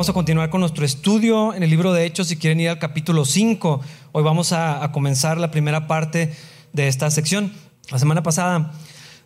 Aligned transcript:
Vamos 0.00 0.08
a 0.08 0.14
continuar 0.14 0.48
con 0.48 0.62
nuestro 0.62 0.86
estudio 0.86 1.52
en 1.52 1.62
el 1.62 1.68
libro 1.68 1.92
de 1.92 2.06
Hechos. 2.06 2.28
Si 2.28 2.38
quieren 2.38 2.58
ir 2.58 2.70
al 2.70 2.78
capítulo 2.78 3.26
5, 3.26 3.82
hoy 4.12 4.22
vamos 4.22 4.50
a, 4.52 4.90
comenzar 4.92 5.36
la 5.36 5.50
primera 5.50 5.86
parte 5.86 6.34
de 6.72 6.88
esta 6.88 7.10
sección. 7.10 7.52
La 7.90 7.98
semana 7.98 8.22
pasada, 8.22 8.72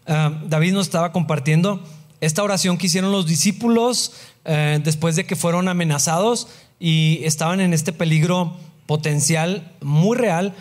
ah, 0.08 0.32
David 0.44 0.72
nos 0.72 0.86
estaba 0.86 1.12
compartiendo 1.12 1.80
esta 2.20 2.42
oración 2.42 2.76
que 2.76 2.86
hicieron 2.86 3.12
los 3.12 3.24
discípulos 3.24 4.14
eh, 4.44 4.80
después 4.82 5.14
de 5.14 5.26
que 5.26 5.36
fueron 5.36 5.68
amenazados 5.68 6.48
y 6.80 7.20
estaban 7.22 7.60
en 7.60 7.72
este 7.72 7.92
peligro 7.92 8.56
potencial 8.86 9.70
muy 9.80 10.16
real 10.16 10.56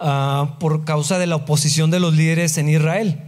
ah, 0.00 0.56
por 0.60 0.86
causa 0.86 1.18
de 1.18 1.26
la 1.26 1.36
oposición 1.36 1.90
de 1.90 2.00
los 2.00 2.14
líderes 2.14 2.56
en 2.56 2.70
Israel. 2.70 3.22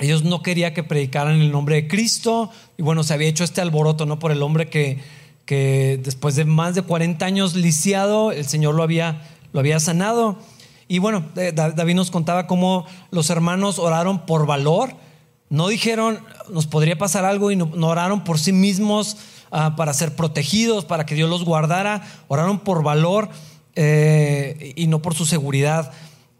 Ellos 0.00 0.22
no 0.22 0.42
querían 0.42 0.74
que 0.74 0.82
predicaran 0.82 1.40
el 1.40 1.50
nombre 1.50 1.76
de 1.76 1.88
Cristo 1.88 2.50
y 2.76 2.82
bueno, 2.82 3.02
se 3.04 3.14
había 3.14 3.28
hecho 3.28 3.42
este 3.42 3.62
alboroto, 3.62 4.04
¿no? 4.04 4.18
Por 4.18 4.32
el 4.32 4.42
hombre 4.42 4.68
que 4.68 4.98
que 5.46 5.98
después 6.02 6.34
de 6.34 6.44
más 6.44 6.74
de 6.74 6.82
40 6.82 7.24
años 7.24 7.54
lisiado, 7.54 8.32
el 8.32 8.46
Señor 8.46 8.74
lo 8.74 8.82
había, 8.82 9.22
lo 9.52 9.60
había 9.60 9.80
sanado. 9.80 10.36
Y 10.88 10.98
bueno, 10.98 11.24
eh, 11.36 11.52
David 11.54 11.94
nos 11.94 12.10
contaba 12.10 12.46
cómo 12.46 12.84
los 13.10 13.30
hermanos 13.30 13.78
oraron 13.78 14.26
por 14.26 14.46
valor, 14.46 14.94
no 15.48 15.68
dijeron, 15.68 16.20
nos 16.50 16.66
podría 16.66 16.98
pasar 16.98 17.24
algo 17.24 17.50
y 17.50 17.56
no, 17.56 17.70
oraron 17.86 18.24
por 18.24 18.38
sí 18.38 18.52
mismos 18.52 19.16
ah, 19.52 19.74
para 19.76 19.94
ser 19.94 20.14
protegidos, 20.14 20.84
para 20.84 21.06
que 21.06 21.14
Dios 21.14 21.30
los 21.30 21.44
guardara, 21.44 22.02
oraron 22.28 22.58
por 22.58 22.82
valor 22.82 23.28
eh, 23.76 24.72
y 24.76 24.88
no 24.88 25.00
por 25.00 25.14
su 25.14 25.24
seguridad 25.24 25.92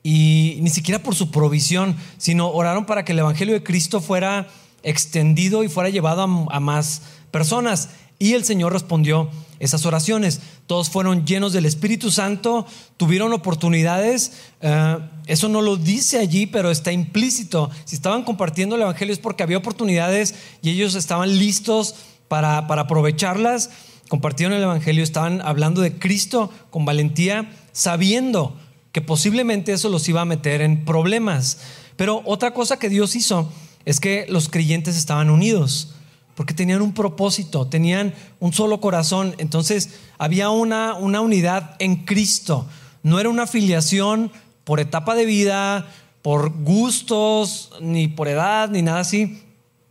y 0.03 0.59
ni 0.61 0.71
siquiera 0.71 1.03
por 1.03 1.15
su 1.15 1.31
provisión, 1.31 1.97
sino 2.17 2.49
oraron 2.51 2.87
para 2.87 3.05
que 3.05 3.13
el 3.13 3.21
Evangelio 3.21 3.55
de 3.55 3.63
Cristo 3.63 4.01
fuera 4.01 4.49
extendido 4.85 5.65
y 5.65 5.69
fuera 5.69 5.91
llevado 5.91 6.23
a 6.23 6.61
más 6.61 7.03
personas. 7.33 7.91
Y 8.19 8.33
el 8.33 8.45
Señor 8.45 8.73
respondió 8.73 9.29
esas 9.59 9.87
oraciones. 9.87 10.41
Todos 10.67 10.91
fueron 10.91 11.27
llenos 11.27 11.53
del 11.53 11.67
Espíritu 11.67 12.11
Santo, 12.11 12.67
tuvieron 12.97 13.33
oportunidades. 13.33 14.33
Eh, 14.61 14.99
eso 15.27 15.49
no 15.49 15.63
lo 15.63 15.77
dice 15.77 16.19
allí, 16.19 16.47
pero 16.47 16.71
está 16.71 16.93
implícito. 16.93 17.71
Si 17.85 17.95
estaban 17.97 18.25
compartiendo 18.25 18.77
el 18.77 18.83
Evangelio 18.83 19.13
es 19.13 19.19
porque 19.19 19.43
había 19.43 19.59
oportunidades 19.59 20.35
y 20.63 20.71
ellos 20.71 20.95
estaban 20.95 21.39
listos 21.39 21.95
para, 22.29 22.67
para 22.67 22.83
aprovecharlas. 22.83 23.71
Compartieron 24.09 24.57
el 24.57 24.63
Evangelio, 24.63 25.03
estaban 25.03 25.41
hablando 25.43 25.81
de 25.83 25.99
Cristo 25.99 26.51
con 26.71 26.85
valentía, 26.85 27.51
sabiendo 27.73 28.57
que 28.93 29.03
posiblemente 29.03 29.73
eso 29.73 29.89
los 29.89 30.09
iba 30.09 30.23
a 30.23 30.27
meter 30.27 30.63
en 30.63 30.85
problemas. 30.85 31.59
Pero 31.97 32.23
otra 32.25 32.55
cosa 32.55 32.79
que 32.79 32.89
Dios 32.89 33.17
hizo 33.17 33.51
es 33.85 34.01
que 34.01 34.27
los 34.29 34.49
creyentes 34.49 34.97
estaban 34.97 35.29
unidos 35.29 35.96
porque 36.37 36.55
tenían 36.55 36.83
un 36.83 36.93
propósito, 36.93 37.67
tenían 37.67 38.15
un 38.39 38.53
solo 38.53 38.81
corazón. 38.81 39.35
Entonces 39.39 39.91
había 40.19 40.51
una, 40.51 40.95
una 40.95 41.23
unidad 41.23 41.75
en 41.79 42.05
Cristo. 42.05 42.69
No 43.03 43.19
era 43.19 43.31
una 43.31 43.45
afiliación 43.45 44.31
por 44.63 44.79
etapa 44.79 45.15
de 45.15 45.25
vida, 45.25 45.89
por 46.21 46.63
gustos, 46.63 47.73
ni 47.81 48.07
por 48.07 48.29
edad, 48.29 48.69
ni 48.69 48.83
nada 48.83 49.01
así. 49.01 49.43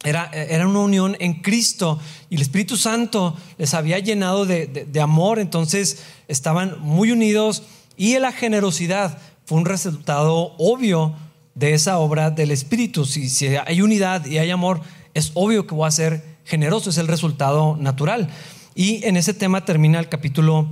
Era, 0.03 0.29
era 0.31 0.67
una 0.67 0.81
unión 0.81 1.17
en 1.19 1.41
Cristo 1.41 1.99
y 2.29 2.35
el 2.35 2.41
Espíritu 2.43 2.77
Santo 2.77 3.35
les 3.57 3.73
había 3.73 3.97
llenado 3.97 4.45
de, 4.45 4.67
de 4.67 5.01
amor, 5.01 5.39
entonces 5.39 6.03
estaban 6.27 6.79
muy 6.79 7.11
unidos 7.11 7.63
y 7.97 8.19
la 8.19 8.31
generosidad 8.31 9.17
fue 9.45 9.57
un 9.57 9.65
resultado 9.65 10.53
obvio 10.59 11.15
de 11.55 11.73
esa 11.73 11.97
obra 11.97 12.29
del 12.29 12.51
Espíritu. 12.51 13.05
Si, 13.05 13.29
si 13.29 13.47
hay 13.47 13.81
unidad 13.81 14.25
y 14.25 14.37
hay 14.37 14.51
amor, 14.51 14.81
es 15.15 15.31
obvio 15.33 15.65
que 15.65 15.73
voy 15.73 15.87
a 15.87 15.91
ser 15.91 16.34
generoso, 16.45 16.89
es 16.89 16.97
el 16.97 17.07
resultado 17.07 17.75
natural. 17.75 18.29
Y 18.75 19.05
en 19.05 19.17
ese 19.17 19.33
tema 19.33 19.65
termina 19.65 19.99
el 19.99 20.09
capítulo 20.09 20.69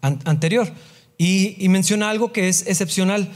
anterior. 0.00 0.72
Y, 1.18 1.68
menciona 1.68 2.10
algo 2.10 2.32
que 2.32 2.48
es 2.48 2.66
excepcional. 2.66 3.30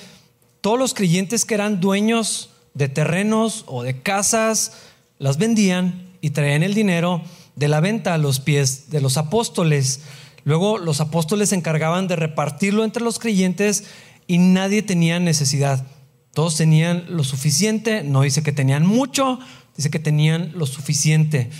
Todos 0.60 0.78
los 0.78 0.94
creyentes 0.94 1.44
que 1.44 1.54
eran 1.54 1.80
dueños 1.80 2.50
de 2.74 2.88
terrenos 2.88 3.64
o 3.66 3.82
de 3.82 4.00
casas, 4.02 4.72
las 5.18 5.38
vendían 5.38 6.08
y 6.20 6.30
traían 6.30 6.62
el 6.62 6.74
dinero 6.74 7.22
de 7.56 7.68
la 7.68 7.80
venta 7.80 8.14
a 8.14 8.18
los 8.18 8.40
pies 8.40 8.90
de 8.90 9.00
los 9.00 9.16
apóstoles. 9.16 10.00
Luego 10.44 10.78
los 10.78 11.00
apóstoles 11.00 11.50
se 11.50 11.56
encargaban 11.56 12.08
de 12.08 12.16
repartirlo 12.16 12.84
entre 12.84 13.02
los 13.02 13.18
creyentes 13.18 13.84
y 14.26 14.38
nadie 14.38 14.82
tenía 14.82 15.18
necesidad. 15.18 15.86
Todos 16.32 16.56
tenían 16.56 17.04
lo 17.08 17.24
suficiente, 17.24 18.04
no 18.04 18.22
dice 18.22 18.42
que 18.42 18.52
tenían 18.52 18.86
mucho, 18.86 19.40
dice 19.76 19.90
que 19.90 19.98
tenían 19.98 20.52
lo 20.54 20.66
suficiente. 20.66 21.50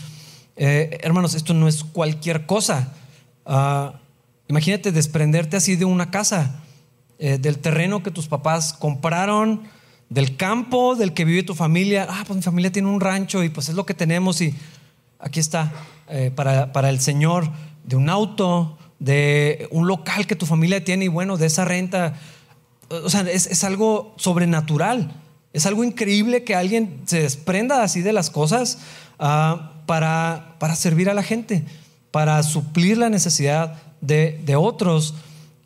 Eh, 0.63 0.99
hermanos, 1.01 1.33
esto 1.33 1.55
no 1.55 1.69
es 1.69 1.85
cualquier 1.85 2.45
cosa. 2.45 2.93
Ah, 3.47 3.95
imagínate 4.47 4.93
desprenderte 4.93 5.57
así 5.57 5.75
de 5.75 5.87
una 5.87 6.11
casa, 6.11 6.61
eh, 7.19 7.39
del 7.39 7.59
terreno 7.61 8.03
que 8.03 8.11
tus 8.11 8.29
papás 8.29 8.75
compraron, 8.75 9.63
del 10.11 10.37
campo 10.37 10.97
del 10.97 11.15
que 11.15 11.25
vive 11.25 11.45
tu 11.45 11.55
familia. 11.55 12.07
Ah, 12.11 12.25
pues 12.27 12.37
mi 12.37 12.43
familia 12.43 12.71
tiene 12.71 12.89
un 12.89 13.01
rancho 13.01 13.43
y 13.43 13.49
pues 13.49 13.71
es 13.71 13.75
lo 13.75 13.87
que 13.87 13.95
tenemos 13.95 14.43
y 14.43 14.55
aquí 15.19 15.41
está, 15.41 15.73
eh, 16.11 16.31
para, 16.31 16.75
para 16.75 16.91
el 16.91 17.01
Señor, 17.01 17.51
de 17.85 17.97
un 17.97 18.11
auto, 18.11 18.77
de 18.99 19.67
un 19.71 19.89
local 19.89 20.27
que 20.27 20.37
tu 20.37 20.45
familia 20.45 20.85
tiene 20.85 21.07
y 21.07 21.09
bueno, 21.09 21.39
de 21.39 21.47
esa 21.47 21.65
renta. 21.65 22.17
O 22.91 23.09
sea, 23.09 23.23
es, 23.23 23.65
algo 23.65 24.15
sobrenatural. 24.19 25.11
Es 25.55 25.65
algo 25.65 25.85
increíble 25.85 26.45
que 26.45 26.55
alguien 26.55 27.01
se 27.07 27.23
desprenda 27.23 27.83
así 27.83 28.03
de 28.03 28.13
las 28.13 28.29
cosas. 28.29 28.81
Ah, 29.19 29.80
para, 29.91 30.55
para 30.61 30.77
servir 30.77 31.11
a 31.11 31.15
la 31.15 31.25
gente, 31.25 31.65
para 32.13 32.41
suplir 32.45 32.97
la 32.97 33.11
necesidad 33.11 33.75
de, 34.01 34.41
de 34.47 34.55
otros. 34.55 35.15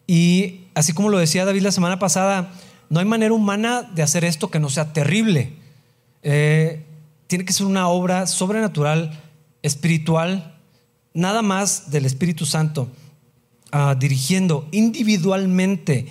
Y 0.06 0.62
así 0.74 0.94
como 0.94 1.10
lo 1.10 1.18
decía 1.18 1.44
David 1.44 1.60
la 1.60 1.72
semana 1.72 1.98
pasada, 1.98 2.50
no 2.88 3.00
hay 3.00 3.04
manera 3.04 3.34
humana 3.34 3.82
de 3.82 4.02
hacer 4.02 4.24
esto 4.24 4.50
que 4.50 4.60
no 4.60 4.70
sea 4.70 4.94
terrible. 4.94 5.52
Eh, 6.22 6.86
tiene 7.26 7.44
que 7.44 7.52
ser 7.52 7.66
una 7.66 7.88
obra 7.88 8.26
sobrenatural, 8.26 9.20
espiritual, 9.60 10.56
nada 11.12 11.42
más 11.42 11.90
del 11.90 12.06
Espíritu 12.06 12.46
Santo, 12.46 12.88
ah, 13.72 13.94
dirigiendo 13.94 14.66
individualmente 14.72 16.06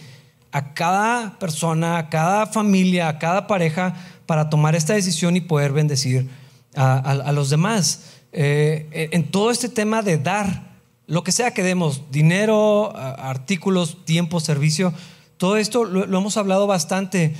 a 0.52 0.76
cada 0.76 1.40
persona, 1.40 1.98
a 1.98 2.10
cada 2.12 2.46
familia, 2.46 3.08
a 3.08 3.18
cada 3.18 3.48
pareja 3.48 3.96
para 4.28 4.52
tomar 4.52 4.76
esta 4.76 4.94
decisión 4.94 5.36
y 5.36 5.42
poder 5.42 5.72
bendecir 5.72 6.30
a, 6.76 7.32
los 7.32 7.50
demás. 7.50 8.06
Eh, 8.32 9.10
en 9.12 9.30
todo 9.32 9.52
este 9.52 9.70
tema 9.70 10.02
de 10.02 10.18
dar, 10.18 10.74
lo 11.08 11.24
que 11.24 11.32
sea 11.32 11.54
que 11.54 11.64
demos, 11.64 12.04
dinero, 12.12 12.96
artículos, 12.96 14.06
tiempo, 14.06 14.40
servicio, 14.40 14.94
todo 15.38 15.58
esto 15.58 15.84
lo, 15.84 16.06
hemos 16.06 16.38
hablado 16.38 16.68
bastante. 16.68 17.36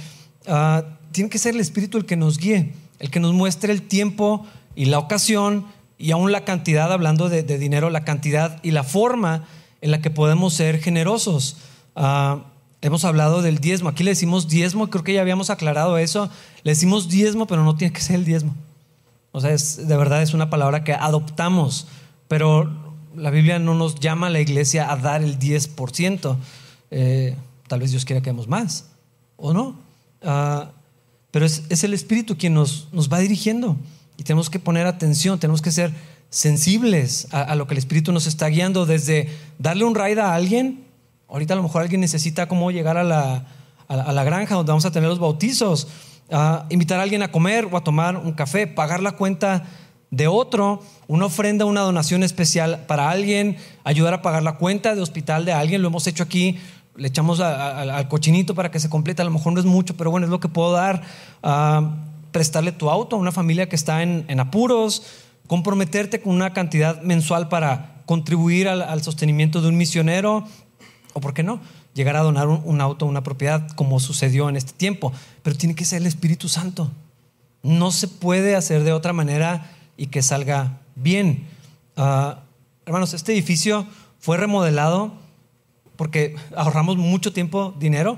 Ah, 0.48 0.84
tiene 1.12 1.30
que 1.30 1.38
ser 1.38 1.56
el 1.56 1.62
Espíritu 1.62 1.98
el 1.98 2.06
que 2.06 2.18
nos 2.18 2.38
guíe, 2.38 2.74
el 3.00 3.10
que 3.10 3.22
nos 3.22 3.34
muestre 3.34 3.72
el 3.72 3.84
tiempo 3.84 4.46
y 4.76 4.86
la 4.86 5.00
ocasión 5.00 5.66
y 5.98 6.12
aún 6.12 6.32
la 6.32 6.44
cantidad, 6.44 6.92
hablando 6.92 7.30
de, 7.30 7.44
dinero, 7.44 7.90
la 7.90 8.04
cantidad 8.04 8.60
y 8.62 8.72
la 8.72 8.84
forma 8.84 9.46
en 9.80 9.92
la 9.92 10.02
que 10.02 10.10
podemos 10.10 10.54
ser 10.54 10.80
generosos. 10.80 11.58
Ah, 11.96 12.44
hemos 12.82 13.06
hablado 13.06 13.42
del 13.42 13.60
diezmo. 13.60 13.88
Aquí 13.88 14.04
le 14.04 14.12
decimos 14.12 14.50
diezmo, 14.50 14.90
creo 14.90 15.06
que 15.06 15.14
ya 15.14 15.22
habíamos 15.22 15.50
aclarado 15.50 15.98
eso. 15.98 16.30
Le 16.64 16.72
decimos 16.72 17.08
diezmo, 17.08 17.48
pero 17.48 17.64
no 17.64 17.76
tiene 17.76 17.94
que 17.94 18.02
ser 18.02 18.18
el 18.18 18.26
diezmo. 18.26 18.54
O 19.34 19.42
sea, 19.42 19.52
es, 19.52 19.88
de 19.88 19.98
verdad 19.98 20.22
es 20.22 20.34
una 20.34 20.50
palabra 20.50 20.84
que 20.84 20.94
adoptamos, 20.94 21.88
pero 22.28 22.72
la 23.16 23.32
Biblia 23.32 23.60
no 23.60 23.74
nos 23.74 23.96
llama 23.96 24.28
a 24.28 24.30
la 24.30 24.40
iglesia 24.40 24.92
a 24.92 24.96
dar 24.96 25.24
el 25.24 25.40
10%. 25.40 26.38
Eh, 26.92 27.36
tal 27.68 27.80
vez 27.80 27.92
Dios 27.92 28.06
quiera 28.06 28.22
que 28.22 28.30
demos 28.30 28.48
más, 28.48 28.92
¿o 29.36 29.52
no? 29.52 29.80
Ah, 30.22 30.70
pero 31.32 31.48
es, 31.48 31.84
el 31.84 31.96
Espíritu 31.96 32.38
quien 32.38 32.54
nos, 32.54 32.90
nos 32.92 33.12
va 33.12 33.18
dirigiendo 33.18 33.76
y 34.18 34.24
tenemos 34.24 34.52
que 34.52 34.60
poner 34.60 34.86
atención, 34.86 35.40
tenemos 35.40 35.64
que 35.64 35.72
ser 35.72 35.92
sensibles 36.30 37.28
a, 37.32 37.56
lo 37.56 37.66
que 37.66 37.74
el 37.74 37.80
Espíritu 37.80 38.12
nos 38.12 38.28
está 38.28 38.48
guiando, 38.50 38.86
desde 38.86 39.30
darle 39.58 39.84
un 39.84 39.96
raid 39.96 40.20
a 40.20 40.36
alguien, 40.36 40.84
ahorita 41.28 41.56
a 41.56 41.58
lo 41.58 41.64
mejor 41.64 41.82
alguien 41.82 42.02
necesita 42.02 42.48
cómo 42.48 42.70
llegar 42.70 42.98
a 42.98 43.04
la, 43.04 43.48
a 43.88 44.12
la 44.12 44.24
granja 44.24 44.54
donde 44.54 44.72
vamos 44.72 44.86
a 44.86 44.92
tener 44.92 45.10
los 45.10 45.18
bautizos, 45.18 45.88
invitar 46.70 47.00
a 47.00 47.04
alguien 47.04 47.24
a 47.24 47.32
comer 47.32 47.68
o 47.72 47.78
a 47.78 47.84
tomar 47.84 48.18
un 48.18 48.34
café, 48.34 48.68
pagar 48.68 49.02
la 49.02 49.14
cuenta 49.14 49.64
de 50.14 50.28
otro, 50.28 50.82
una 51.08 51.26
ofrenda, 51.26 51.66
una 51.66 51.82
donación 51.82 52.22
especial 52.22 52.86
para 52.88 53.10
alguien, 53.10 53.58
ayudar 53.84 54.14
a 54.14 54.22
pagar 54.22 54.44
la 54.44 54.58
cuenta 54.58 54.94
de 54.94 55.02
hospital 55.02 55.44
de 55.44 55.54
alguien, 55.54 55.82
lo 55.82 55.88
hemos 55.88 56.06
hecho 56.06 56.22
aquí, 56.22 56.60
le 56.96 57.08
echamos 57.08 57.40
al 57.40 58.08
cochinito 58.08 58.54
para 58.54 58.70
que 58.70 58.80
se 58.80 58.90
complete, 58.90 59.24
a 59.24 59.26
lo 59.26 59.32
mejor 59.32 59.54
no 59.54 59.60
es 59.60 59.66
mucho, 59.66 59.98
pero 59.98 60.12
bueno, 60.12 60.28
es 60.28 60.32
lo 60.32 60.40
que 60.40 60.50
puedo 60.50 60.72
dar, 60.72 61.02
prestarle 62.32 62.72
tu 62.72 62.92
auto 62.92 63.16
a 63.16 63.20
una 63.20 63.32
familia 63.32 63.68
que 63.68 63.76
está 63.76 64.04
en, 64.04 64.40
apuros, 64.40 65.04
comprometerte 65.48 66.22
con 66.22 66.36
una 66.36 66.54
cantidad 66.54 67.02
mensual 67.02 67.50
para 67.50 68.04
contribuir 68.06 68.68
al 68.68 69.02
sostenimiento 69.02 69.62
de 69.62 69.70
un 69.70 69.78
misionero, 69.78 70.46
o 71.14 71.22
por 71.22 71.34
qué 71.34 71.42
no, 71.42 71.60
llegar 71.94 72.16
a 72.16 72.22
donar 72.22 72.48
un, 72.48 72.82
auto, 72.82 73.06
una 73.06 73.24
propiedad, 73.24 73.68
como 73.72 74.00
sucedió 74.00 74.50
en 74.50 74.56
este 74.56 74.74
tiempo. 74.74 75.12
Pero 75.42 75.56
tiene 75.56 75.76
que 75.76 75.86
ser 75.86 76.02
el 76.02 76.08
Espíritu 76.08 76.50
Santo. 76.50 76.92
No 77.62 77.92
se 77.92 78.08
puede 78.08 78.56
hacer 78.56 78.84
de 78.84 78.92
otra 78.92 79.14
manera 79.14 79.72
y 79.98 80.08
que 80.08 80.22
salga 80.22 80.80
bien. 80.96 81.48
Ah, 81.96 82.40
hermanos, 82.86 83.14
este 83.14 83.34
edificio 83.34 83.86
fue 84.20 84.38
remodelado 84.38 85.14
porque 85.96 86.36
ahorramos 86.56 86.98
mucho 86.98 87.34
tiempo, 87.34 87.74
dinero, 87.80 88.18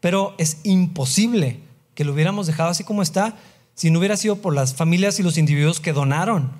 pero 0.00 0.34
es 0.38 0.60
imposible 0.62 1.60
que 1.94 2.04
lo 2.04 2.12
hubiéramos 2.12 2.46
dejado 2.46 2.70
así 2.70 2.84
como 2.84 3.02
está 3.02 3.36
si 3.74 3.90
no 3.90 3.98
hubiera 3.98 4.16
sido 4.16 4.36
por 4.36 4.54
las 4.54 4.74
familias 4.74 5.20
y 5.20 5.22
los 5.22 5.38
individuos 5.38 5.78
que 5.78 5.92
donaron 5.92 6.50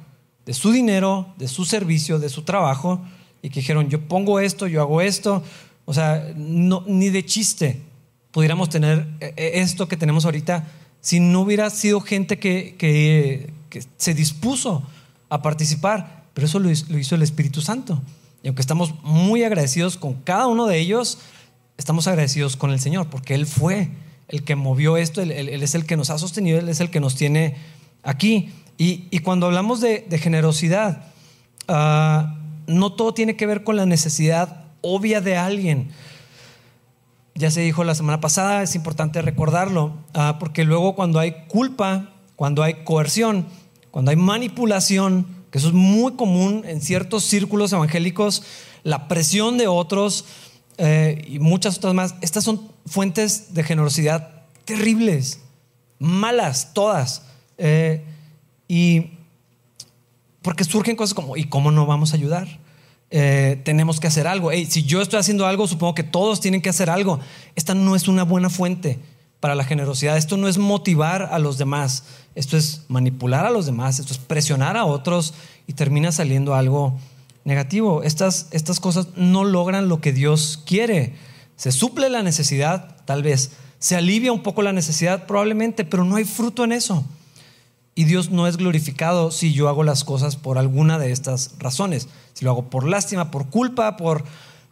de 0.46 0.54
su 0.54 0.70
dinero, 0.70 1.34
de 1.37 1.49
su 1.49 1.64
servicio, 1.64 2.19
de 2.19 2.28
su 2.28 2.43
trabajo, 2.43 3.00
y 3.43 3.50
que 3.50 3.61
dijeron, 3.61 3.88
yo 3.88 4.00
pongo 4.00 4.40
esto, 4.40 4.66
yo 4.66 4.81
hago 4.81 5.00
esto. 5.00 5.43
O 5.88 5.94
sea, 5.94 6.35
no, 6.37 6.85
ni 6.87 7.08
de 7.08 7.25
chiste 7.25 7.81
pudiéramos 8.31 8.69
tener 8.69 9.08
eh, 9.20 9.32
eh, 9.38 9.50
esto 9.55 9.88
que 9.88 9.96
tenemos 9.96 10.26
ahorita 10.26 10.69
si 11.00 11.19
no 11.19 11.40
hubiera 11.40 11.70
sido 11.70 12.02
gente 12.02 12.38
que, 12.38 12.75
que, 12.76 13.55
se 13.96 14.12
dispuso 14.12 14.82
a 15.31 15.40
participar. 15.40 16.25
Pero 16.35 16.46
eso 16.46 16.58
lo 16.58 16.70
hizo 16.70 17.14
el 17.14 17.23
Espíritu 17.23 17.62
Santo. 17.62 18.02
Y 18.43 18.49
aunque 18.49 18.61
estamos 18.61 19.02
muy 19.02 19.44
agradecidos 19.44 19.96
con 19.96 20.12
cada 20.12 20.46
uno 20.46 20.67
de 20.67 20.79
ellos, 20.79 21.20
estamos 21.79 22.06
agradecidos 22.06 22.56
con 22.56 22.70
el 22.70 22.81
Señor, 22.81 23.08
porque 23.08 23.35
Él 23.35 23.46
fue 23.46 23.88
el 24.29 24.44
que 24.44 24.56
movió 24.56 24.99
esto, 24.99 25.23
Él, 25.23 25.32
es 25.32 25.75
el 25.75 25.87
que 25.87 25.96
nos 25.96 26.11
ha 26.11 26.19
sostenido, 26.19 26.58
Él 26.58 26.69
es 26.69 26.81
el 26.81 26.90
que 26.90 27.00
nos 27.00 27.14
tiene 27.14 27.56
aquí. 28.02 28.52
Y, 28.76 29.20
cuando 29.20 29.46
hablamos 29.46 29.81
de, 29.81 30.06
generosidad, 30.20 31.06
ah, 31.67 32.37
no 32.67 32.93
todo 32.93 33.14
tiene 33.14 33.37
que 33.37 33.46
ver 33.46 33.64
con 33.64 33.76
la 33.76 33.87
necesidad 33.87 34.68
obvia 34.80 35.20
de 35.20 35.36
alguien. 35.36 35.90
Ya 37.34 37.50
se 37.50 37.60
dijo 37.60 37.84
la 37.84 37.94
semana 37.94 38.20
pasada, 38.20 38.62
es 38.62 38.75
importante 38.75 39.22
recordarlo, 39.22 39.94
ah, 40.14 40.36
porque 40.40 40.64
luego 40.64 40.94
cuando 40.94 41.20
hay 41.20 41.46
culpa, 41.46 42.10
cuando 42.36 42.62
hay 42.62 42.84
coerción, 42.84 43.46
cuando 43.90 44.10
hay 44.10 44.16
manipulación, 44.16 45.26
que 45.50 45.58
eso 45.58 45.69
es 45.69 45.75
muy 45.75 46.14
común 46.14 46.64
en 46.66 46.80
ciertos 46.80 47.25
círculos 47.25 47.72
evangélicos, 47.72 48.42
la 48.82 49.08
presión 49.08 49.58
de 49.58 49.66
otros 49.66 50.25
eh, 50.78 51.25
y 51.28 51.38
muchas 51.38 51.78
otras 51.78 51.94
más, 51.94 52.14
estas 52.20 52.44
son 52.44 52.70
fuentes 52.86 53.54
de 53.54 53.62
generosidad 53.64 54.38
terribles, 54.64 55.40
malas, 55.98 56.72
todas. 56.75 57.22
Eh, 57.56 58.04
y 58.69 59.12
porque 60.42 60.64
surgen 60.64 60.94
cosas 60.94 61.14
como, 61.14 61.36
¿y 61.36 61.44
cómo 61.44 61.70
no 61.70 61.86
vamos 61.86 62.12
a 62.12 62.16
ayudar? 62.16 62.48
Eh, 63.10 63.60
tenemos 63.64 64.00
que 64.00 64.06
hacer 64.06 64.26
algo. 64.26 64.50
si 64.50 64.82
yo 64.82 65.00
estoy 65.00 65.19
haciendo 65.19 65.46
algo, 65.46 65.66
supongo 65.66 65.94
que 65.94 66.02
todos 66.02 66.40
tienen 66.40 66.60
que 66.60 66.69
hacer 66.69 66.90
algo. 66.90 67.20
Esta 67.55 67.75
no 67.75 67.96
es 67.96 68.08
una 68.08 68.22
buena 68.22 68.50
fuente 68.50 68.99
para 69.40 69.55
la 69.55 69.64
generosidad. 69.64 70.16
Esto 70.16 70.37
no 70.37 70.49
es 70.49 70.58
motivar 70.58 71.28
a 71.32 71.38
los 71.38 71.58
demás. 71.58 72.05
Esto 72.34 72.56
es 72.56 72.84
manipular 72.88 73.46
a 73.46 73.50
los 73.50 73.66
demás. 73.66 73.99
Esto 73.99 74.12
es 74.12 74.19
presionar 74.19 74.76
a 74.76 74.84
otros 74.84 75.34
y 75.66 75.72
termina 75.72 76.12
saliendo 76.12 76.55
algo 76.55 76.99
negativo. 77.44 78.02
Estas, 78.02 78.49
estas 78.50 78.81
cosas 78.81 79.08
no 79.16 79.44
logran 79.44 79.88
lo 79.88 80.00
que 80.00 80.12
Dios 80.12 80.62
quiere. 80.66 81.14
Se 81.56 81.72
suple 81.72 82.11
la 82.11 82.22
necesidad, 82.22 82.96
tal 83.04 83.22
vez. 83.22 83.52
Se 83.78 83.96
alivia 83.96 84.32
un 84.32 84.43
poco 84.43 84.62
la 84.62 84.72
necesidad, 84.72 85.26
probablemente, 85.26 85.84
pero 85.84 86.04
no 86.04 86.16
hay 86.16 86.25
fruto 86.25 86.64
en 86.64 86.72
eso. 86.72 87.04
Y 87.99 88.05
Dios 88.05 88.31
no 88.31 88.47
es 88.47 88.59
glorificado 88.59 89.33
si 89.33 89.53
yo 89.53 89.69
hago 89.69 89.83
las 89.83 90.05
cosas 90.05 90.37
por 90.37 90.56
alguna 90.56 91.00
de 91.00 91.11
estas 91.11 91.56
razones. 91.59 92.06
Si 92.33 92.45
lo 92.45 92.53
hago 92.53 92.71
por 92.71 92.87
lástima, 92.87 93.33
por 93.33 93.50
culpa, 93.50 93.97
por 93.97 94.23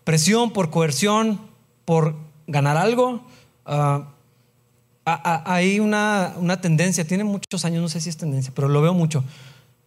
presión, 0.05 0.53
por 0.53 0.71
coerción, 0.71 1.41
por 1.85 2.15
ganar 2.47 2.77
algo. 2.77 3.27
Ah, 3.65 4.13
hay 5.05 5.81
una, 5.81 6.35
una, 6.37 6.61
tendencia, 6.61 7.05
tiene 7.05 7.25
muchos 7.25 7.65
años, 7.65 7.83
no 7.83 7.89
sé 7.89 8.01
si 8.01 8.11
es 8.11 8.17
tendencia, 8.17 8.53
pero 8.55 8.69
lo 8.69 8.81
veo 8.81 8.95
mucho, 8.95 9.25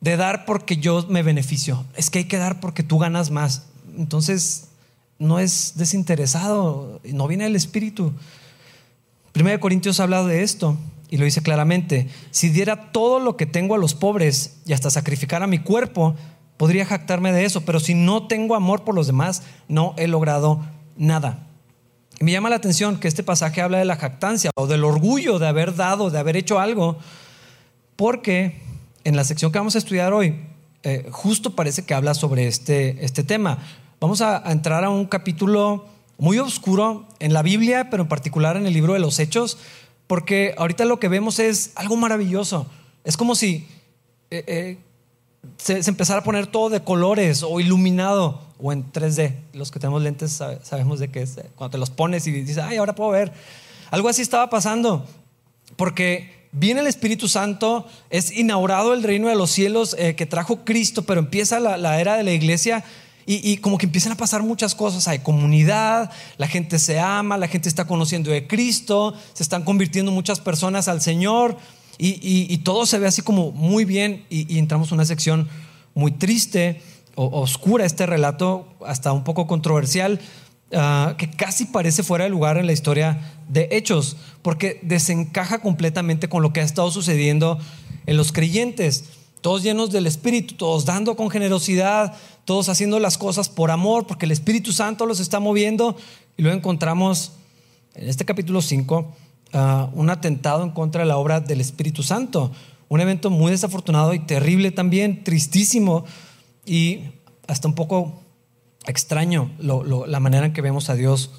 de 0.02 0.18
dar 0.18 0.44
porque 0.44 0.76
yo 0.76 1.06
me 1.08 1.24
beneficio. 1.24 1.86
Es 1.96 2.10
que 2.10 2.20
hay 2.20 2.26
que 2.26 2.36
dar 2.36 2.60
porque 2.60 2.84
tú 2.84 3.00
ganas 3.00 3.32
más. 3.32 3.68
Entonces, 3.98 4.68
no 5.18 5.40
es 5.40 5.76
desinteresado, 5.78 7.00
no 7.06 7.26
viene 7.30 7.46
el 7.46 7.56
espíritu. 7.56 8.12
Primero 9.32 9.56
de 9.56 9.62
Corintios 9.62 10.02
ha 10.02 10.04
hablado 10.04 10.28
de 10.28 10.44
esto 10.44 10.78
y 11.10 11.18
lo 11.18 11.26
dice 11.26 11.42
claramente, 11.42 12.08
si 12.32 12.50
diera 12.50 12.92
todo 12.92 13.20
lo 13.20 13.36
que 13.36 13.46
tengo 13.46 13.76
a 13.76 13.80
los 13.80 13.96
pobres 13.96 14.60
y 14.66 14.74
hasta 14.74 14.92
sacrificara 14.92 15.48
mi 15.48 15.60
cuerpo, 15.60 16.16
podría 16.58 16.86
jactarme 16.86 17.32
de 17.32 17.46
eso, 17.46 17.62
pero 17.62 17.80
si 17.80 17.96
no 17.96 18.28
tengo 18.28 18.56
amor 18.56 18.84
por 18.84 18.94
los 18.94 19.08
demás, 19.08 19.44
no 19.68 19.96
he 19.98 20.08
logrado 20.08 20.62
nada. 20.98 21.48
me 22.20 22.32
llama 22.32 22.50
la 22.50 22.58
atención 22.58 23.00
que 23.00 23.08
este 23.08 23.24
pasaje 23.24 23.62
habla 23.62 23.78
de 23.78 23.86
la 23.86 23.96
jactancia 23.96 24.52
o 24.56 24.68
del 24.68 24.84
orgullo 24.84 25.40
de 25.40 25.48
haber 25.48 25.76
dado, 25.76 26.10
de 26.10 26.20
haber 26.20 26.36
hecho 26.36 26.60
algo, 26.60 26.98
porque 27.96 28.62
en 29.04 29.16
la 29.16 29.24
sección 29.24 29.52
que 29.52 29.58
vamos 29.58 29.76
a 29.76 29.80
estudiar 29.80 30.14
hoy, 30.14 30.36
eh, 30.84 31.08
justo 31.12 31.56
parece 31.56 31.86
que 31.86 31.94
habla 31.94 32.14
sobre 32.14 32.48
este, 32.48 33.04
este 33.04 33.24
tema. 33.24 33.60
Vamos 34.00 34.22
a, 34.22 34.48
a 34.48 34.52
entrar 34.52 34.84
a 34.84 34.90
un 34.90 35.06
capítulo 35.06 35.86
muy 36.18 36.38
oscuro 36.40 37.08
en 37.20 37.34
la 37.34 37.42
Biblia, 37.42 37.90
pero 37.90 38.04
en 38.04 38.10
particular 38.10 38.58
en 38.58 38.68
el 38.68 38.74
libro 38.74 38.94
de 38.94 39.00
los 39.00 39.18
Hechos, 39.20 39.58
porque 40.10 40.56
ahorita 40.58 40.86
lo 40.86 41.00
que 41.00 41.08
vemos 41.08 41.38
es 41.38 41.72
algo 41.76 41.96
maravilloso. 41.96 42.66
Es 43.04 43.16
como 43.16 43.36
si 43.36 43.68
eh, 44.32 44.44
eh, 44.48 44.78
se, 45.58 45.88
empezara 45.88 46.22
a 46.22 46.24
poner 46.24 46.48
todo 46.48 46.72
de 46.72 46.84
colores 46.84 47.44
o 47.44 47.60
iluminado 47.60 48.42
o 48.58 48.74
en 48.74 48.92
3D. 48.92 49.36
Los 49.54 49.70
que 49.70 49.80
tenemos 49.80 50.02
lentes 50.02 50.32
sabemos 50.64 51.00
de 51.00 51.12
qué 51.12 51.22
es. 51.22 51.38
Eh, 51.38 51.46
cuando 51.56 51.74
te 51.74 51.78
los 51.78 51.92
pones 51.92 52.26
y 52.26 52.32
dices, 52.32 52.58
ay, 52.58 52.78
ahora 52.78 52.96
puedo 52.96 53.12
ver. 53.12 53.32
Algo 53.92 54.10
así 54.10 54.24
estaba 54.24 54.50
pasando. 54.50 55.06
Porque 55.76 56.48
viene 56.54 56.82
el 56.82 56.88
Espíritu 56.88 57.28
Santo, 57.28 57.86
es 58.10 58.32
inaugurado 58.32 58.96
el 58.96 59.04
reino 59.04 59.28
de 59.28 59.36
los 59.36 59.52
cielos 59.52 59.96
que 59.96 60.26
trajo 60.26 60.66
Cristo, 60.66 61.04
pero 61.04 61.20
empieza 61.20 61.60
la, 61.60 61.78
la 61.78 62.02
era 62.02 62.18
de 62.18 62.24
la 62.24 62.32
iglesia 62.32 62.84
y, 63.32 63.58
como 63.58 63.78
que 63.78 63.86
empiezan 63.86 64.14
a 64.14 64.18
pasar 64.18 64.42
muchas 64.42 64.74
cosas. 64.74 65.08
Hay 65.08 65.20
comunidad, 65.20 66.10
la 66.38 66.48
gente 66.48 66.80
se 66.80 67.00
ama, 67.00 67.38
la 67.38 67.48
gente 67.48 67.70
está 67.70 67.86
conociendo 67.86 68.32
de 68.32 68.48
Cristo, 68.48 69.14
se 69.34 69.44
están 69.44 69.64
convirtiendo 69.64 70.12
muchas 70.12 70.40
personas 70.40 70.88
al 70.88 71.00
Señor 71.00 71.56
y, 72.00 72.58
todo 72.60 72.88
se 72.88 72.98
ve 72.98 73.06
así 73.06 73.22
como 73.22 73.52
muy 73.52 73.86
bien 73.86 74.26
y, 74.32 74.58
entramos 74.58 74.90
en 74.90 74.96
una 74.96 75.06
sección 75.06 75.48
muy 75.94 76.12
triste 76.12 76.82
o 77.14 77.42
oscura, 77.42 77.86
este 77.86 78.08
relato 78.08 78.68
hasta 78.84 79.14
un 79.14 79.24
poco 79.24 79.46
controversial. 79.46 80.20
Ah, 80.72 81.16
que 81.18 81.32
casi 81.32 81.66
parece 81.66 82.04
fuera 82.04 82.26
de 82.26 82.30
lugar 82.30 82.58
en 82.58 82.68
la 82.68 82.74
historia 82.74 83.20
de 83.48 83.70
Hechos, 83.72 84.18
porque 84.44 84.80
desencaja 84.84 85.62
completamente 85.62 86.30
con 86.30 86.44
lo 86.44 86.54
que 86.54 86.62
ha 86.62 86.64
estado 86.64 86.92
sucediendo 86.92 87.58
en 88.06 88.18
los 88.18 88.32
creyentes 88.32 89.06
todos 89.42 89.64
llenos 89.64 89.92
del 89.92 90.08
Espíritu, 90.08 90.56
todos 90.56 90.86
dando 90.86 91.16
con 91.16 91.30
generosidad, 91.30 92.14
todos 92.46 92.70
haciendo 92.70 93.00
las 93.00 93.18
cosas 93.18 93.50
por 93.50 93.72
amor, 93.72 94.08
porque 94.08 94.26
el 94.26 94.32
Espíritu 94.32 94.72
Santo 94.72 95.06
los 95.06 95.20
está 95.20 95.40
moviendo. 95.40 95.96
Y 96.38 96.42
luego 96.42 96.58
encontramos 96.58 97.34
en 97.96 98.10
este 98.10 98.26
capítulo 98.26 98.62
5 98.62 99.16
ah, 99.54 99.90
un 99.94 100.10
atentado 100.10 100.64
en 100.64 100.72
contra 100.72 101.02
de 101.02 101.08
la 101.08 101.18
obra 101.18 101.40
del 101.40 101.62
Espíritu 101.62 102.04
Santo. 102.04 102.52
Un 102.88 103.02
evento 103.02 103.30
muy 103.30 103.52
desafortunado 103.52 104.14
y 104.14 104.20
terrible 104.20 104.72
también, 104.72 105.24
tristísimo 105.24 106.06
y 106.66 107.02
hasta 107.48 107.68
un 107.68 107.76
poco 107.76 108.24
extraño 108.86 109.52
la 109.60 110.20
manera 110.20 110.48
en 110.48 110.54
que 110.54 110.62
vemos 110.62 110.90
a 110.90 110.96
Dios 110.96 111.32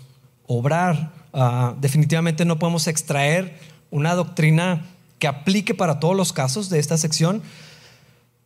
obrar. 0.47 1.12
Ah, 1.33 1.75
definitivamente 1.80 2.45
no 2.45 2.59
podemos 2.59 2.87
extraer 2.87 3.59
una 3.90 4.14
doctrina 4.14 4.87
que 5.19 5.28
aplique 5.28 5.75
para 5.75 6.00
todos 6.00 6.16
los 6.16 6.33
casos 6.33 6.71
de 6.71 6.78
esta 6.78 6.97
sección, 6.97 7.42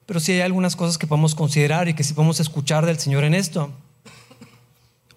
pero 0.06 0.20
sí 0.20 0.32
hay 0.32 0.40
algunas 0.40 0.76
cosas 0.76 0.98
que 0.98 1.06
podemos 1.06 1.34
considerar 1.34 1.88
y 1.88 1.94
que 1.94 2.04
sí 2.04 2.14
podemos 2.14 2.40
escuchar 2.40 2.86
del 2.86 2.98
Señor 2.98 3.24
en 3.24 3.34
esto. 3.34 3.72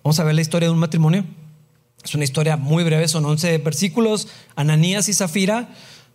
Vamos 0.03 0.20
a 0.20 0.24
ver 0.24 0.36
la 0.36 0.41
historia 0.41 0.70
de 0.70 0.74
un 0.74 0.79
matrimonio. 0.79 1.25
Es 2.03 2.15
una 2.15 2.24
historia 2.24 2.56
muy 2.56 2.84
breve, 2.84 3.08
son 3.08 3.25
11 3.25 3.58
versículos, 3.58 4.29
Ananías 4.56 5.10
y 5.10 5.13
Zafira, 5.13 5.70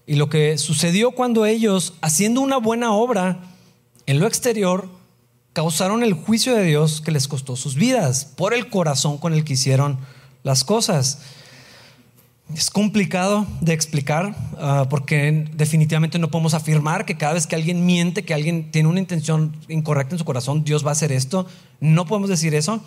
y 0.07 0.14
lo 0.14 0.31
que 0.31 0.57
sucedió 0.57 1.11
cuando 1.11 1.45
ellos, 1.45 1.95
haciendo 2.00 2.41
una 2.41 2.57
buena 2.57 2.93
obra 2.93 3.41
en 4.07 4.19
lo 4.19 4.26
exterior, 4.26 4.88
causaron 5.52 6.02
el 6.02 6.14
juicio 6.14 6.55
de 6.55 6.64
Dios 6.64 7.02
que 7.02 7.12
les 7.12 7.29
costó 7.29 7.57
sus 7.57 7.75
vidas 7.75 8.25
por 8.25 8.55
el 8.55 8.71
corazón 8.71 9.19
con 9.19 9.35
el 9.35 9.45
que 9.45 9.52
hicieron 9.52 9.99
las 10.43 10.64
cosas. 10.64 11.21
Es 12.54 12.71
complicado 12.71 13.47
de 13.61 13.73
explicar 13.73 14.35
ah, 14.59 14.87
porque 14.90 15.49
definitivamente 15.54 16.18
no 16.18 16.30
podemos 16.30 16.54
afirmar 16.54 17.06
que 17.06 17.16
cada 17.16 17.35
vez 17.35 17.47
que 17.47 17.56
alguien 17.56 17.87
miente, 17.87 18.25
que 18.25 18.35
alguien 18.35 18.71
tiene 18.71 18.88
una 18.88 19.00
intención 19.00 19.56
incorrecta 19.68 20.14
en 20.14 20.18
su 20.18 20.25
corazón, 20.25 20.64
Dios 20.64 20.85
va 20.85 20.90
a 20.90 20.92
hacer 20.92 21.12
esto. 21.12 21.47
No 21.80 22.06
podemos 22.06 22.28
decir 22.28 22.54
eso. 22.54 22.82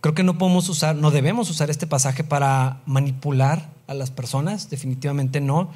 Creo 0.00 0.14
que 0.14 0.24
no 0.24 0.36
podemos 0.36 0.68
usar, 0.68 0.96
no 0.96 1.10
debemos 1.10 1.48
usar 1.48 1.70
este 1.70 1.86
pasaje 1.86 2.24
para 2.24 2.80
manipular 2.86 3.70
a 3.86 3.94
las 3.94 4.10
personas, 4.10 4.68
definitivamente 4.68 5.40
no. 5.40 5.70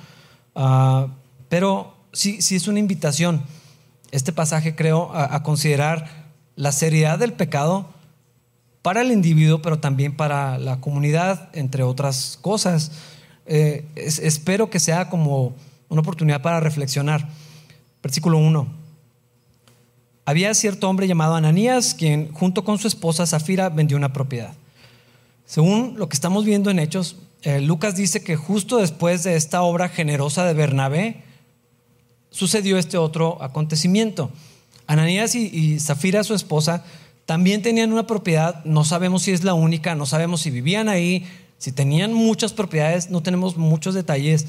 Ah, 0.54 1.08
pero 1.48 1.94
sí, 2.12 2.42
sí 2.42 2.56
es 2.56 2.66
una 2.66 2.80
invitación. 2.80 3.42
Este 4.10 4.32
pasaje 4.32 4.74
creo 4.74 5.10
a 5.14 5.42
considerar 5.42 6.26
la 6.54 6.72
seriedad 6.72 7.18
del 7.18 7.32
pecado 7.32 7.95
para 8.86 9.02
el 9.02 9.10
individuo, 9.10 9.60
pero 9.60 9.80
también 9.80 10.14
para 10.14 10.58
la 10.58 10.80
comunidad, 10.80 11.48
entre 11.54 11.82
otras 11.82 12.38
cosas. 12.40 12.92
Eh, 13.44 13.84
espero 13.96 14.70
que 14.70 14.78
sea 14.78 15.08
como 15.10 15.56
una 15.88 16.02
oportunidad 16.02 16.40
para 16.40 16.60
reflexionar. 16.60 17.28
Versículo 18.00 18.38
1. 18.38 18.64
había 20.24 20.54
cierto 20.54 20.88
hombre 20.88 21.08
llamado 21.08 21.34
Ananías, 21.34 21.94
quien 21.94 22.32
junto 22.32 22.62
con 22.62 22.78
su 22.78 22.86
esposa 22.86 23.26
Zafira 23.26 23.70
vendió 23.70 23.96
una 23.96 24.12
propiedad. 24.12 24.54
Según 25.46 25.94
lo 25.96 26.08
que 26.08 26.14
estamos 26.14 26.44
viendo 26.44 26.70
en 26.70 26.78
Hechos, 26.78 27.16
eh, 27.42 27.60
Lucas 27.60 27.96
dice 27.96 28.22
que 28.22 28.36
justo 28.36 28.76
después 28.76 29.24
de 29.24 29.34
esta 29.34 29.62
obra 29.62 29.88
generosa 29.88 30.44
de 30.44 30.54
Bernabé, 30.54 31.24
sucedió 32.30 32.78
este 32.78 32.98
otro 32.98 33.42
acontecimiento. 33.42 34.30
Ananías 34.86 35.34
y, 35.34 35.80
Zafira, 35.80 36.22
su 36.22 36.34
esposa, 36.34 36.84
también 37.26 37.60
tenían 37.60 37.92
una 37.92 38.06
propiedad, 38.06 38.64
no 38.64 38.84
sabemos 38.84 39.22
si 39.22 39.32
es 39.32 39.42
la 39.42 39.52
única, 39.52 39.96
no 39.96 40.06
sabemos 40.06 40.40
si 40.40 40.50
vivían 40.50 40.88
ahí, 40.88 41.26
si 41.58 41.72
tenían 41.72 42.12
muchas 42.14 42.52
propiedades, 42.52 43.10
no 43.10 43.20
tenemos 43.20 43.56
muchos 43.56 43.94
detalles, 43.94 44.46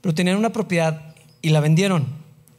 pero 0.00 0.14
tenían 0.14 0.36
una 0.36 0.52
propiedad 0.52 1.14
y 1.42 1.50
la 1.50 1.60
vendieron. 1.60 2.06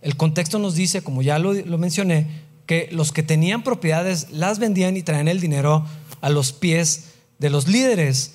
El 0.02 0.18
contexto 0.18 0.60
nos 0.60 0.76
dice, 0.76 1.02
como 1.02 1.22
ya 1.22 1.40
lo, 1.40 1.78
mencioné, 1.78 2.28
que 2.66 2.90
los 2.92 3.14
que 3.14 3.24
tenían 3.24 3.64
propiedades 3.64 4.32
las 4.32 4.60
vendían 4.60 4.98
y 4.98 5.04
traían 5.04 5.30
el 5.30 5.40
dinero 5.40 5.86
a 6.20 6.30
los 6.30 6.52
pies 6.52 7.12
de 7.40 7.50
los 7.50 7.70
líderes. 7.70 8.34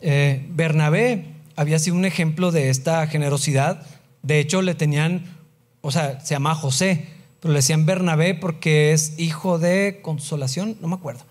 Eh, 0.00 0.46
Bernabé 0.50 1.26
había 1.56 1.78
sido 1.78 1.96
un 1.96 2.06
ejemplo 2.06 2.52
de 2.52 2.70
esta 2.70 3.06
generosidad. 3.06 3.86
De 4.22 4.40
hecho, 4.40 4.62
le 4.62 4.74
tenían, 4.74 5.26
o 5.82 5.90
sea, 5.90 6.20
se 6.20 6.34
llama 6.34 6.54
José, 6.54 7.06
pero 7.40 7.52
le 7.52 7.58
decían 7.58 7.86
Bernabé 7.86 8.34
porque 8.34 8.92
es 8.92 9.18
hijo 9.18 9.58
de 9.58 10.00
consolación, 10.02 10.76
no 10.80 10.88
me 10.88 10.94
acuerdo. 10.94 11.24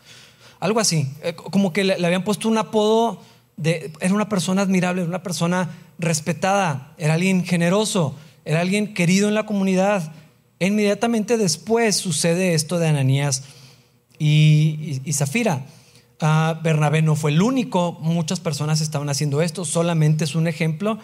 Algo 0.60 0.80
así, 0.80 1.08
eh, 1.24 1.36
como 1.36 1.72
que 1.72 1.84
le, 1.84 2.06
habían 2.06 2.24
puesto 2.24 2.50
un 2.50 2.58
apodo 2.58 3.22
de, 3.56 3.94
era 4.02 4.14
una 4.14 4.28
persona 4.28 4.62
admirable, 4.62 5.02
era 5.02 5.10
una 5.10 5.24
persona 5.24 5.70
respetada, 6.00 6.94
era 6.98 7.14
alguien 7.14 7.46
generoso, 7.46 8.16
era 8.44 8.62
alguien 8.62 8.94
querido 8.94 9.28
en 9.28 9.36
la 9.36 9.46
comunidad. 9.46 10.12
inmediatamente 10.60 11.38
después 11.38 11.96
sucede 11.96 12.54
esto 12.56 12.80
de 12.80 12.88
Ananías 12.88 13.44
y, 14.18 15.00
Zafira. 15.14 15.66
Ah, 16.22 16.60
Bernabé 16.62 17.02
no 17.02 17.16
fue 17.16 17.32
el 17.32 17.42
único, 17.42 17.98
muchas 18.02 18.42
personas 18.42 18.82
estaban 18.82 19.10
haciendo 19.10 19.42
esto, 19.42 19.64
solamente 19.64 20.26
es 20.26 20.36
un 20.36 20.48
ejemplo, 20.48 21.00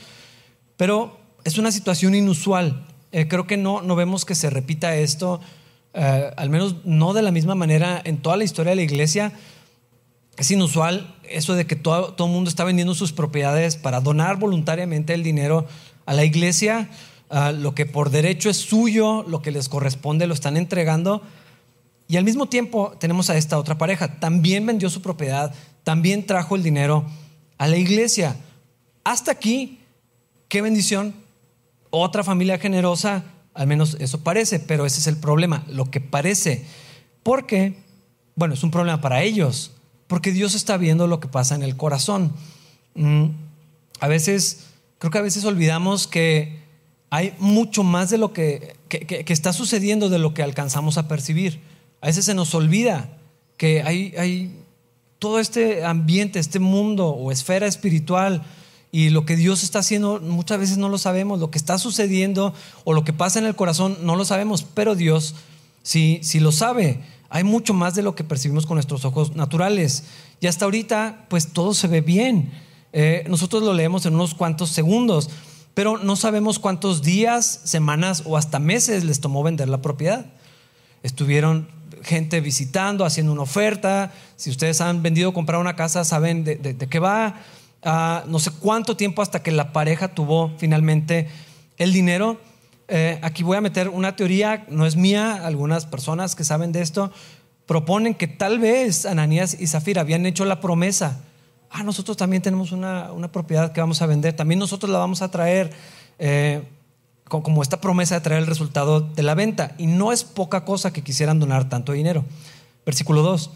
pero 0.76 1.18
es 1.46 1.58
una 1.58 1.72
situación 1.72 2.16
inusual. 2.16 2.85
Eh, 3.16 3.30
creo 3.30 3.48
que 3.48 3.56
no, 3.56 3.82
no 3.82 3.96
vemos 3.96 4.26
que 4.26 4.36
se 4.36 4.50
repita 4.50 4.98
esto, 4.98 5.40
eh, 5.94 6.32
al 6.36 6.50
menos 6.50 6.84
no 6.84 7.14
de 7.14 7.22
la 7.22 7.32
misma 7.32 7.56
manera 7.56 8.02
en 8.04 8.18
toda 8.18 8.36
la 8.36 8.44
historia 8.44 8.72
de 8.72 8.76
la 8.76 8.82
iglesia. 8.82 9.32
Es 10.36 10.52
inusual 10.52 11.16
eso 11.24 11.54
de 11.54 11.66
que 11.66 11.78
todo, 11.78 12.14
todo 12.14 12.28
el 12.28 12.34
mundo 12.34 12.50
está 12.50 12.66
vendiendo 12.66 12.94
sus 12.94 13.14
propiedades 13.14 13.78
para 13.78 14.02
donar 14.02 14.36
voluntariamente 14.36 15.14
el 15.14 15.24
dinero 15.24 15.66
a 16.06 16.14
la 16.14 16.26
iglesia. 16.26 16.90
Ah, 17.30 17.54
lo 17.54 17.74
que 17.74 17.86
por 17.86 18.10
derecho 18.10 18.50
es 18.50 18.58
suyo, 18.58 19.24
lo 19.24 19.42
que 19.42 19.52
les 19.52 19.70
corresponde, 19.70 20.28
lo 20.28 20.34
están 20.34 20.58
entregando. 20.58 21.22
Y 22.10 22.18
al 22.18 22.26
mismo 22.26 22.50
tiempo 22.50 22.98
tenemos 23.00 23.30
a 23.30 23.38
esta 23.38 23.58
otra 23.58 23.78
pareja. 23.78 24.20
También 24.20 24.66
vendió 24.66 24.90
su 24.90 25.02
propiedad, 25.02 25.56
también 25.86 26.26
trajo 26.26 26.58
el 26.58 26.64
dinero 26.64 27.06
a 27.58 27.70
la 27.70 27.78
iglesia. 27.78 28.36
Hasta 29.06 29.32
aquí, 29.32 29.80
qué 30.50 30.62
bendición, 30.62 31.16
otra 31.98 32.24
familia 32.24 32.58
generosa, 32.58 33.24
al 33.54 33.68
menos 33.68 33.98
eso 34.00 34.22
parece, 34.22 34.60
pero 34.60 34.86
ese 34.86 35.00
es 35.00 35.08
el 35.08 35.18
problema, 35.18 35.64
lo 35.68 35.90
que 35.90 36.02
parece. 36.02 36.66
Porque, 37.24 37.78
bueno, 38.36 38.54
es 38.54 38.64
un 38.64 38.72
problema 38.72 39.02
para 39.02 39.24
ellos, 39.24 39.72
porque 40.08 40.32
Dios 40.32 40.56
está 40.56 40.78
viendo 40.78 41.08
lo 41.08 41.20
que 41.20 41.28
pasa 41.28 41.56
en 41.56 41.64
el 41.64 41.78
corazón. 41.78 42.34
Mm, 42.96 43.28
a 44.00 44.08
veces, 44.08 44.68
creo 45.00 45.12
que 45.12 45.18
a 45.18 45.24
veces 45.24 45.46
olvidamos 45.46 46.08
que 46.08 46.60
hay 47.10 47.34
mucho 47.40 47.84
más 47.84 48.10
de 48.10 48.18
lo 48.18 48.34
que, 48.34 48.76
que, 48.90 49.26
está 49.28 49.54
sucediendo 49.54 50.10
de 50.10 50.20
lo 50.20 50.34
que 50.34 50.44
alcanzamos 50.44 50.98
a 50.98 51.08
percibir. 51.08 51.62
A 52.02 52.08
veces 52.08 52.26
se 52.26 52.34
nos 52.34 52.54
olvida 52.54 53.10
que 53.58 53.82
hay, 53.84 54.14
hay 54.18 54.60
todo 55.20 55.40
este 55.40 55.86
ambiente, 55.86 56.40
este 56.40 56.60
mundo 56.60 57.08
o 57.08 57.32
esfera 57.32 57.68
espiritual 57.68 58.44
y 58.96 59.10
lo 59.10 59.26
que 59.26 59.36
Dios 59.36 59.62
está 59.64 59.80
haciendo 59.80 60.22
muchas 60.22 60.58
veces 60.58 60.78
no 60.78 60.88
lo 60.88 60.98
sabemos, 60.98 61.42
lo 61.42 61.52
que 61.52 61.58
está 61.58 61.78
sucediendo 61.78 62.54
o 62.86 62.94
lo 62.94 63.04
que 63.04 63.12
pasa 63.12 63.40
en 63.40 63.46
el 63.46 63.54
corazón 63.54 63.98
no 64.04 64.16
lo 64.16 64.24
sabemos, 64.24 64.66
pero 64.74 64.96
Dios 64.96 65.36
sí, 65.84 66.22
lo 66.40 66.54
sabe. 66.54 67.02
Hay 67.30 67.44
mucho 67.44 67.74
más 67.74 67.94
de 67.96 68.04
lo 68.04 68.16
que 68.16 68.24
percibimos 68.24 68.66
con 68.66 68.76
nuestros 68.76 69.04
ojos 69.04 69.36
naturales. 69.36 70.06
Y 70.40 70.48
hasta 70.48 70.64
ahorita, 70.64 71.26
pues 71.28 71.50
todo 71.50 71.74
se 71.74 71.90
ve 71.90 72.00
bien. 72.00 72.54
Eh, 72.94 73.26
nosotros 73.28 73.64
lo 73.64 73.74
leemos 73.74 74.06
en 74.06 74.16
unos 74.16 74.34
cuantos 74.34 74.70
segundos, 74.70 75.30
pero 75.74 75.98
no 75.98 76.16
sabemos 76.16 76.58
cuántos 76.58 77.02
días, 77.02 77.60
semanas 77.66 78.24
o 78.26 78.38
hasta 78.38 78.60
meses 78.60 79.04
les 79.04 79.20
tomó 79.20 79.44
vender 79.44 79.68
la 79.68 79.82
propiedad. 79.82 80.28
Estuvieron 81.04 81.68
gente 82.02 82.40
visitando, 82.40 83.04
haciendo 83.04 83.34
una 83.34 83.42
oferta. 83.42 84.14
Si 84.38 84.50
ustedes 84.50 84.80
han 84.80 85.04
vendido 85.04 85.32
o 85.32 85.34
comprado 85.34 85.60
una 85.60 85.76
casa, 85.76 86.06
saben 86.06 86.46
de 86.46 86.88
qué 86.90 87.00
va 87.00 87.42
no 87.86 88.40
sé 88.40 88.52
cuánto 88.52 88.98
tiempo 88.98 89.22
hasta 89.22 89.44
que 89.44 89.52
la 89.52 89.72
pareja 89.72 90.10
tuvo 90.10 90.52
finalmente 90.58 91.30
el 91.78 91.94
dinero. 91.94 92.40
Eh, 92.88 93.20
aquí 93.22 93.44
voy 93.44 93.58
a 93.58 93.62
meter 93.62 93.90
una 93.90 94.16
teoría, 94.16 94.66
no 94.70 94.86
es 94.86 94.96
mía, 94.96 95.46
algunas 95.46 95.86
personas 95.86 96.36
que 96.36 96.44
saben 96.44 96.72
de 96.72 96.82
esto 96.82 97.12
proponen 97.66 98.14
que 98.14 98.28
tal 98.28 98.60
vez 98.60 99.06
Ananías 99.06 99.60
y 99.60 99.68
Zafira 99.68 100.02
habían 100.02 100.26
hecho 100.26 100.46
la 100.46 100.62
promesa. 100.62 101.22
Ah, 101.70 101.84
nosotros 101.84 102.16
también 102.16 102.42
tenemos 102.42 102.72
una, 102.72 103.10
propiedad 103.32 103.72
que 103.72 103.82
vamos 103.82 104.02
a 104.02 104.06
vender, 104.06 104.36
también 104.36 104.60
nosotros 104.60 104.92
la 104.92 105.00
vamos 105.00 105.22
a 105.22 105.32
traer 105.32 105.72
eh, 106.20 106.64
como 107.28 107.64
esta 107.64 107.82
promesa 107.82 108.16
de 108.16 108.22
traer 108.22 108.42
el 108.42 108.48
resultado 108.48 109.02
de 109.02 109.24
la 109.24 109.34
venta. 109.34 109.74
Y 109.78 109.88
no 109.88 110.12
es 110.12 110.24
poca 110.24 110.64
cosa 110.64 110.94
que 110.94 111.04
quisieran 111.04 111.40
donar 111.40 111.68
tanto 111.68 111.92
dinero. 111.92 112.24
Versículo 112.86 113.24
2. 113.24 113.50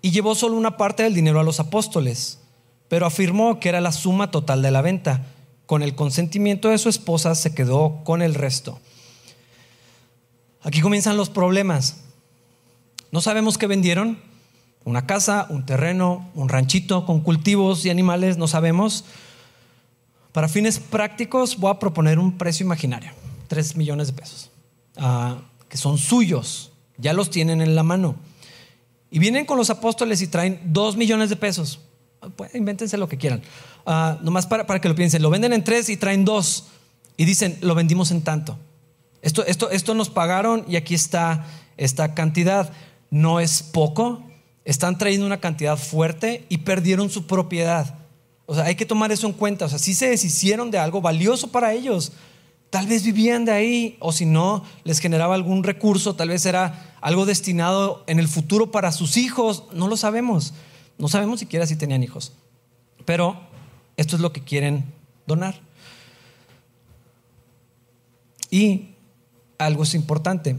Y 0.00 0.10
llevó 0.10 0.34
solo 0.34 0.56
una 0.56 0.76
parte 0.76 1.02
del 1.02 1.14
dinero 1.14 1.40
a 1.40 1.44
los 1.44 1.60
apóstoles 1.60 2.38
pero 2.88 3.06
afirmó 3.06 3.60
que 3.60 3.68
era 3.68 3.80
la 3.80 3.92
suma 3.92 4.30
total 4.30 4.62
de 4.62 4.70
la 4.70 4.82
venta. 4.82 5.26
Con 5.66 5.82
el 5.82 5.94
consentimiento 5.94 6.70
de 6.70 6.78
su 6.78 6.88
esposa 6.88 7.34
se 7.34 7.54
quedó 7.54 8.02
con 8.04 8.22
el 8.22 8.34
resto. 8.34 8.80
Aquí 10.62 10.80
comienzan 10.80 11.16
los 11.16 11.28
problemas. 11.28 11.98
No 13.10 13.20
sabemos 13.20 13.58
qué 13.58 13.66
vendieron. 13.66 14.18
Una 14.84 15.06
casa, 15.06 15.46
un 15.50 15.66
terreno, 15.66 16.30
un 16.34 16.48
ranchito 16.48 17.04
con 17.04 17.20
cultivos 17.20 17.84
y 17.84 17.90
animales, 17.90 18.38
no 18.38 18.48
sabemos. 18.48 19.04
Para 20.32 20.48
fines 20.48 20.78
prácticos 20.78 21.58
voy 21.58 21.70
a 21.70 21.78
proponer 21.78 22.18
un 22.18 22.38
precio 22.38 22.64
imaginario, 22.64 23.12
3 23.48 23.76
millones 23.76 24.08
de 24.08 24.12
pesos, 24.12 24.50
ah, 24.96 25.38
que 25.68 25.76
son 25.76 25.98
suyos, 25.98 26.72
ya 26.96 27.12
los 27.12 27.28
tienen 27.28 27.60
en 27.60 27.74
la 27.74 27.82
mano. 27.82 28.16
Y 29.10 29.18
vienen 29.18 29.46
con 29.46 29.58
los 29.58 29.70
apóstoles 29.70 30.22
y 30.22 30.26
traen 30.26 30.60
2 30.66 30.96
millones 30.96 31.30
de 31.30 31.36
pesos. 31.36 31.80
Pues, 32.36 32.54
invéntense 32.54 32.96
lo 32.96 33.08
que 33.08 33.16
quieran. 33.16 33.42
Uh, 33.86 34.22
nomás 34.22 34.46
para, 34.46 34.66
para, 34.66 34.80
que 34.80 34.88
lo 34.88 34.94
piensen. 34.94 35.22
Lo 35.22 35.30
venden 35.30 35.52
en 35.52 35.64
tres 35.64 35.88
y 35.88 35.96
traen 35.96 36.24
dos. 36.24 36.66
Y 37.16 37.24
dicen, 37.24 37.58
lo 37.60 37.74
vendimos 37.74 38.10
en 38.10 38.22
tanto. 38.22 38.58
Esto, 39.22 39.44
esto, 39.46 39.70
esto 39.70 39.94
nos 39.94 40.10
pagaron 40.10 40.64
y 40.68 40.76
aquí 40.76 40.94
está 40.94 41.46
esta 41.76 42.14
cantidad. 42.14 42.72
No 43.10 43.40
es 43.40 43.62
poco. 43.62 44.22
Están 44.64 44.98
trayendo 44.98 45.26
una 45.26 45.40
cantidad 45.40 45.76
fuerte 45.76 46.44
y 46.48 46.58
perdieron 46.58 47.10
su 47.10 47.26
propiedad. 47.26 47.98
O 48.46 48.54
sea, 48.54 48.64
hay 48.64 48.74
que 48.74 48.86
tomar 48.86 49.12
eso 49.12 49.26
en 49.26 49.32
cuenta. 49.32 49.66
O 49.66 49.68
sea, 49.68 49.78
si 49.78 49.94
se 49.94 50.10
deshicieron 50.10 50.70
de 50.70 50.78
algo 50.78 51.00
valioso 51.00 51.48
para 51.48 51.72
ellos. 51.72 52.12
Tal 52.70 52.86
vez 52.86 53.02
vivían 53.02 53.46
de 53.46 53.52
ahí, 53.52 53.96
o 53.98 54.12
si 54.12 54.26
no, 54.26 54.62
les 54.84 54.98
generaba 54.98 55.34
algún 55.34 55.64
recurso, 55.64 56.16
tal 56.16 56.28
vez 56.28 56.44
era 56.44 56.96
algo 57.00 57.24
destinado 57.24 58.04
en 58.06 58.18
el 58.18 58.28
futuro 58.28 58.70
para 58.70 58.92
sus 58.92 59.16
hijos, 59.16 59.64
no 59.72 59.88
lo 59.88 59.96
sabemos. 59.96 60.52
No 60.98 61.08
sabemos 61.08 61.40
siquiera 61.40 61.66
si 61.66 61.76
tenían 61.76 62.02
hijos, 62.02 62.32
pero 63.04 63.40
esto 63.96 64.16
es 64.16 64.22
lo 64.22 64.32
que 64.32 64.42
quieren 64.42 64.84
donar. 65.26 65.60
Y 68.50 68.88
algo 69.58 69.84
es 69.84 69.94
importante. 69.94 70.56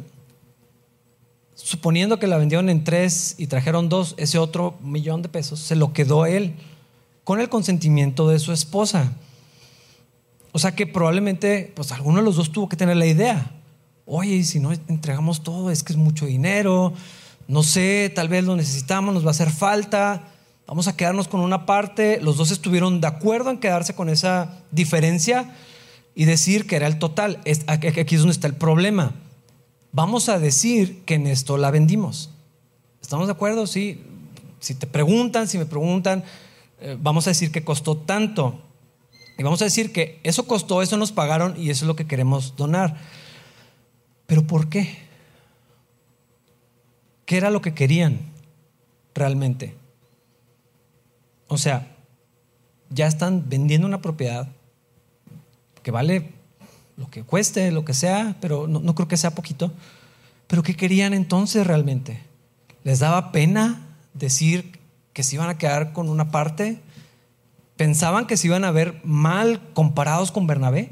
Suponiendo 1.55 2.19
que 2.19 2.27
la 2.27 2.38
vendieron 2.38 2.69
en 2.69 2.84
tres 2.84 3.36
y 3.38 3.48
trajeron 3.48 3.89
dos, 3.89 4.15
ese 4.17 4.38
otro 4.38 4.77
millón 4.81 5.22
de 5.22 5.29
pesos 5.29 5.60
se 5.60 5.75
lo 5.75 5.91
quedó 5.91 6.25
él 6.25 6.55
con 7.25 7.41
el 7.41 7.50
consentimiento 7.50 8.29
de 8.29 8.39
su 8.39 8.53
esposa. 8.53 9.12
O 10.51 10.60
sea 10.60 10.74
que 10.74 10.88
probablemente, 10.88 11.72
pues 11.75 11.91
alguno 11.91 12.19
de 12.19 12.24
los 12.24 12.38
dos 12.38 12.51
tuvo 12.51 12.69
que 12.69 12.77
tener 12.77 12.98
la 12.98 13.05
idea. 13.05 13.51
Oye, 14.05 14.43
si 14.43 14.60
no 14.60 14.72
entregamos 14.72 15.43
todo, 15.43 15.69
es 15.69 15.84
que 15.84 15.93
es 15.93 15.98
mucho 15.98 16.25
dinero, 16.25 16.93
no 17.50 17.63
sé, 17.63 18.12
tal 18.13 18.29
vez 18.29 18.44
lo 18.44 18.56
necesitamos, 18.56 19.12
nos 19.12 19.24
va 19.25 19.29
a 19.29 19.32
hacer 19.32 19.50
falta, 19.50 20.22
vamos 20.68 20.88
a 20.88 20.96
quedarnos 20.96 21.27
con 21.27 21.39
una 21.39 21.65
parte. 21.65 22.22
Los 22.22 22.38
dos 22.38 22.51
estuvieron 22.51 23.01
de 23.01 23.08
acuerdo 23.08 23.50
en 23.50 23.58
quedarse 23.58 23.96
con 23.96 24.08
esa 24.08 24.62
diferencia 24.70 25.56
y 26.13 26.25
decir 26.25 26.68
que 26.68 26.75
era 26.75 26.86
el 26.86 27.00
total. 27.00 27.41
Aquí 27.65 28.15
es 28.15 28.22
donde 28.22 28.34
está 28.34 28.46
el 28.46 28.53
problema. 28.53 29.15
Vamos 29.91 30.29
a 30.29 30.38
decir 30.38 31.03
que 31.06 31.15
en 31.15 31.25
esto 31.25 31.58
la 31.58 31.72
vendimos. 31.72 32.29
¿Estamos 33.01 33.25
de 33.25 33.34
acuerdo? 33.34 33.65
Sí. 33.65 34.03
Si 34.60 34.75
te 34.75 34.86
preguntan, 34.86 35.48
si 35.48 35.58
me 35.58 35.65
preguntan, 35.65 36.24
eh, 36.82 36.98
vamos 37.01 37.25
a 37.25 37.32
decir 37.32 37.51
que 37.51 37.63
costó 37.63 37.98
tanto. 37.98 38.62
Y 39.39 39.44
vamos 39.44 39.63
a 39.63 39.65
decir 39.65 39.91
que 39.91 40.20
eso 40.24 40.46
costó, 40.46 40.84
eso 40.84 40.98
nos 40.98 41.12
pagaron 41.12 41.56
y 41.60 41.72
eso 41.72 41.86
es 41.86 41.88
lo 41.88 41.96
que 41.96 42.06
queremos 42.06 42.56
donar. 42.56 42.96
Pero 44.27 44.46
¿por 44.46 44.70
qué? 44.70 45.09
¿Qué 47.29 47.38
era 47.38 47.51
lo 47.51 47.62
que 47.62 47.75
querían 47.75 48.21
realmente? 49.13 49.75
O 51.48 51.59
sea, 51.59 51.95
ya 52.89 53.05
están 53.05 53.48
vendiendo 53.48 53.86
una 53.86 54.01
propiedad 54.01 54.48
que 55.83 55.91
vale 55.91 56.31
lo 56.98 57.07
que 57.12 57.21
cueste, 57.21 57.69
lo 57.69 57.86
que 57.86 57.93
sea, 57.93 58.36
pero 58.41 58.67
no, 58.67 58.79
no 58.79 58.95
creo 58.95 59.07
que 59.07 59.15
sea 59.15 59.36
poquito. 59.36 59.71
Pero 60.48 60.63
¿qué 60.63 60.75
querían 60.75 61.13
entonces 61.13 61.67
realmente? 61.67 62.19
¿Les 62.83 62.98
daba 62.98 63.31
pena 63.31 63.79
decir 64.15 64.79
que 65.13 65.21
se 65.21 65.36
iban 65.36 65.50
a 65.50 65.59
quedar 65.59 65.93
con 65.93 66.09
una 66.09 66.31
parte? 66.31 66.81
¿Pensaban 67.75 68.25
que 68.25 68.38
se 68.38 68.48
iban 68.48 68.63
a 68.63 68.71
ver 68.71 69.01
mal 69.03 69.62
comparados 69.75 70.31
con 70.31 70.48
Bernabé? 70.48 70.89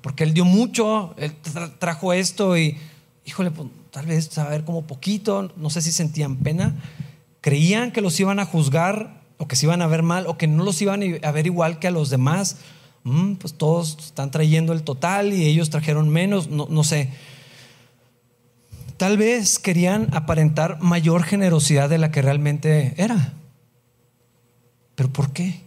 Porque 0.00 0.22
él 0.22 0.32
dio 0.32 0.44
mucho, 0.44 1.12
él 1.16 1.34
trajo 1.80 2.12
esto 2.12 2.56
y, 2.56 2.78
híjole, 3.24 3.50
pues, 3.50 3.66
tal 3.92 4.06
vez 4.06 4.36
a 4.38 4.48
ver 4.48 4.64
como 4.64 4.86
poquito, 4.86 5.52
no 5.56 5.70
sé 5.70 5.82
si 5.82 5.92
sentían 5.92 6.36
pena. 6.36 6.74
¿Creían 7.42 7.92
que 7.92 8.00
los 8.00 8.18
iban 8.18 8.40
a 8.40 8.46
juzgar 8.46 9.22
o 9.36 9.46
que 9.46 9.54
se 9.54 9.66
iban 9.66 9.82
a 9.82 9.86
ver 9.86 10.02
mal 10.02 10.26
o 10.26 10.38
que 10.38 10.46
no 10.46 10.64
los 10.64 10.80
iban 10.80 11.02
a 11.22 11.30
ver 11.30 11.46
igual 11.46 11.78
que 11.78 11.88
a 11.88 11.90
los 11.90 12.08
demás? 12.08 12.56
Mm, 13.04 13.34
pues 13.34 13.54
todos 13.54 13.98
están 13.98 14.30
trayendo 14.30 14.72
el 14.72 14.82
total 14.82 15.32
y 15.34 15.44
ellos 15.44 15.68
trajeron 15.68 16.08
menos, 16.08 16.48
no, 16.48 16.66
no 16.70 16.84
sé. 16.84 17.10
Tal 18.96 19.18
vez 19.18 19.58
querían 19.58 20.08
aparentar 20.14 20.80
mayor 20.80 21.22
generosidad 21.24 21.90
de 21.90 21.98
la 21.98 22.10
que 22.10 22.22
realmente 22.22 22.94
era. 22.96 23.34
¿Pero 24.94 25.12
por 25.12 25.32
qué? 25.32 25.60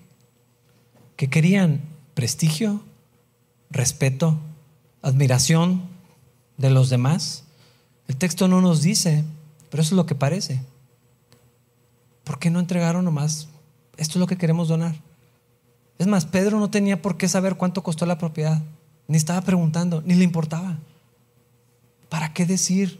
¿Qué 1.15 1.29
querían? 1.29 1.82
¿Prestigio? 2.15 2.82
¿Respeto? 3.70 4.39
¿Admiración 5.03 5.84
de 6.58 6.72
los 6.72 6.89
demás? 6.89 7.45
El 8.08 8.18
texto 8.18 8.48
no 8.48 8.62
nos 8.62 8.82
dice, 8.82 9.24
pero 9.70 9.82
eso 9.82 9.96
es 9.96 9.98
lo 9.98 10.06
que 10.06 10.16
parece. 10.16 10.62
¿Por 12.24 12.40
qué 12.40 12.50
no 12.50 12.60
entregaron 12.60 13.06
nomás? 13.06 13.48
Esto 13.98 14.14
es 14.14 14.20
lo 14.20 14.28
que 14.28 14.38
queremos 14.38 14.68
donar. 14.68 14.96
Es 15.98 16.08
más, 16.08 16.26
Pedro 16.26 16.60
no 16.60 16.70
tenía 16.70 17.02
por 17.02 17.18
qué 17.18 17.28
saber 17.28 17.56
cuánto 17.56 17.84
costó 17.84 18.06
la 18.06 18.18
propiedad, 18.18 18.62
ni 19.08 19.18
estaba 19.18 19.42
preguntando, 19.42 20.02
ni 20.06 20.16
le 20.16 20.24
importaba. 20.24 20.78
¿Para 22.10 22.34
qué 22.34 22.46
decir 22.46 23.00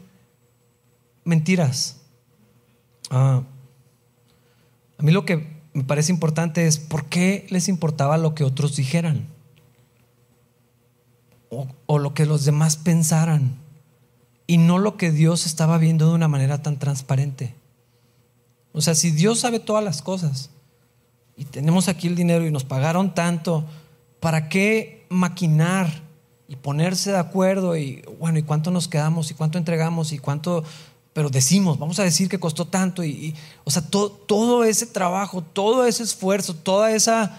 mentiras? 1.24 1.96
Ah, 3.10 3.42
a 4.98 5.02
mí 5.02 5.12
lo 5.12 5.24
que 5.24 5.56
me 5.74 5.84
parece 5.84 6.10
importante 6.10 6.66
es 6.66 6.78
por 6.78 7.04
qué 7.06 7.46
les 7.50 7.68
importaba 7.68 8.16
lo 8.16 8.34
que 8.34 8.44
otros 8.44 8.76
dijeran 8.76 9.26
o, 11.50 11.68
o 11.84 11.98
lo 11.98 12.14
que 12.14 12.24
los 12.24 12.44
demás 12.44 12.76
pensaran 12.76 13.65
y 14.46 14.58
no 14.58 14.78
lo 14.78 14.96
que 14.96 15.10
Dios 15.10 15.46
estaba 15.46 15.78
viendo 15.78 16.08
de 16.08 16.14
una 16.14 16.28
manera 16.28 16.62
tan 16.62 16.78
transparente. 16.78 17.54
O 18.72 18.80
sea, 18.80 18.94
si 18.94 19.10
Dios 19.10 19.40
sabe 19.40 19.58
todas 19.58 19.82
las 19.82 20.02
cosas, 20.02 20.50
y 21.36 21.44
tenemos 21.44 21.88
aquí 21.88 22.06
el 22.06 22.14
dinero 22.16 22.46
y 22.46 22.50
nos 22.50 22.64
pagaron 22.64 23.14
tanto, 23.14 23.64
¿para 24.20 24.48
qué 24.48 25.06
maquinar 25.10 26.02
y 26.48 26.56
ponerse 26.56 27.10
de 27.10 27.18
acuerdo 27.18 27.76
y 27.76 28.02
bueno, 28.18 28.38
¿y 28.38 28.42
cuánto 28.42 28.70
nos 28.70 28.88
quedamos 28.88 29.30
y 29.30 29.34
cuánto 29.34 29.58
entregamos 29.58 30.12
y 30.12 30.18
cuánto 30.18 30.64
pero 31.16 31.30
decimos, 31.30 31.78
vamos 31.78 31.98
a 31.98 32.02
decir 32.02 32.28
que 32.28 32.38
costó 32.38 32.66
tanto 32.66 33.02
y, 33.02 33.34
o 33.64 33.70
sea, 33.70 33.80
todo 33.80 34.64
ese 34.64 34.84
trabajo, 34.84 35.40
todo 35.40 35.86
ese 35.86 36.02
esfuerzo, 36.02 36.54
toda 36.54 36.92
esa 36.92 37.38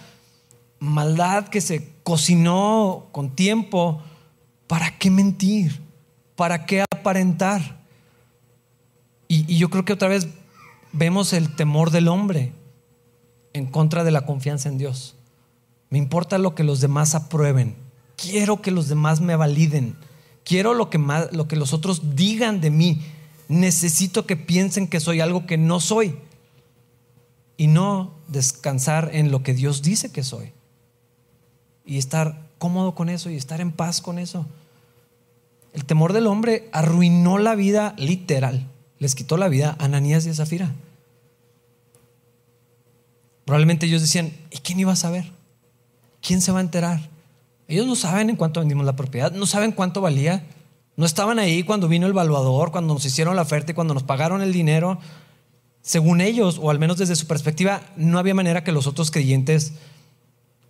maldad 0.79 1.49
que 1.49 1.61
se 1.61 1.87
cocinó 2.01 3.05
con 3.11 3.35
tiempo, 3.35 4.01
¿para 4.65 4.97
qué 4.97 5.11
mentir? 5.11 5.79
¿Para 6.37 6.65
qué 6.65 6.85
aparentar? 6.89 7.75
y 9.29 9.57
yo 9.57 9.69
creo 9.69 9.83
que 9.83 9.91
otra 9.91 10.07
vez 10.07 10.29
vemos 10.93 11.33
el 11.33 11.53
temor 11.53 11.91
del 11.91 12.07
hombre 12.07 12.53
en 13.51 13.65
contra 13.65 14.05
de 14.05 14.11
la 14.11 14.25
confianza 14.25 14.69
en 14.69 14.77
Dios. 14.77 15.15
Me 15.89 15.97
importa 15.97 16.37
lo 16.37 16.55
que 16.55 16.63
los 16.63 16.81
demás 16.81 17.15
aprueben. 17.15 17.75
Quiero 18.15 18.61
que 18.61 18.71
los 18.71 18.87
demás 18.87 19.21
me 19.21 19.35
validen. 19.35 19.95
Quiero 20.43 20.73
lo 20.73 20.89
que, 20.89 20.97
lo 21.31 21.47
que 21.47 21.55
los 21.55 21.73
otros 21.73 22.15
digan 22.15 22.61
de 22.61 22.71
mí. 22.71 23.01
Necesito 23.47 24.25
que 24.25 24.35
piensen 24.35 24.87
que 24.87 24.99
soy 24.99 25.21
algo 25.21 25.45
que 25.45 25.57
no 25.57 25.79
soy. 25.79 26.17
Y 27.57 27.67
no 27.67 28.13
descansar 28.27 29.09
en 29.13 29.31
lo 29.31 29.43
que 29.43 29.53
Dios 29.53 29.81
dice 29.81 30.11
que 30.11 30.23
soy. 30.23 30.51
Y 31.85 31.97
estar 31.97 32.49
cómodo 32.57 32.95
con 32.95 33.09
eso 33.09 33.29
y 33.29 33.35
estar 33.35 33.61
en 33.61 33.71
paz 33.71 34.01
con 34.01 34.19
eso. 34.19 34.45
El 35.77 35.85
temor 35.85 36.11
del 36.11 36.25
hombre 36.25 36.69
arruinó 36.71 37.37
la 37.37 37.53
vida 37.53 37.93
literal. 37.99 38.67
Les 38.97 39.13
quitó 39.13 39.37
la 39.37 39.47
vida 39.47 39.75
a 39.77 39.85
Ananías 39.85 40.25
y 40.25 40.31
a 40.31 40.33
Zafira. 40.33 40.73
Probablemente 43.45 43.85
ellos 43.85 44.01
decían, 44.01 44.33
¿y 44.49 44.57
quién 44.57 44.79
iba 44.79 44.93
a 44.93 44.95
saber? 44.95 45.31
¿Quién 46.19 46.41
se 46.41 46.51
va 46.51 46.57
a 46.57 46.63
enterar? 46.63 47.11
Ellos 47.67 47.85
no 47.85 47.95
saben 47.95 48.31
en 48.31 48.37
cuánto 48.37 48.59
vendimos 48.59 48.87
la 48.87 48.95
propiedad, 48.95 49.31
no 49.31 49.45
saben 49.45 49.71
cuánto 49.71 50.01
valía. 50.01 50.47
No 50.95 51.05
estaban 51.05 51.37
ahí 51.37 51.61
cuando 51.61 51.87
vino 51.87 52.07
el 52.07 52.13
evaluador, 52.13 52.71
cuando 52.71 52.95
nos 52.95 53.05
hicieron 53.05 53.35
la 53.35 53.43
oferta 53.43 53.71
y 53.71 53.75
cuando 53.75 53.93
nos 53.93 54.01
pagaron 54.01 54.41
el 54.41 54.53
dinero. 54.53 54.97
Según 55.83 56.21
ellos, 56.21 56.57
o 56.59 56.71
al 56.71 56.79
menos 56.79 56.97
desde 56.97 57.15
su 57.15 57.27
perspectiva, 57.27 57.83
no 57.95 58.17
había 58.17 58.33
manera 58.33 58.63
que 58.63 58.71
los 58.71 58.87
otros 58.87 59.11
creyentes 59.11 59.73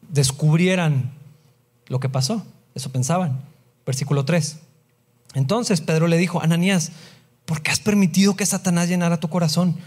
descubrieran 0.10 1.13
lo 1.88 2.02
que 2.02 2.10
pasó. 2.10 2.46
Eso 2.76 2.91
pensaban. 2.91 3.46
Versículo 3.86 4.26
3. 4.26 4.67
Entonces 5.34 5.82
Pedro 5.82 6.08
le 6.08 6.18
dijo, 6.18 6.42
Ananías, 6.42 6.92
¿por 7.46 7.62
qué 7.62 7.72
has 7.72 7.80
permitido 7.80 8.36
que 8.36 8.46
Satanás 8.46 8.90
llenara 8.90 9.20
tu 9.20 9.30
corazón? 9.30 9.78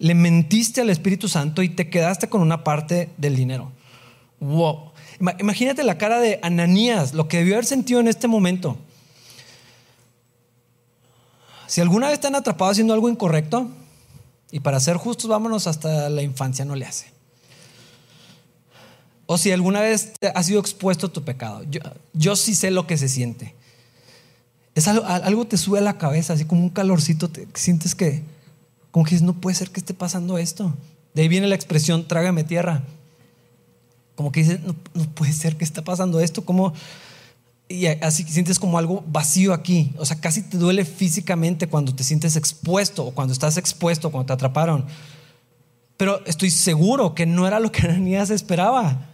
le 0.00 0.14
mentiste 0.14 0.80
al 0.80 0.88
Espíritu 0.88 1.28
Santo 1.28 1.62
y 1.62 1.68
te 1.68 1.90
quedaste 1.90 2.30
con 2.30 2.40
una 2.40 2.64
parte 2.64 3.10
del 3.18 3.36
dinero. 3.36 3.70
Wow. 4.40 4.92
Imagínate 5.38 5.84
la 5.84 5.98
cara 5.98 6.20
de 6.20 6.40
Ananías, 6.42 7.12
lo 7.12 7.28
que 7.28 7.36
debió 7.36 7.54
haber 7.54 7.66
sentido 7.66 8.00
en 8.00 8.08
este 8.08 8.26
momento. 8.26 8.78
Si 11.66 11.82
alguna 11.82 12.06
vez 12.06 12.14
están 12.14 12.34
atrapados 12.34 12.72
haciendo 12.72 12.94
algo 12.94 13.10
incorrecto, 13.10 13.68
y 14.50 14.60
para 14.60 14.80
ser 14.80 14.96
justos, 14.96 15.28
vámonos 15.28 15.66
hasta 15.66 16.08
la 16.08 16.22
infancia, 16.22 16.64
no 16.64 16.74
le 16.74 16.86
hace. 16.86 17.12
O 19.26 19.36
si 19.36 19.52
alguna 19.52 19.82
vez 19.82 20.14
has 20.34 20.46
sido 20.46 20.60
expuesto 20.60 21.08
a 21.08 21.12
tu 21.12 21.22
pecado, 21.22 21.62
yo 22.14 22.36
sí 22.36 22.54
sé 22.54 22.70
lo 22.70 22.86
que 22.86 22.96
se 22.96 23.10
siente. 23.10 23.54
Es 24.80 24.88
algo, 24.88 25.04
algo 25.04 25.46
te 25.46 25.58
sube 25.58 25.78
a 25.78 25.82
la 25.82 25.98
cabeza, 25.98 26.32
así 26.32 26.46
como 26.46 26.62
un 26.62 26.70
calorcito, 26.70 27.28
te 27.28 27.46
sientes 27.52 27.94
que, 27.94 28.22
como 28.90 29.04
que 29.04 29.10
dices, 29.10 29.26
no 29.26 29.34
puede 29.34 29.54
ser 29.54 29.68
que 29.68 29.78
esté 29.78 29.92
pasando 29.92 30.38
esto. 30.38 30.74
De 31.12 31.20
ahí 31.20 31.28
viene 31.28 31.46
la 31.48 31.54
expresión, 31.54 32.08
trágame 32.08 32.44
tierra. 32.44 32.82
Como 34.14 34.32
que 34.32 34.40
dices, 34.40 34.60
no, 34.62 34.74
puede 35.14 35.34
ser 35.34 35.56
que 35.58 35.64
esté 35.64 35.82
pasando 35.82 36.18
esto. 36.18 36.46
Como, 36.46 36.72
y 37.68 37.88
así 37.88 38.22
sientes 38.22 38.58
como 38.58 38.78
algo 38.78 39.04
vacío 39.06 39.52
aquí. 39.52 39.92
O 39.98 40.06
sea, 40.06 40.18
casi 40.18 40.40
te 40.40 40.56
duele 40.56 40.86
físicamente 40.86 41.66
cuando 41.66 41.94
te 41.94 42.02
sientes 42.02 42.36
expuesto 42.36 43.04
o 43.04 43.10
cuando 43.10 43.34
estás 43.34 43.58
expuesto, 43.58 44.10
cuando 44.10 44.28
te 44.28 44.32
atraparon. 44.32 44.86
Pero 45.98 46.24
estoy 46.24 46.48
seguro 46.48 47.14
que 47.14 47.26
no 47.26 47.46
era 47.46 47.60
lo 47.60 47.70
que 47.70 47.82
Ananías 47.86 48.30
esperaba. 48.30 49.09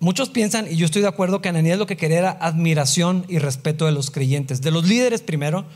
Muchos 0.00 0.30
piensan, 0.30 0.66
y 0.66 0.76
yo 0.76 0.86
estoy 0.86 1.02
de 1.02 1.08
acuerdo, 1.08 1.42
que 1.42 1.50
Ananías 1.50 1.78
lo 1.78 1.86
que 1.86 1.98
quería 1.98 2.18
era 2.18 2.38
admiración 2.40 3.26
y 3.28 3.38
respeto 3.38 3.84
de 3.84 3.92
los 3.92 4.10
creyentes, 4.10 4.62
de 4.62 4.70
los 4.70 4.88
líderes 4.88 5.20
primero 5.20 5.66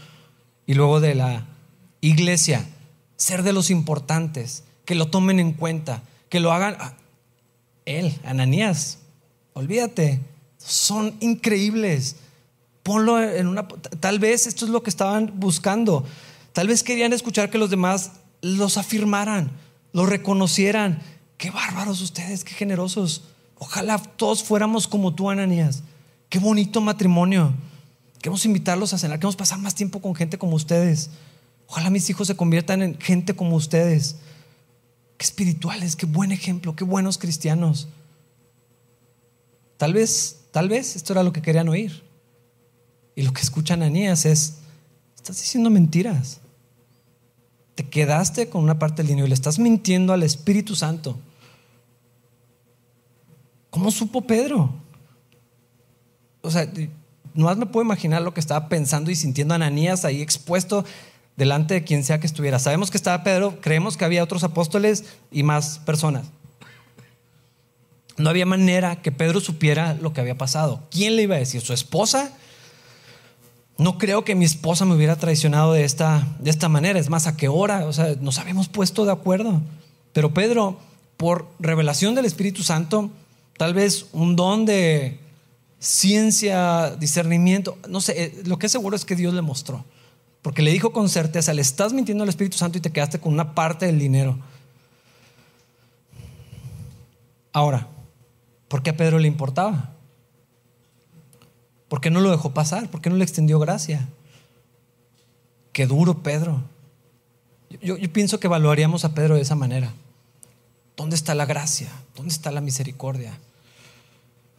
y 0.67 0.75
luego 0.75 1.01
de 1.01 1.15
la 1.15 1.47
iglesia 2.01 2.67
ser 3.17 3.43
de 3.43 3.53
los 3.53 3.71
importantes, 3.71 4.65
que 4.87 4.95
lo 4.95 5.09
tomen 5.09 5.41
en 5.41 5.53
cuenta, 5.53 6.03
que 6.31 6.41
lo 6.41 6.53
hagan. 6.53 6.77
Ah, 6.81 6.95
él, 7.85 8.19
Ananías, 8.25 8.99
olvídate, 9.53 10.21
son 10.59 11.15
increíbles. 11.21 12.17
Ponlo 12.83 13.23
en 13.23 13.47
una... 13.47 13.69
Tal 13.69 14.19
vez 14.19 14.47
esto 14.47 14.65
es 14.65 14.71
lo 14.71 14.83
que 14.83 14.91
estaban 14.91 15.33
buscando. 15.37 16.05
Tal 16.53 16.69
vez 16.69 16.83
querían 16.83 17.13
escuchar 17.13 17.51
que 17.51 17.59
los 17.59 17.71
demás 17.71 18.13
los 18.41 18.79
afirmaran, 18.79 19.53
los 19.93 20.09
reconocieran. 20.09 21.03
Qué 21.37 21.51
bárbaros 21.51 22.01
ustedes, 22.01 22.45
qué 22.45 22.53
generosos. 22.55 23.34
Ojalá 23.59 23.99
todos 23.99 24.43
fuéramos 24.43 24.87
como 24.87 25.15
tú, 25.15 25.31
Ananías. 25.31 25.83
Qué 26.29 26.39
bonito 26.39 26.81
matrimonio. 26.81 27.55
Queremos 28.21 28.45
invitarlos 28.47 28.93
a 28.93 28.99
cenar, 28.99 29.19
queremos 29.19 29.37
pasar 29.37 29.59
más 29.59 29.75
tiempo 29.75 30.01
con 30.01 30.15
gente 30.15 30.39
como 30.39 30.57
ustedes. 30.57 31.11
Ojalá 31.67 31.91
mis 31.91 32.09
hijos 32.11 32.27
se 32.27 32.37
conviertan 32.37 32.83
en 32.83 32.99
gente 32.99 33.35
como 33.37 33.57
ustedes. 33.57 34.17
Qué 35.17 35.25
espirituales, 35.25 35.97
qué 35.97 36.07
buen 36.07 36.33
ejemplo, 36.33 36.75
qué 36.75 36.85
buenos 36.85 37.19
cristianos. 37.19 37.89
Tal 39.77 39.93
vez, 39.93 40.47
tal 40.51 40.69
vez 40.69 40.97
esto 40.97 41.13
era 41.13 41.23
lo 41.23 41.33
que 41.33 41.43
querían 41.43 41.69
oír. 41.69 42.03
Y 43.15 43.23
lo 43.23 43.33
que 43.33 43.43
escuchan 43.43 43.83
Anías 43.83 44.25
es, 44.25 44.59
estás 45.15 45.39
diciendo 45.39 45.71
mentiras. 45.71 46.41
Te 47.75 47.85
quedaste 47.89 48.49
con 48.49 48.63
una 48.63 48.79
parte 48.79 49.03
del 49.03 49.09
dinero 49.09 49.27
y 49.27 49.31
le 49.31 49.35
estás 49.35 49.59
mintiendo 49.59 50.13
al 50.13 50.23
Espíritu 50.23 50.75
Santo. 50.77 51.19
¿Cómo 53.75 53.91
supo 53.91 54.21
Pedro? 54.21 54.71
O 56.43 56.51
sea, 56.53 56.71
más 57.35 57.57
me 57.57 57.67
puedo 57.67 57.85
imaginar 57.85 58.23
lo 58.23 58.33
que 58.33 58.39
estaba 58.39 58.69
pensando 58.69 59.11
y 59.11 59.17
sintiendo 59.17 59.53
Ananías 59.53 60.05
ahí 60.05 60.23
expuesto 60.23 60.85
delante 61.37 61.75
de 61.75 61.83
quien 61.83 62.05
sea 62.05 62.21
que 62.21 62.29
estuviera. 62.29 62.61
Sabemos 62.61 62.93
que 62.93 62.97
estaba 62.97 63.25
Pedro, 63.25 63.61
creemos 63.61 63.97
que 63.97 64.05
había 64.05 64.23
otros 64.23 64.45
apóstoles 64.45 65.07
y 65.33 65.43
más 65.43 65.81
personas. 65.81 66.27
No 68.17 68.31
había 68.31 68.47
manera 68.47 69.03
que 69.03 69.11
Pedro 69.11 69.41
supiera 69.41 69.95
lo 69.95 70.13
que 70.13 70.21
había 70.21 70.39
pasado. 70.39 70.85
¿Quién 70.93 71.17
le 71.17 71.23
iba 71.23 71.35
a 71.35 71.41
decir? 71.41 71.61
¿Su 71.61 71.73
esposa? 71.73 72.31
No 73.77 73.99
creo 73.99 74.25
que 74.25 74.37
mi 74.37 74.45
esposa 74.45 74.85
me 74.85 74.95
hubiera 74.95 75.17
traicionado 75.17 75.73
de 75.73 75.83
esta, 75.83 76.29
de 76.39 76.51
esta 76.51 76.69
manera. 76.69 77.01
Es 77.01 77.11
más, 77.11 77.27
¿a 77.27 77.37
qué 77.37 77.49
hora? 77.49 77.87
O 77.87 77.93
sea, 77.93 78.15
nos 78.21 78.39
habíamos 78.39 78.69
puesto 78.69 79.05
de 79.05 79.11
acuerdo. 79.11 79.63
Pero 80.13 80.33
Pedro, 80.33 80.79
por 81.17 81.49
revelación 81.59 82.15
del 82.15 82.25
Espíritu 82.25 82.63
Santo, 82.63 83.11
tal 83.57 83.75
vez 83.75 84.07
un 84.13 84.37
don 84.37 84.65
de 84.65 85.19
ciencia, 85.79 86.97
discernimiento, 86.97 87.79
no 87.89 88.01
sé, 88.01 88.25
eh, 88.25 88.43
lo 88.47 88.59
que 88.59 88.67
es 88.67 88.73
seguro 88.73 88.97
es 88.97 89.05
que 89.05 89.17
Dios 89.17 89.35
le 89.35 89.43
mostró. 89.43 89.85
Porque 90.43 90.63
le 90.63 90.71
dijo 90.73 90.93
con 90.93 91.09
certeza, 91.09 91.55
le 91.55 91.63
estás 91.63 91.93
mintiendo 91.93 92.23
al 92.23 92.29
Espíritu 92.29 92.57
Santo 92.57 92.79
y 92.79 92.81
te 92.81 92.93
quedaste 92.93 93.19
con 93.19 93.33
una 93.33 93.55
parte 93.55 93.87
del 93.87 93.99
dinero. 93.99 94.39
Ahora, 97.53 97.89
¿por 98.69 98.83
qué 98.83 98.91
a 98.91 98.97
Pedro 98.97 99.19
le 99.19 99.29
importaba? 99.29 99.95
¿Por 101.89 102.01
qué 102.01 102.11
no 102.11 102.21
lo 102.21 102.31
dejó 102.31 102.53
pasar? 102.53 102.91
¿Por 102.91 103.01
qué 103.01 103.09
no 103.09 103.17
le 103.17 103.25
extendió 103.25 103.59
gracia? 103.59 104.09
Qué 105.73 105.87
duro 105.87 106.23
Pedro. 106.23 106.61
Yo, 107.81 107.97
pienso 108.13 108.41
que 108.41 108.47
evaluaríamos 108.47 109.05
a 109.05 109.15
Pedro 109.15 109.37
de 109.37 109.43
esa 109.43 109.55
manera. 109.55 109.93
¿Dónde 110.97 111.17
está 111.17 111.35
la 111.35 111.47
gracia? 111.47 111.89
¿Dónde 112.17 112.33
está 112.33 112.51
la 112.51 112.61
misericordia? 112.61 113.39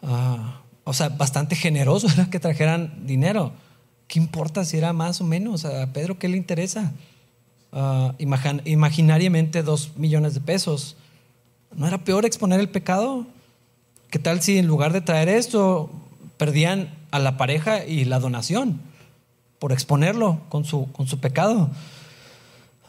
Ah, 0.01 0.61
o 0.83 0.93
sea, 0.93 1.09
bastante 1.09 1.55
generoso 1.55 2.07
era 2.13 2.29
que 2.29 2.39
trajeran 2.39 3.05
dinero. 3.05 3.53
¿Qué 4.07 4.19
importa 4.19 4.65
si 4.65 4.77
era 4.77 4.93
más 4.93 5.21
o 5.21 5.23
menos? 5.23 5.65
A 5.65 5.91
Pedro, 5.93 6.19
¿qué 6.19 6.27
le 6.27 6.37
interesa? 6.37 6.93
Ah, 7.71 8.13
imaginariamente 8.19 9.63
dos 9.63 9.91
millones 9.97 10.33
de 10.33 10.41
pesos. 10.41 10.95
¿No 11.75 11.87
era 11.87 12.03
peor 12.03 12.25
exponer 12.25 12.59
el 12.59 12.69
pecado? 12.69 13.25
¿Qué 14.09 14.19
tal 14.19 14.41
si 14.41 14.57
en 14.57 14.67
lugar 14.67 14.93
de 14.93 15.01
traer 15.01 15.27
esto 15.27 15.89
perdían 16.37 16.93
a 17.11 17.19
la 17.19 17.37
pareja 17.37 17.85
y 17.85 18.05
la 18.05 18.19
donación 18.19 18.79
por 19.59 19.73
exponerlo 19.73 20.41
con 20.49 20.63
su, 20.63 20.87
pecado? 21.19 21.69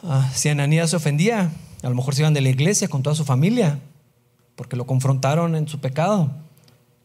Ah, 0.03 0.31
si 0.33 0.49
Ananías 0.49 0.91
se 0.91 0.95
ofendía, 0.95 1.51
a 1.83 1.89
lo 1.89 1.95
mejor 1.95 2.15
se 2.15 2.21
iban 2.21 2.33
de 2.33 2.41
la 2.41 2.49
iglesia 2.49 2.87
con 2.87 3.03
toda 3.03 3.15
su 3.15 3.25
familia 3.25 3.79
porque 4.55 4.75
lo 4.75 4.87
confrontaron 4.87 5.55
en 5.55 5.67
su 5.67 5.79
pecado. 5.79 6.31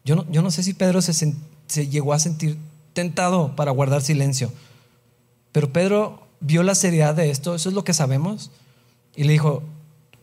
Yo 0.03 0.15
no, 0.15 0.25
yo 0.31 0.41
no 0.41 0.51
sé 0.51 0.63
si 0.63 0.73
Pedro 0.73 1.01
se, 1.01 1.13
se 1.13 1.87
llegó 1.87 2.13
a 2.13 2.19
sentir 2.19 2.57
tentado 2.93 3.55
para 3.55 3.71
guardar 3.71 4.01
silencio. 4.01 4.51
Pero 5.51 5.71
Pedro 5.71 6.23
vio 6.39 6.63
la 6.63 6.75
seriedad 6.75 7.15
de 7.15 7.29
esto, 7.29 7.55
eso 7.55 7.69
es 7.69 7.75
lo 7.75 7.83
que 7.83 7.93
sabemos, 7.93 8.51
y 9.15 9.23
le 9.23 9.33
dijo, 9.33 9.63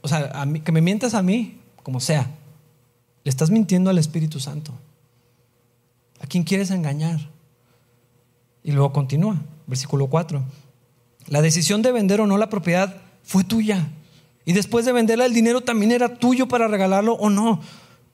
o 0.03 0.09
sea, 0.09 0.31
a 0.35 0.45
mí, 0.45 0.61
que 0.61 0.73
me 0.73 0.81
mientas 0.81 1.15
a 1.15 1.23
mí, 1.23 1.59
como 1.83 2.01
sea, 2.01 2.31
le 3.25 3.31
estás 3.31 3.51
mintiendo 3.51 3.91
al 3.91 3.99
Espíritu 3.99 4.41
Santo. 4.41 4.73
¿A 6.21 6.27
quién 6.27 6.45
quieres 6.45 6.71
engañar? 6.71 7.31
Y 8.63 8.73
luego 8.73 8.93
continúa, 8.93 9.41
versículo 9.67 10.09
4. 10.09 10.43
La 11.29 11.41
decisión 11.43 11.81
de 11.83 11.93
vender 11.93 12.21
o 12.21 12.27
no 12.27 12.37
la 12.37 12.51
propiedad 12.51 12.97
fue 13.23 13.45
tuya. 13.45 13.89
Y 14.45 14.53
después 14.53 14.85
de 14.85 14.93
venderla, 14.93 15.27
el 15.27 15.35
dinero 15.35 15.61
también 15.61 15.93
era 15.93 16.17
tuyo 16.17 16.49
para 16.49 16.69
regalarlo 16.69 17.15
o 17.15 17.31
no. 17.31 17.61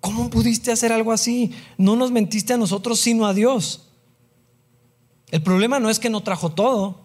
¿Cómo 0.00 0.30
pudiste 0.30 0.72
hacer 0.72 0.92
algo 0.92 1.12
así? 1.12 1.52
No 1.78 1.96
nos 1.96 2.10
mentiste 2.10 2.52
a 2.52 2.56
nosotros, 2.56 3.00
sino 3.00 3.26
a 3.26 3.34
Dios. 3.34 3.88
El 5.30 5.42
problema 5.42 5.80
no 5.80 5.90
es 5.90 5.98
que 5.98 6.10
no 6.10 6.22
trajo 6.22 6.50
todo. 6.50 7.00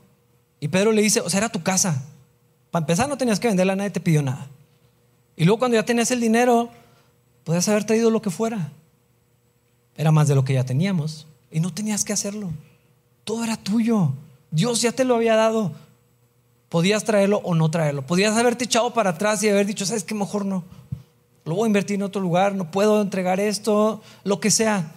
Y 0.60 0.68
Pedro 0.68 0.92
le 0.92 1.02
dice, 1.02 1.22
o 1.22 1.30
sea, 1.30 1.40
era 1.40 1.50
tu 1.50 1.64
casa. 1.64 2.06
Para 2.70 2.84
empezar, 2.84 3.10
no 3.10 3.18
tenías 3.18 3.40
que 3.40 3.48
venderla, 3.48 3.76
nadie 3.76 3.90
te 3.90 4.00
pidió 4.00 4.22
nada. 4.22 4.48
Y 5.36 5.46
luego 5.46 5.60
cuando 5.60 5.76
ya 5.76 5.86
tenías 5.86 6.12
el 6.12 6.22
dinero, 6.22 6.70
podías 7.44 7.68
haber 7.68 7.84
traído 7.84 8.12
lo 8.12 8.22
que 8.22 8.30
fuera. 8.30 8.72
Era 9.96 10.12
más 10.12 10.28
de 10.28 10.36
lo 10.36 10.44
que 10.44 10.54
ya 10.54 10.64
teníamos. 10.64 11.28
Y 11.52 11.60
no 11.60 11.74
tenías 11.74 12.06
que 12.06 12.14
hacerlo. 12.14 12.52
Todo 13.24 13.44
era 13.44 13.58
tuyo. 13.58 14.14
Dios 14.52 14.82
ya 14.82 14.92
te 14.92 15.04
lo 15.04 15.16
había 15.16 15.36
dado. 15.36 15.74
Podías 16.72 17.04
traerlo 17.04 17.42
o 17.44 17.54
no 17.54 17.70
traerlo. 17.70 18.06
Podías 18.06 18.38
haberte 18.38 18.64
echado 18.64 18.94
para 18.94 19.10
atrás 19.10 19.44
y 19.44 19.50
haber 19.50 19.66
dicho, 19.66 19.86
¿sabes 19.86 20.06
qué? 20.06 20.16
Mejor 20.16 20.46
no. 20.46 20.64
Lo 21.44 21.56
voy 21.56 21.66
a 21.66 21.68
invertir 21.68 21.96
en 21.96 22.04
otro 22.04 22.22
lugar, 22.22 22.56
no 22.56 22.72
puedo 22.72 23.02
entregar 23.02 23.42
esto, 23.42 24.02
lo 24.24 24.40
que 24.40 24.52
sea. 24.52 24.90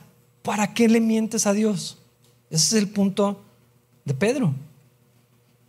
¿Para 0.42 0.72
qué 0.72 0.88
le 0.88 1.00
mientes 1.00 1.48
a 1.48 1.52
Dios? 1.52 1.98
Ese 2.48 2.76
es 2.76 2.82
el 2.84 2.88
punto 2.90 3.42
de 4.04 4.14
Pedro. 4.14 4.54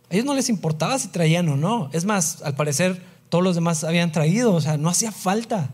A 0.08 0.14
ellos 0.14 0.24
no 0.24 0.34
les 0.34 0.48
importaba 0.48 0.96
si 0.96 1.08
traían 1.08 1.48
o 1.48 1.56
no. 1.56 1.90
Es 1.92 2.04
más, 2.04 2.40
al 2.42 2.54
parecer 2.54 3.02
todos 3.28 3.42
los 3.42 3.56
demás 3.56 3.82
habían 3.82 4.12
traído, 4.12 4.54
o 4.54 4.60
sea, 4.60 4.76
no 4.76 4.88
hacía 4.88 5.10
falta. 5.10 5.70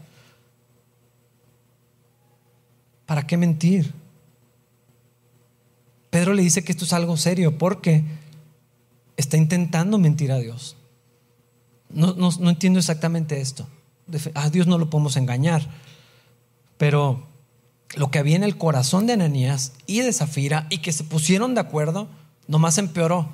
¿Para 3.05 3.27
qué 3.27 3.37
mentir? 3.37 3.92
Pedro 6.09 6.33
le 6.33 6.42
dice 6.42 6.64
que 6.64 6.73
esto 6.73 6.87
es 6.87 6.95
algo 6.95 7.18
serio 7.18 7.59
porque 7.59 8.03
está 9.22 9.38
intentando 9.38 9.96
mentir 9.98 10.32
a 10.32 10.38
Dios. 10.38 10.76
No, 11.88 12.12
no 12.14 12.50
entiendo 12.50 12.78
exactamente 12.78 13.40
esto. 13.40 13.66
A 14.35 14.50
Dios 14.50 14.66
no 14.66 14.78
lo 14.78 14.90
podemos 14.90 15.16
engañar. 15.16 15.66
Pero 16.76 17.26
lo 17.94 18.11
que 18.11 18.18
había 18.18 18.37
en 18.37 18.44
el 18.44 18.56
corazón 18.56 19.06
de 19.06 19.12
Ananías 19.12 19.72
y 19.87 20.00
de 20.00 20.12
Zafira 20.12 20.66
y 20.70 20.78
que 20.78 20.92
se 20.92 21.04
pusieron 21.04 21.54
de 21.54 21.61
acuerdo, 21.61 22.08
nomás 22.48 22.78
empeoró. 22.78 23.28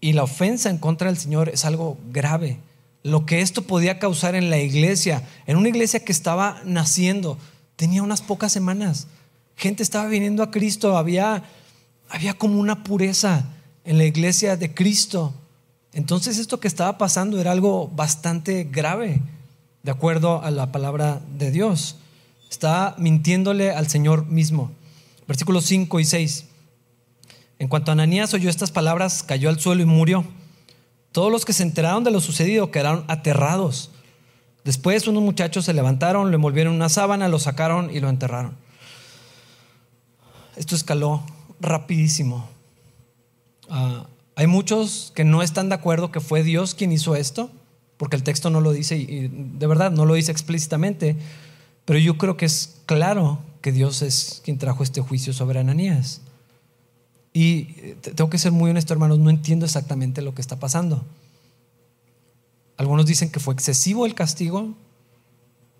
Y 0.00 0.12
la 0.12 0.24
ofensa 0.24 0.70
en 0.70 0.78
contra 0.78 1.08
del 1.08 1.18
Señor 1.18 1.48
es 1.48 1.64
algo 1.64 1.98
grave. 2.10 2.58
Lo 3.02 3.26
que 3.26 3.40
esto 3.40 3.62
podía 3.62 3.98
causar 3.98 4.34
en 4.34 4.50
la 4.50 4.58
iglesia, 4.58 5.22
en 5.46 5.56
una 5.56 5.68
iglesia 5.68 6.04
que 6.04 6.12
estaba 6.12 6.60
naciendo, 6.64 7.38
tenía 7.76 8.02
unas 8.02 8.22
pocas 8.22 8.52
semanas. 8.52 9.06
Gente 9.56 9.82
estaba 9.82 10.06
viniendo 10.06 10.42
a 10.42 10.50
Cristo, 10.50 10.96
había, 10.96 11.44
había 12.08 12.34
como 12.34 12.58
una 12.58 12.82
pureza 12.82 13.44
en 13.84 13.98
la 13.98 14.04
iglesia 14.04 14.56
de 14.56 14.74
Cristo. 14.74 15.34
Entonces 15.92 16.38
esto 16.38 16.60
que 16.60 16.68
estaba 16.68 16.98
pasando 16.98 17.40
era 17.40 17.52
algo 17.52 17.88
bastante 17.88 18.64
grave, 18.64 19.20
de 19.82 19.90
acuerdo 19.90 20.42
a 20.42 20.50
la 20.50 20.72
palabra 20.72 21.20
de 21.36 21.50
Dios. 21.50 21.96
Está 22.50 22.94
mintiéndole 22.98 23.70
al 23.70 23.88
Señor 23.88 24.26
mismo. 24.26 24.72
Versículos 25.26 25.64
5 25.66 26.00
y 26.00 26.04
6. 26.04 26.46
En 27.58 27.68
cuanto 27.68 27.92
Ananías 27.92 28.34
oyó 28.34 28.50
estas 28.50 28.70
palabras, 28.70 29.22
cayó 29.22 29.48
al 29.48 29.60
suelo 29.60 29.82
y 29.82 29.86
murió. 29.86 30.24
Todos 31.12 31.30
los 31.30 31.44
que 31.44 31.52
se 31.52 31.62
enteraron 31.62 32.02
de 32.02 32.10
lo 32.10 32.20
sucedido 32.20 32.70
quedaron 32.70 33.04
aterrados. 33.06 33.90
Después 34.64 35.06
unos 35.06 35.22
muchachos 35.22 35.66
se 35.66 35.74
levantaron, 35.74 36.30
le 36.30 36.36
envolvieron 36.36 36.74
una 36.74 36.88
sábana, 36.88 37.28
lo 37.28 37.38
sacaron 37.38 37.94
y 37.94 38.00
lo 38.00 38.08
enterraron. 38.08 38.56
Esto 40.56 40.74
escaló 40.74 41.22
rapidísimo. 41.60 42.48
Ah, 43.68 44.06
hay 44.36 44.46
muchos 44.46 45.12
que 45.14 45.24
no 45.24 45.42
están 45.42 45.68
de 45.68 45.76
acuerdo 45.76 46.10
que 46.10 46.20
fue 46.20 46.42
Dios 46.42 46.74
quien 46.74 46.92
hizo 46.92 47.14
esto, 47.16 47.50
porque 47.96 48.16
el 48.16 48.22
texto 48.22 48.50
no 48.50 48.60
lo 48.60 48.72
dice 48.72 48.96
y 48.96 49.28
de 49.28 49.66
verdad 49.66 49.90
no 49.90 50.04
lo 50.06 50.14
dice 50.14 50.32
explícitamente, 50.32 51.16
pero 51.84 51.98
yo 51.98 52.18
creo 52.18 52.36
que 52.36 52.46
es 52.46 52.80
claro 52.86 53.40
que 53.60 53.72
Dios 53.72 54.02
es 54.02 54.40
quien 54.44 54.58
trajo 54.58 54.82
este 54.82 55.00
juicio 55.00 55.32
sobre 55.32 55.60
Ananías. 55.60 56.20
Y 57.32 57.74
eh, 57.78 57.96
tengo 58.14 58.30
que 58.30 58.38
ser 58.38 58.52
muy 58.52 58.70
honesto, 58.70 58.92
hermanos, 58.92 59.18
no 59.18 59.30
entiendo 59.30 59.66
exactamente 59.66 60.22
lo 60.22 60.34
que 60.34 60.40
está 60.40 60.58
pasando. 60.58 61.04
Algunos 62.76 63.06
dicen 63.06 63.30
que 63.30 63.40
fue 63.40 63.54
excesivo 63.54 64.06
el 64.06 64.14
castigo, 64.14 64.74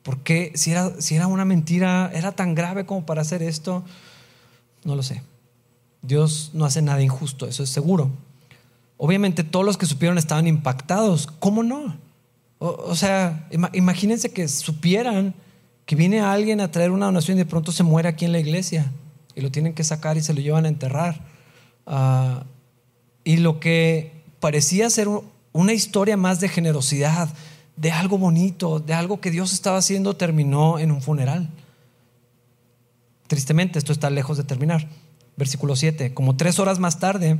porque 0.02 0.52
si 0.54 0.70
era, 0.70 1.00
si 1.00 1.16
era 1.16 1.26
una 1.26 1.44
mentira, 1.44 2.10
era 2.14 2.32
tan 2.32 2.54
grave 2.54 2.86
como 2.86 3.04
para 3.06 3.22
hacer 3.22 3.42
esto, 3.42 3.84
no 4.84 4.94
lo 4.94 5.02
sé. 5.02 5.22
Dios 6.06 6.50
no 6.52 6.64
hace 6.64 6.82
nada 6.82 7.02
injusto, 7.02 7.46
eso 7.46 7.62
es 7.62 7.70
seguro. 7.70 8.10
Obviamente 8.96 9.44
todos 9.44 9.64
los 9.64 9.76
que 9.76 9.86
supieron 9.86 10.18
estaban 10.18 10.46
impactados, 10.46 11.26
¿cómo 11.38 11.62
no? 11.62 11.96
O, 12.58 12.94
sea, 12.94 13.46
imagínense 13.72 14.32
que 14.32 14.48
supieran 14.48 15.34
que 15.84 15.96
viene 15.96 16.20
alguien 16.20 16.60
a 16.60 16.70
traer 16.70 16.90
una 16.90 17.06
donación 17.06 17.36
y 17.36 17.40
de 17.40 17.46
pronto 17.46 17.72
se 17.72 17.82
muere 17.82 18.08
aquí 18.08 18.24
en 18.24 18.32
la 18.32 18.38
iglesia 18.38 18.90
y 19.34 19.42
lo 19.42 19.50
tienen 19.50 19.74
que 19.74 19.84
sacar 19.84 20.16
y 20.16 20.22
se 20.22 20.32
lo 20.32 20.40
llevan 20.40 20.64
a 20.64 20.68
enterrar. 20.68 21.20
Ah, 21.86 22.44
y 23.22 23.38
lo 23.38 23.60
que 23.60 24.12
parecía 24.40 24.88
ser 24.88 25.08
una 25.52 25.72
historia 25.72 26.16
más 26.16 26.40
de 26.40 26.48
generosidad, 26.48 27.28
de 27.76 27.92
algo 27.92 28.18
bonito, 28.18 28.78
de 28.78 28.94
algo 28.94 29.20
que 29.20 29.30
Dios 29.30 29.52
estaba 29.52 29.78
haciendo, 29.78 30.16
terminó 30.16 30.78
en 30.78 30.90
un 30.90 31.02
funeral. 31.02 31.50
Tristemente, 33.26 33.78
esto 33.78 33.92
está 33.92 34.10
lejos 34.10 34.36
de 34.36 34.44
terminar. 34.44 34.88
Versículo 35.36 35.76
7. 35.76 36.14
Como 36.14 36.36
tres 36.36 36.58
horas 36.58 36.78
más 36.78 36.98
tarde, 36.98 37.38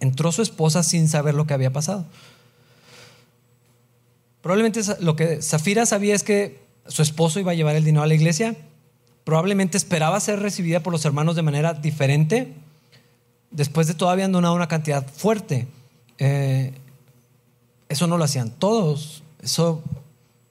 entró 0.00 0.32
su 0.32 0.42
esposa 0.42 0.82
sin 0.82 1.08
saber 1.08 1.34
lo 1.34 1.46
que 1.46 1.54
había 1.54 1.72
pasado. 1.72 2.06
Probablemente 4.42 4.80
lo 5.00 5.16
que 5.16 5.42
Zafira 5.42 5.86
sabía 5.86 6.14
es 6.14 6.22
que 6.22 6.60
su 6.86 7.02
esposo 7.02 7.40
iba 7.40 7.52
a 7.52 7.54
llevar 7.54 7.74
el 7.74 7.84
dinero 7.84 8.04
a 8.04 8.06
la 8.06 8.14
iglesia, 8.14 8.54
probablemente 9.24 9.76
esperaba 9.76 10.20
ser 10.20 10.38
recibida 10.40 10.80
por 10.80 10.92
los 10.92 11.04
hermanos 11.04 11.34
de 11.34 11.42
manera 11.42 11.74
diferente, 11.74 12.54
después 13.50 13.88
de 13.88 13.94
todavía 13.94 14.28
donado 14.28 14.54
una 14.54 14.68
cantidad 14.68 15.04
fuerte. 15.06 15.66
eh, 16.18 16.72
eso 17.88 18.06
no 18.06 18.18
lo 18.18 18.24
hacían 18.24 18.50
todos. 18.50 19.22
Eso 19.42 19.82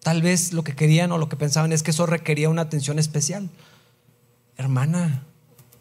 tal 0.01 0.21
vez 0.21 0.53
lo 0.53 0.63
que 0.63 0.75
querían 0.75 1.11
o 1.11 1.17
lo 1.17 1.29
que 1.29 1.35
pensaban 1.35 1.71
es 1.71 1.83
que 1.83 1.91
eso 1.91 2.05
requería 2.05 2.49
una 2.49 2.63
atención 2.63 2.99
especial. 2.99 3.49
Hermana, 4.57 5.23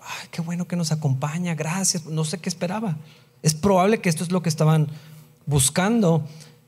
ay, 0.05 0.29
qué 0.31 0.41
bueno 0.41 0.67
que 0.67 0.77
nos 0.77 0.93
acompaña, 0.93 1.55
gracias. 1.55 2.07
No 2.07 2.25
sé 2.25 2.39
qué 2.39 2.49
esperaba. 2.49 2.97
Es 3.43 3.55
probable 3.55 4.01
que 4.01 4.09
esto 4.09 4.25
es 4.25 4.33
lo 4.33 4.43
que 4.43 4.49
estaban 4.49 4.89
buscando. 5.47 6.27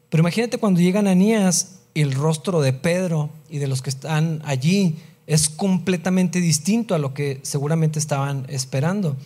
Pero 0.09 0.22
imagínate 0.22 0.59
cuando 0.59 0.81
llegan 0.81 1.07
Anías 1.07 1.81
y 1.94 2.03
el 2.03 2.12
rostro 2.12 2.61
de 2.61 2.72
Pedro 2.72 3.31
y 3.49 3.59
de 3.59 3.66
los 3.66 3.83
que 3.83 3.90
están 3.90 4.42
allí 4.44 4.99
es 5.27 5.49
completamente 5.49 6.40
distinto 6.40 6.94
a 6.94 6.99
lo 6.99 7.14
que 7.14 7.40
seguramente 7.42 7.99
estaban 7.99 8.46
esperando. 8.49 9.16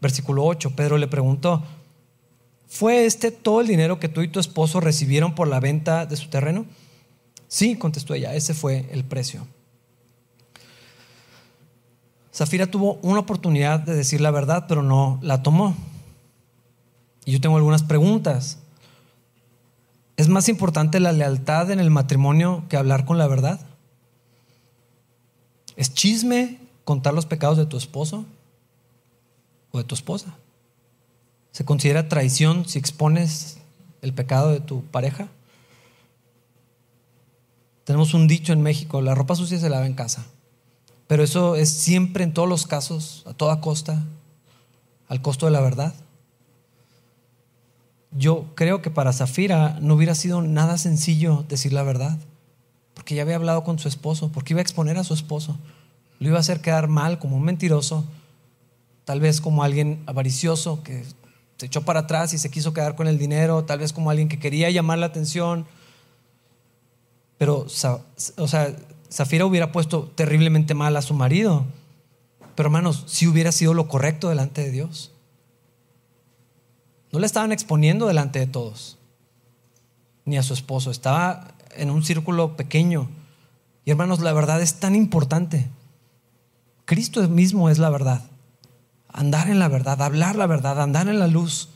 Versículo 0.00 0.44
8, 0.44 0.76
Pedro 0.76 0.98
le 0.98 1.08
preguntó, 1.08 1.62
¿fue 2.66 3.06
este 3.06 3.30
todo 3.30 3.60
el 3.60 3.66
dinero 3.66 3.98
que 3.98 4.08
tú 4.08 4.22
y 4.22 4.28
tu 4.28 4.40
esposo 4.40 4.80
recibieron 4.80 5.34
por 5.34 5.48
la 5.48 5.60
venta 5.60 6.04
de 6.04 6.16
su 6.16 6.28
terreno? 6.28 6.66
Sí, 7.48 7.76
contestó 7.76 8.14
ella, 8.14 8.34
ese 8.34 8.52
fue 8.52 8.86
el 8.90 9.04
precio. 9.04 9.46
Zafira 12.36 12.66
tuvo 12.66 12.98
una 13.00 13.20
oportunidad 13.20 13.80
de 13.80 13.94
decir 13.94 14.20
la 14.20 14.30
verdad, 14.30 14.66
pero 14.68 14.82
no 14.82 15.18
la 15.22 15.42
tomó. 15.42 15.74
Y 17.24 17.32
yo 17.32 17.40
tengo 17.40 17.56
algunas 17.56 17.82
preguntas. 17.82 18.58
¿Es 20.18 20.28
más 20.28 20.50
importante 20.50 21.00
la 21.00 21.12
lealtad 21.12 21.70
en 21.70 21.80
el 21.80 21.90
matrimonio 21.90 22.64
que 22.68 22.76
hablar 22.76 23.06
con 23.06 23.16
la 23.16 23.26
verdad? 23.26 23.60
¿Es 25.76 25.94
chisme 25.94 26.58
contar 26.84 27.14
los 27.14 27.24
pecados 27.24 27.56
de 27.56 27.64
tu 27.64 27.78
esposo 27.78 28.26
o 29.70 29.78
de 29.78 29.84
tu 29.84 29.94
esposa? 29.94 30.36
¿Se 31.52 31.64
considera 31.64 32.10
traición 32.10 32.68
si 32.68 32.78
expones 32.78 33.60
el 34.02 34.12
pecado 34.12 34.50
de 34.50 34.60
tu 34.60 34.82
pareja? 34.82 35.28
Tenemos 37.84 38.12
un 38.12 38.28
dicho 38.28 38.52
en 38.52 38.60
México, 38.60 39.00
la 39.00 39.14
ropa 39.14 39.36
sucia 39.36 39.58
se 39.58 39.70
lava 39.70 39.86
en 39.86 39.94
casa. 39.94 40.26
Pero 41.06 41.22
eso 41.22 41.56
es 41.56 41.70
siempre 41.70 42.24
en 42.24 42.32
todos 42.32 42.48
los 42.48 42.66
casos, 42.66 43.22
a 43.26 43.34
toda 43.34 43.60
costa, 43.60 44.04
al 45.08 45.22
costo 45.22 45.46
de 45.46 45.52
la 45.52 45.60
verdad. 45.60 45.94
Yo 48.10 48.46
creo 48.54 48.82
que 48.82 48.90
para 48.90 49.12
Zafira 49.12 49.78
no 49.80 49.94
hubiera 49.94 50.14
sido 50.14 50.42
nada 50.42 50.78
sencillo 50.78 51.44
decir 51.48 51.72
la 51.72 51.82
verdad 51.82 52.18
porque 52.96 53.14
ya 53.14 53.22
había 53.22 53.36
hablado 53.36 53.62
con 53.62 53.78
su 53.78 53.88
esposo, 53.88 54.32
porque 54.32 54.54
iba 54.54 54.60
a 54.60 54.62
exponer 54.62 54.96
a 54.96 55.04
su 55.04 55.12
esposo, 55.12 55.58
lo 56.18 56.28
iba 56.28 56.38
a 56.38 56.40
hacer 56.40 56.62
quedar 56.62 56.88
mal 56.88 57.18
como 57.18 57.36
un 57.36 57.42
mentiroso, 57.42 58.06
tal 59.04 59.20
vez 59.20 59.42
como 59.42 59.62
alguien 59.62 60.02
avaricioso 60.06 60.82
que 60.82 61.04
se 61.58 61.66
echó 61.66 61.82
para 61.82 62.00
atrás 62.00 62.32
y 62.32 62.38
se 62.38 62.50
quiso 62.50 62.72
quedar 62.72 62.96
con 62.96 63.06
el 63.06 63.18
dinero, 63.18 63.64
tal 63.64 63.80
vez 63.80 63.92
como 63.92 64.08
alguien 64.08 64.30
que 64.30 64.38
quería 64.38 64.70
llamar 64.70 64.98
la 64.98 65.06
atención. 65.06 65.66
Pero, 67.36 67.66
o 67.66 67.68
sea, 67.68 68.74
Zafira 69.10 69.46
hubiera 69.46 69.72
puesto 69.72 70.12
terriblemente 70.14 70.74
mal 70.74 70.96
a 70.96 71.02
su 71.02 71.14
marido. 71.14 71.64
Pero 72.54 72.68
hermanos, 72.68 73.04
si 73.06 73.26
hubiera 73.26 73.52
sido 73.52 73.74
lo 73.74 73.88
correcto 73.88 74.28
delante 74.28 74.62
de 74.62 74.70
Dios. 74.70 75.12
No 77.12 77.20
le 77.20 77.26
estaban 77.26 77.52
exponiendo 77.52 78.06
delante 78.06 78.38
de 78.38 78.46
todos, 78.46 78.98
ni 80.24 80.36
a 80.36 80.42
su 80.42 80.54
esposo. 80.54 80.90
Estaba 80.90 81.54
en 81.76 81.90
un 81.90 82.04
círculo 82.04 82.56
pequeño. 82.56 83.08
Y 83.84 83.90
hermanos, 83.90 84.20
la 84.20 84.32
verdad 84.32 84.60
es 84.60 84.80
tan 84.80 84.94
importante. 84.94 85.70
Cristo 86.84 87.26
mismo 87.28 87.68
es 87.70 87.78
la 87.78 87.90
verdad. 87.90 88.22
Andar 89.08 89.48
en 89.48 89.58
la 89.58 89.68
verdad, 89.68 90.02
hablar 90.02 90.36
la 90.36 90.46
verdad, 90.46 90.80
andar 90.80 91.08
en 91.08 91.18
la 91.18 91.26
luz. 91.26 91.68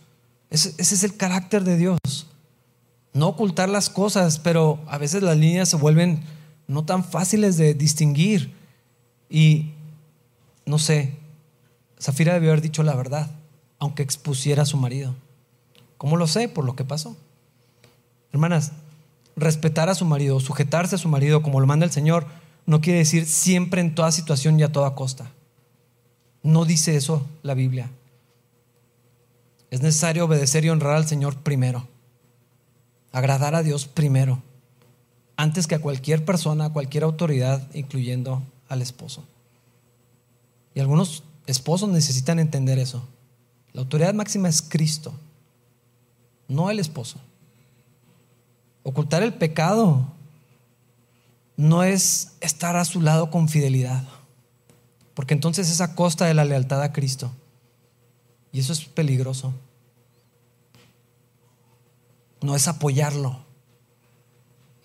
Ese, 0.50 0.74
es 0.78 1.02
el 1.04 1.16
carácter 1.16 1.64
de 1.64 1.76
Dios. 1.76 1.98
No 3.12 3.28
ocultar 3.28 3.68
las 3.68 3.90
cosas, 3.90 4.38
pero 4.38 4.80
a 4.88 4.98
veces 4.98 5.22
las 5.22 5.36
líneas 5.36 5.68
se 5.68 5.76
vuelven 5.76 6.22
no 6.70 6.84
tan 6.84 7.02
fáciles 7.02 7.56
de 7.56 7.74
distinguir. 7.74 8.54
Y 9.28 9.72
no 10.66 10.78
sé, 10.78 11.16
Zafira 12.00 12.34
debió 12.34 12.50
haber 12.50 12.60
dicho 12.60 12.84
la 12.84 12.94
verdad, 12.94 13.28
aunque 13.80 14.04
expusiera 14.04 14.62
a 14.62 14.66
su 14.66 14.76
marido. 14.76 15.16
¿Cómo 15.98 16.16
lo 16.16 16.28
sé? 16.28 16.48
Por 16.48 16.64
lo 16.64 16.76
que 16.76 16.84
pasó. 16.84 17.16
Hermanas, 18.32 18.70
respetar 19.34 19.88
a 19.88 19.96
su 19.96 20.04
marido, 20.04 20.38
sujetarse 20.38 20.94
a 20.94 20.98
su 20.98 21.08
marido 21.08 21.42
como 21.42 21.58
lo 21.58 21.66
manda 21.66 21.84
el 21.84 21.90
Señor, 21.90 22.26
no 22.66 22.80
quiere 22.80 23.00
decir 23.00 23.26
siempre 23.26 23.80
en 23.80 23.96
toda 23.96 24.12
situación 24.12 24.60
y 24.60 24.62
a 24.62 24.70
toda 24.70 24.94
costa. 24.94 25.32
No 26.44 26.64
dice 26.64 26.94
eso 26.94 27.26
la 27.42 27.54
Biblia. 27.54 27.90
Es 29.70 29.82
necesario 29.82 30.24
obedecer 30.24 30.64
y 30.64 30.68
honrar 30.68 30.94
al 30.94 31.08
Señor 31.08 31.34
primero. 31.36 31.88
Agradar 33.10 33.56
a 33.56 33.64
Dios 33.64 33.86
primero. 33.86 34.40
Antes 35.40 35.66
que 35.66 35.74
a 35.74 35.80
cualquier 35.80 36.22
persona, 36.26 36.66
a 36.66 36.72
cualquier 36.74 37.02
autoridad, 37.02 37.66
incluyendo 37.72 38.42
al 38.68 38.82
esposo. 38.82 39.24
Y 40.74 40.80
algunos 40.80 41.22
esposos 41.46 41.88
necesitan 41.88 42.38
entender 42.38 42.78
eso. 42.78 43.02
La 43.72 43.80
autoridad 43.80 44.12
máxima 44.12 44.50
es 44.50 44.60
Cristo, 44.60 45.14
no 46.46 46.68
el 46.68 46.78
esposo. 46.78 47.16
Ocultar 48.82 49.22
el 49.22 49.32
pecado 49.32 50.12
no 51.56 51.84
es 51.84 52.32
estar 52.42 52.76
a 52.76 52.84
su 52.84 53.00
lado 53.00 53.30
con 53.30 53.48
fidelidad, 53.48 54.04
porque 55.14 55.32
entonces 55.32 55.70
es 55.70 55.80
a 55.80 55.94
costa 55.94 56.26
de 56.26 56.34
la 56.34 56.44
lealtad 56.44 56.82
a 56.82 56.92
Cristo. 56.92 57.30
Y 58.52 58.60
eso 58.60 58.74
es 58.74 58.84
peligroso. 58.84 59.54
No 62.42 62.54
es 62.54 62.68
apoyarlo, 62.68 63.38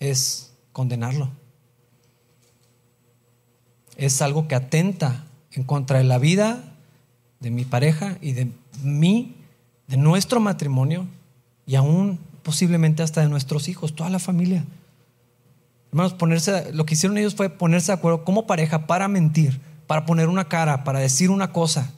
es 0.00 0.45
condenarlo. 0.76 1.30
Es 3.96 4.20
algo 4.20 4.46
que 4.46 4.54
atenta 4.54 5.24
en 5.52 5.64
contra 5.64 5.96
de 5.96 6.04
la 6.04 6.18
vida 6.18 6.62
de 7.40 7.50
mi 7.50 7.64
pareja 7.64 8.18
y 8.20 8.32
de 8.32 8.50
mí, 8.82 9.36
de 9.86 9.96
nuestro 9.96 10.38
matrimonio 10.38 11.06
y 11.66 11.76
aún 11.76 12.20
posiblemente 12.42 13.02
hasta 13.02 13.22
de 13.22 13.30
nuestros 13.30 13.68
hijos, 13.68 13.94
toda 13.94 14.10
la 14.10 14.18
familia. 14.18 14.66
Hermanos, 15.92 16.12
ponerse, 16.12 16.70
lo 16.74 16.84
que 16.84 16.92
hicieron 16.92 17.16
ellos 17.16 17.34
fue 17.34 17.48
ponerse 17.48 17.86
de 17.86 17.96
acuerdo 17.96 18.22
como 18.22 18.46
pareja 18.46 18.86
para 18.86 19.08
mentir, 19.08 19.58
para 19.86 20.04
poner 20.04 20.28
una 20.28 20.44
cara, 20.44 20.84
para 20.84 20.98
decir 20.98 21.30
una 21.30 21.52
cosa, 21.52 21.90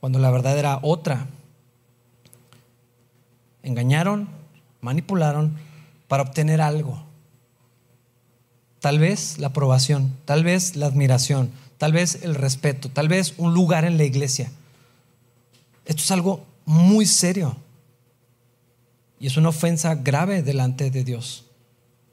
cuando 0.00 0.18
la 0.18 0.30
verdad 0.30 0.58
era 0.58 0.78
otra. 0.80 1.26
Engañaron, 3.62 4.26
manipularon 4.80 5.54
para 6.08 6.22
obtener 6.22 6.62
algo. 6.62 7.07
Tal 8.80 8.98
vez 8.98 9.38
la 9.38 9.48
aprobación, 9.48 10.14
tal 10.24 10.44
vez 10.44 10.76
la 10.76 10.86
admiración, 10.86 11.50
tal 11.78 11.92
vez 11.92 12.22
el 12.22 12.34
respeto, 12.34 12.88
tal 12.88 13.08
vez 13.08 13.34
un 13.38 13.54
lugar 13.54 13.84
en 13.84 13.96
la 13.96 14.04
iglesia. 14.04 14.50
Esto 15.84 16.02
es 16.02 16.10
algo 16.10 16.44
muy 16.64 17.06
serio. 17.06 17.56
Y 19.20 19.26
es 19.26 19.36
una 19.36 19.48
ofensa 19.48 19.94
grave 19.96 20.42
delante 20.42 20.90
de 20.90 21.02
Dios. 21.02 21.44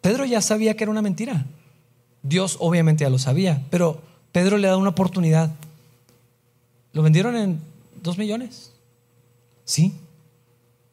Pedro 0.02 0.26
ya 0.26 0.42
sabía 0.42 0.76
que 0.76 0.84
era 0.84 0.92
una 0.92 1.02
mentira. 1.02 1.46
Dios 2.24 2.58
obviamente 2.60 3.04
ya 3.04 3.10
lo 3.10 3.20
sabía, 3.20 3.64
pero 3.70 4.02
Pedro 4.32 4.58
le 4.58 4.68
da 4.68 4.78
una 4.78 4.90
oportunidad. 4.90 5.52
¿Lo 6.94 7.04
vendieron 7.04 7.36
en 7.36 7.60
dos 8.02 8.18
millones? 8.18 8.72
Sí. 9.66 9.94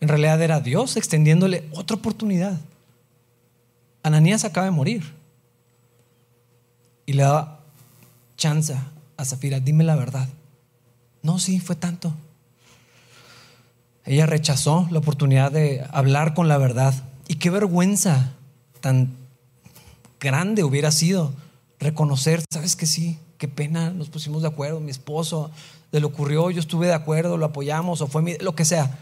En 0.01 0.09
realidad 0.09 0.43
era 0.43 0.61
Dios 0.61 0.97
extendiéndole 0.97 1.69
otra 1.73 1.97
oportunidad. 1.97 2.59
Ananías 4.03 4.45
acaba 4.45 4.67
de 4.67 4.73
morir. 4.73 5.22
Y 7.07 7.15
le 7.15 7.23
da 7.23 7.61
chance 8.37 8.77
a 9.17 9.25
Zafira, 9.25 9.61
dime 9.61 9.85
la 9.85 9.97
verdad. 9.97 10.29
No, 11.23 11.39
sí, 11.39 11.61
fue 11.61 11.77
tanto. 11.77 12.13
Ella 14.05 14.27
rechazó 14.27 14.89
la 14.91 14.99
oportunidad 14.99 15.53
de 15.53 15.87
hablar 15.93 16.35
con 16.35 16.49
la 16.49 16.59
verdad. 16.59 16.95
Y 17.29 17.37
qué 17.37 17.51
vergüenza 17.51 18.33
tan 18.81 19.15
grande 20.19 20.65
hubiera 20.65 20.91
sido 20.91 21.33
reconocer, 21.79 22.43
sabes 22.53 22.77
que 22.77 22.87
sí, 22.87 23.19
qué 23.39 23.49
pena, 23.49 23.91
nos 23.91 24.09
pusimos 24.09 24.43
de 24.43 24.49
acuerdo, 24.49 24.81
mi 24.81 24.91
esposo, 24.91 25.51
le 25.91 26.01
lo 26.01 26.09
ocurrió, 26.09 26.51
yo 26.51 26.61
estuve 26.61 26.87
de 26.87 26.95
acuerdo, 26.95 27.37
lo 27.37 27.47
apoyamos, 27.47 28.01
o 28.01 28.07
fue 28.07 28.39
lo 28.41 28.55
que 28.55 28.65
sea. 28.65 28.99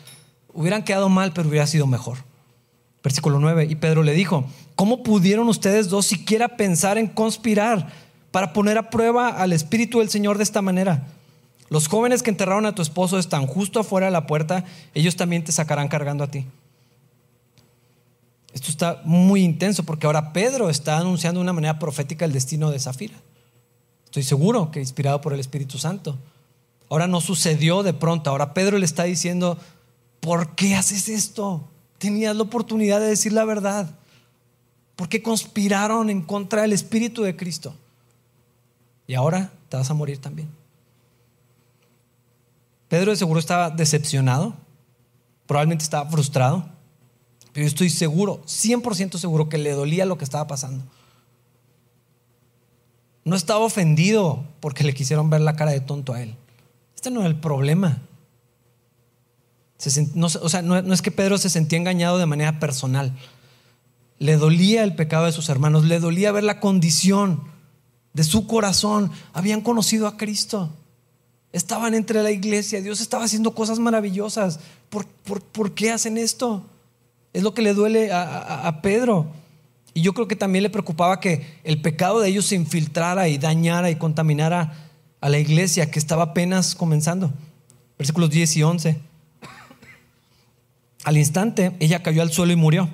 Hubieran 0.53 0.83
quedado 0.83 1.09
mal, 1.09 1.33
pero 1.33 1.49
hubiera 1.49 1.67
sido 1.67 1.87
mejor. 1.87 2.19
Versículo 3.03 3.41
9, 3.41 3.67
y 3.71 3.75
Pedro 3.77 4.03
le 4.03 4.13
dijo, 4.13 4.45
¿cómo 4.77 5.03
pudieron 5.03 5.49
ustedes 5.49 5.89
dos 5.89 6.07
siquiera 6.07 6.57
pensar 6.57 6.99
en 6.99 7.07
conspirar 7.07 7.91
para 8.31 8.53
poner 8.53 8.77
a 8.77 8.91
prueba 8.91 9.29
al 9.29 9.53
Espíritu 9.53 10.01
del 10.01 10.11
Señor 10.11 10.37
de 10.37 10.45
esta 10.45 10.61
manera? 10.61 11.07
Los 11.71 11.87
jóvenes 11.87 12.23
que 12.23 12.31
enterraron 12.31 12.67
a 12.67 12.75
tu 12.75 12.83
esposo 12.83 13.19
están 13.19 13.47
justo 13.47 13.81
afuera 13.81 14.07
de 14.07 14.13
la 14.13 14.27
puerta, 14.27 14.65
ellos 14.93 15.17
también 15.17 15.45
te 15.45 15.53
sacarán 15.53 15.89
cargando 15.89 16.25
a 16.25 16.31
ti. 16.31 16.45
Esto 18.53 18.71
está 18.71 19.01
muy 19.05 19.43
intenso 19.43 19.85
porque 19.85 20.07
ahora 20.07 20.33
Pedro 20.33 20.69
está 20.69 20.99
anunciando 20.99 21.39
de 21.39 21.45
una 21.45 21.53
manera 21.53 21.79
profética 21.79 22.25
el 22.25 22.33
destino 22.33 22.71
de 22.71 22.81
Zafira. 22.81 23.15
Estoy 24.05 24.25
seguro 24.25 24.73
que 24.73 24.81
inspirado 24.81 25.21
por 25.21 25.33
el 25.33 25.41
Espíritu 25.41 25.79
Santo. 25.79 26.19
Ahora 26.89 27.07
no 27.07 27.21
sucedió 27.21 27.85
de 27.85 27.95
pronto, 27.95 28.29
ahora 28.29 28.53
Pedro 28.53 28.77
le 28.77 28.85
está 28.85 29.05
diciendo, 29.05 29.57
¿por 30.19 30.57
qué 30.57 30.75
haces 30.75 31.09
esto? 31.09 31.69
Tenías 32.01 32.35
la 32.35 32.45
oportunidad 32.45 32.99
de 32.99 33.09
decir 33.09 33.35
la 33.35 33.45
verdad. 33.45 33.91
¿Por 34.97 35.11
qué 35.11 35.23
conspiraron 35.23 36.09
en 36.09 36.23
contra 36.23 36.63
del 36.63 36.73
Espíritu 36.73 37.23
de 37.23 37.37
Cristo? 37.37 37.75
Y 39.07 39.13
ahora 39.13 39.53
te 39.69 39.77
vas 39.77 39.91
a 39.91 39.95
morir 39.95 40.17
también. 40.17 40.49
Pedro 42.89 43.11
de 43.11 43.19
seguro 43.19 43.39
estaba 43.39 43.69
decepcionado, 43.69 44.55
probablemente 45.47 45.85
estaba 45.85 46.09
frustrado, 46.09 46.67
pero 47.53 47.65
yo 47.65 47.69
estoy 47.69 47.91
seguro, 47.91 48.41
100% 48.47 49.19
seguro 49.19 49.51
que 49.51 49.59
le 49.59 49.73
dolía 49.73 50.07
lo 50.07 50.17
que 50.17 50.25
estaba 50.25 50.47
pasando. 50.47 50.83
No 53.27 53.37
estaba 53.37 53.61
ofendido 53.61 54.43
porque 54.61 54.85
le 54.85 54.95
quisieron 54.95 55.29
ver 55.29 55.43
la 55.43 55.55
cara 55.55 55.73
de 55.73 55.81
tonto 55.81 56.15
a 56.15 56.23
él. 56.23 56.35
Este 56.95 57.11
no 57.11 57.21
es 57.21 57.27
el 57.27 57.37
problema. 57.37 58.01
No, 60.15 60.27
o 60.27 60.49
sea, 60.49 60.63
no, 60.63 60.77
es 60.93 61.03
que 61.03 61.11
Pedro 61.11 61.39
se 61.39 61.49
sentía 61.49 61.79
engañado 61.79 62.19
de 62.19 62.27
manera 62.27 62.59
personal. 62.59 63.17
Le 64.19 64.37
dolía 64.37 64.85
el 64.85 64.95
pecado 64.95 65.25
de 65.25 65.33
sus 65.33 65.49
hermanos, 65.49 65.85
le 65.85 66.01
dolía 66.01 66.33
ver 66.33 66.45
la 66.45 66.61
condición 66.61 67.43
de 68.13 68.25
su 68.25 68.47
corazón. 68.47 69.11
Habían 69.33 69.63
conocido 69.63 70.07
a 70.07 70.17
Cristo. 70.17 70.71
Estaban 71.53 71.95
entre 71.95 72.23
la 72.23 72.31
iglesia. 72.31 72.83
Dios 72.83 73.01
estaba 73.01 73.25
haciendo 73.25 73.55
cosas 73.55 73.79
maravillosas. 73.79 74.61
¿Por, 74.91 75.07
por, 75.07 75.73
qué 75.73 75.91
hacen 75.91 76.19
esto? 76.19 76.67
Es 77.33 77.43
lo 77.43 77.55
que 77.55 77.63
le 77.63 77.73
duele 77.73 78.13
a, 78.13 78.67
a 78.69 78.83
Pedro. 78.83 79.33
Y 79.95 80.03
yo 80.03 80.13
creo 80.13 80.29
que 80.29 80.37
también 80.37 80.63
le 80.63 80.71
preocupaba 80.71 81.21
que 81.21 81.59
el 81.65 81.81
pecado 81.81 82.21
de 82.21 82.29
ellos 82.29 82.45
se 82.45 82.55
infiltrara 82.55 83.29
y 83.29 83.39
dañara 83.39 83.91
y 83.91 83.97
contaminara 83.97 84.91
a 85.21 85.29
la 85.29 85.39
iglesia 85.39 85.91
que 85.91 85.99
estaba 85.99 86.25
apenas 86.25 86.75
comenzando. 86.75 87.33
Versículos 87.99 88.31
10 88.31 88.57
y 88.57 88.63
11. 88.63 89.10
Al 91.05 91.17
instante, 91.17 91.77
ella 91.81 92.03
cayó 92.03 92.23
al 92.23 92.33
suelo 92.33 92.53
y 92.53 92.57
murió. 92.57 92.89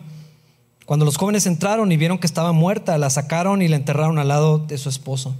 Cuando 0.85 1.05
los 1.05 1.16
jóvenes 1.16 1.47
entraron 1.47 1.90
y 1.90 1.97
vieron 1.97 2.19
que 2.19 2.27
estaba 2.27 2.53
muerta, 2.53 2.97
la 2.99 3.11
sacaron 3.11 3.61
y 3.61 3.69
la 3.69 3.77
enterraron 3.77 4.19
al 4.19 4.29
lado 4.29 4.59
de 4.59 4.79
su 4.79 4.88
esposo. 4.88 5.35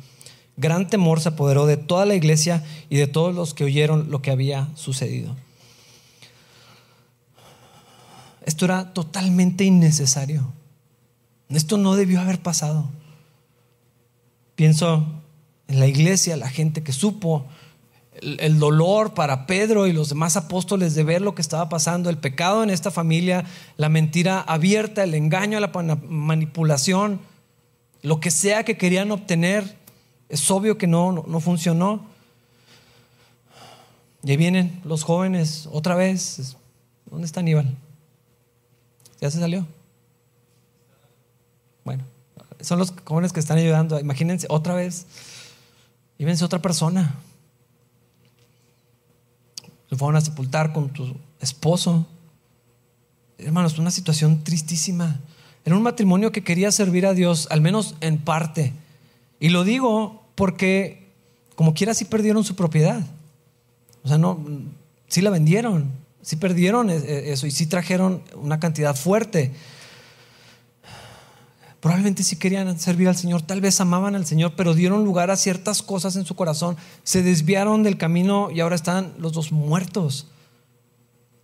Gran 0.57 0.89
temor 0.89 1.21
se 1.21 1.29
apoderó 1.29 1.67
de 1.67 1.77
toda 1.77 2.07
la 2.07 2.15
iglesia 2.15 2.65
y 2.89 2.97
de 2.97 3.07
todos 3.07 3.35
los 3.35 3.55
que 3.55 3.65
oyeron 3.65 4.11
lo 4.11 4.23
que 4.23 4.31
había 4.31 4.69
sucedido. 4.75 5.37
Esto 8.45 8.65
era 8.65 8.93
totalmente 8.93 9.65
innecesario. 9.65 10.53
Esto 11.49 11.77
no 11.79 11.95
debió 11.95 12.21
haber 12.21 12.41
pasado. 12.41 12.89
Pienso 14.57 15.07
en 15.69 15.79
la 15.79 15.87
iglesia, 15.87 16.37
la 16.37 16.49
gente 16.49 16.83
que 16.83 16.93
supo 16.93 17.45
el, 18.21 18.59
dolor 18.59 19.15
para 19.15 19.47
Pedro 19.47 19.87
y 19.87 19.93
los 19.93 20.09
demás 20.09 20.37
apóstoles 20.37 20.95
de 20.95 21.05
ver 21.05 21.23
lo 21.23 21.35
que 21.35 21.43
estaba 21.43 21.69
pasando, 21.69 22.11
el 22.11 22.19
pecado 22.19 22.63
en 22.63 22.71
esta 22.71 22.91
familia, 22.91 23.45
la 23.77 23.89
mentira 23.89 24.41
abierta, 24.41 25.05
el 25.05 25.15
engaño, 25.15 25.61
la 25.61 25.71
manipulación, 26.09 27.21
lo 28.03 28.21
que 28.21 28.31
sea 28.31 28.65
que 28.65 28.77
querían 28.77 29.11
obtener, 29.11 29.77
es 30.29 30.51
obvio 30.51 30.79
que 30.79 30.87
no, 30.87 31.25
no, 31.27 31.41
funcionó. 31.41 32.07
Y 34.23 34.31
ahí 34.31 34.37
vienen 34.37 34.81
los 34.85 35.05
jóvenes 35.05 35.69
otra 35.73 35.95
vez. 35.95 36.57
¿Dónde 37.11 37.27
está 37.27 37.41
Aníbal? 37.41 37.77
¿Ya 39.21 39.31
se 39.31 39.39
salió? 39.39 39.67
Bueno, 41.85 42.05
son 42.61 42.79
los 42.81 42.93
jóvenes 43.05 43.33
que 43.33 43.41
están 43.41 43.59
ayudando. 43.59 44.01
Imagínense 44.01 44.47
otra 44.51 44.75
vez. 44.75 45.07
Llévense 46.19 46.45
otra 46.45 46.61
persona. 46.61 47.15
Lo 49.89 49.97
fueron 49.97 50.17
a 50.17 50.21
sepultar 50.21 50.73
con 50.73 50.91
tu 50.91 51.17
esposo. 51.41 52.07
Hermanos, 53.39 53.79
una 53.79 53.91
situación 53.91 54.43
tristísima. 54.43 55.21
Era 55.65 55.77
un 55.77 55.83
matrimonio 55.83 56.33
que 56.33 56.45
quería 56.45 56.71
servir 56.73 57.07
a 57.07 57.15
Dios, 57.15 57.49
al 57.51 57.61
menos 57.61 57.97
en 58.01 58.19
parte. 58.19 58.73
Y 59.41 59.51
lo 59.51 59.65
digo 59.65 60.25
porque, 60.35 61.11
como 61.55 61.75
quiera, 61.75 61.95
sí 61.95 62.05
perdieron 62.05 62.45
su 62.45 62.55
propiedad. 62.55 63.01
O 64.05 64.09
sea, 64.09 64.19
no, 64.19 64.45
sí 65.09 65.21
la 65.21 65.31
vendieron, 65.31 65.91
sí 66.23 66.37
perdieron 66.37 66.91
e, 66.91 66.97
e, 66.97 67.33
eso 67.33 67.47
y 67.47 67.51
sí 67.51 67.67
trajeron 67.67 68.23
una 68.35 68.61
cantidad 68.61 68.95
fuerte. 68.95 69.53
Probablemente 71.87 72.25
sí 72.25 72.35
querían 72.35 72.77
servir 72.81 73.07
al 73.07 73.15
Señor, 73.15 73.43
tal 73.43 73.61
vez 73.61 73.81
amaban 73.81 74.17
al 74.17 74.27
Señor, 74.27 74.55
pero 74.57 74.75
dieron 74.75 75.05
lugar 75.05 75.31
a 75.31 75.37
ciertas 75.37 75.83
cosas 75.83 76.17
en 76.17 76.27
su 76.27 76.35
corazón, 76.35 76.77
se 77.05 77.23
desviaron 77.23 77.85
del 77.85 77.97
camino 77.97 78.51
y 78.51 78.59
ahora 78.59 78.75
están 78.75 79.13
los 79.21 79.33
dos 79.33 79.53
muertos. 79.53 80.27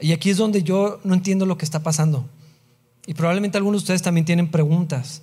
Y 0.00 0.10
aquí 0.10 0.30
es 0.30 0.38
donde 0.38 0.64
yo 0.64 0.98
no 1.04 1.14
entiendo 1.14 1.46
lo 1.46 1.58
que 1.58 1.64
está 1.64 1.84
pasando. 1.84 2.24
Y 3.06 3.14
probablemente 3.14 3.56
algunos 3.56 3.82
de 3.82 3.84
ustedes 3.84 4.02
también 4.02 4.24
tienen 4.24 4.50
preguntas. 4.50 5.22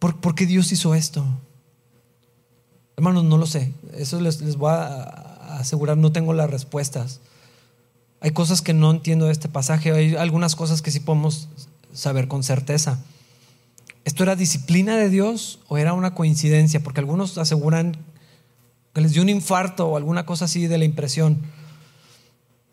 ¿Por, 0.00 0.34
qué 0.34 0.44
Dios 0.44 0.72
hizo 0.72 0.96
esto? 0.96 1.24
Hermanos, 2.96 3.22
no 3.22 3.38
lo 3.38 3.46
sé. 3.46 3.74
Eso 3.96 4.20
les, 4.20 4.40
les 4.40 4.56
voy 4.56 4.72
a 4.72 5.02
asegurar, 5.60 5.96
no 5.96 6.10
tengo 6.10 6.34
las 6.34 6.50
respuestas. 6.50 7.20
Hay 8.18 8.32
cosas 8.32 8.60
que 8.60 8.74
no 8.74 8.90
entiendo 8.90 9.26
de 9.26 9.32
este 9.32 9.48
pasaje, 9.48 9.92
hay 9.92 10.16
algunas 10.16 10.56
cosas 10.56 10.82
que 10.82 10.90
sí 10.90 10.98
podemos 10.98 11.48
saber 11.92 12.26
con 12.26 12.42
certeza. 12.42 12.98
¿Esto 14.04 14.22
era 14.22 14.36
disciplina 14.36 14.96
de 14.96 15.08
Dios 15.08 15.60
o 15.68 15.78
era 15.78 15.94
una 15.94 16.14
coincidencia? 16.14 16.80
Porque 16.80 17.00
algunos 17.00 17.38
aseguran 17.38 17.96
que 18.92 19.00
les 19.00 19.12
dio 19.12 19.22
un 19.22 19.30
infarto 19.30 19.88
o 19.88 19.96
alguna 19.96 20.26
cosa 20.26 20.44
así 20.44 20.66
de 20.66 20.76
la 20.76 20.84
impresión. 20.84 21.38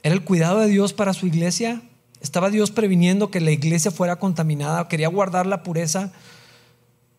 ¿Era 0.04 0.14
el 0.14 0.24
cuidado 0.24 0.60
de 0.60 0.68
Dios 0.68 0.94
para 0.94 1.14
su 1.14 1.28
iglesia? 1.28 1.82
¿Estaba 2.22 2.50
Dios 2.50 2.70
previniendo 2.70 3.32
que 3.32 3.40
la 3.40 3.52
iglesia 3.52 3.92
fuera 3.92 4.18
contaminada? 4.18 4.88
¿Quería 4.88 5.08
guardar 5.08 5.48
la 5.48 5.64
pureza? 5.64 6.12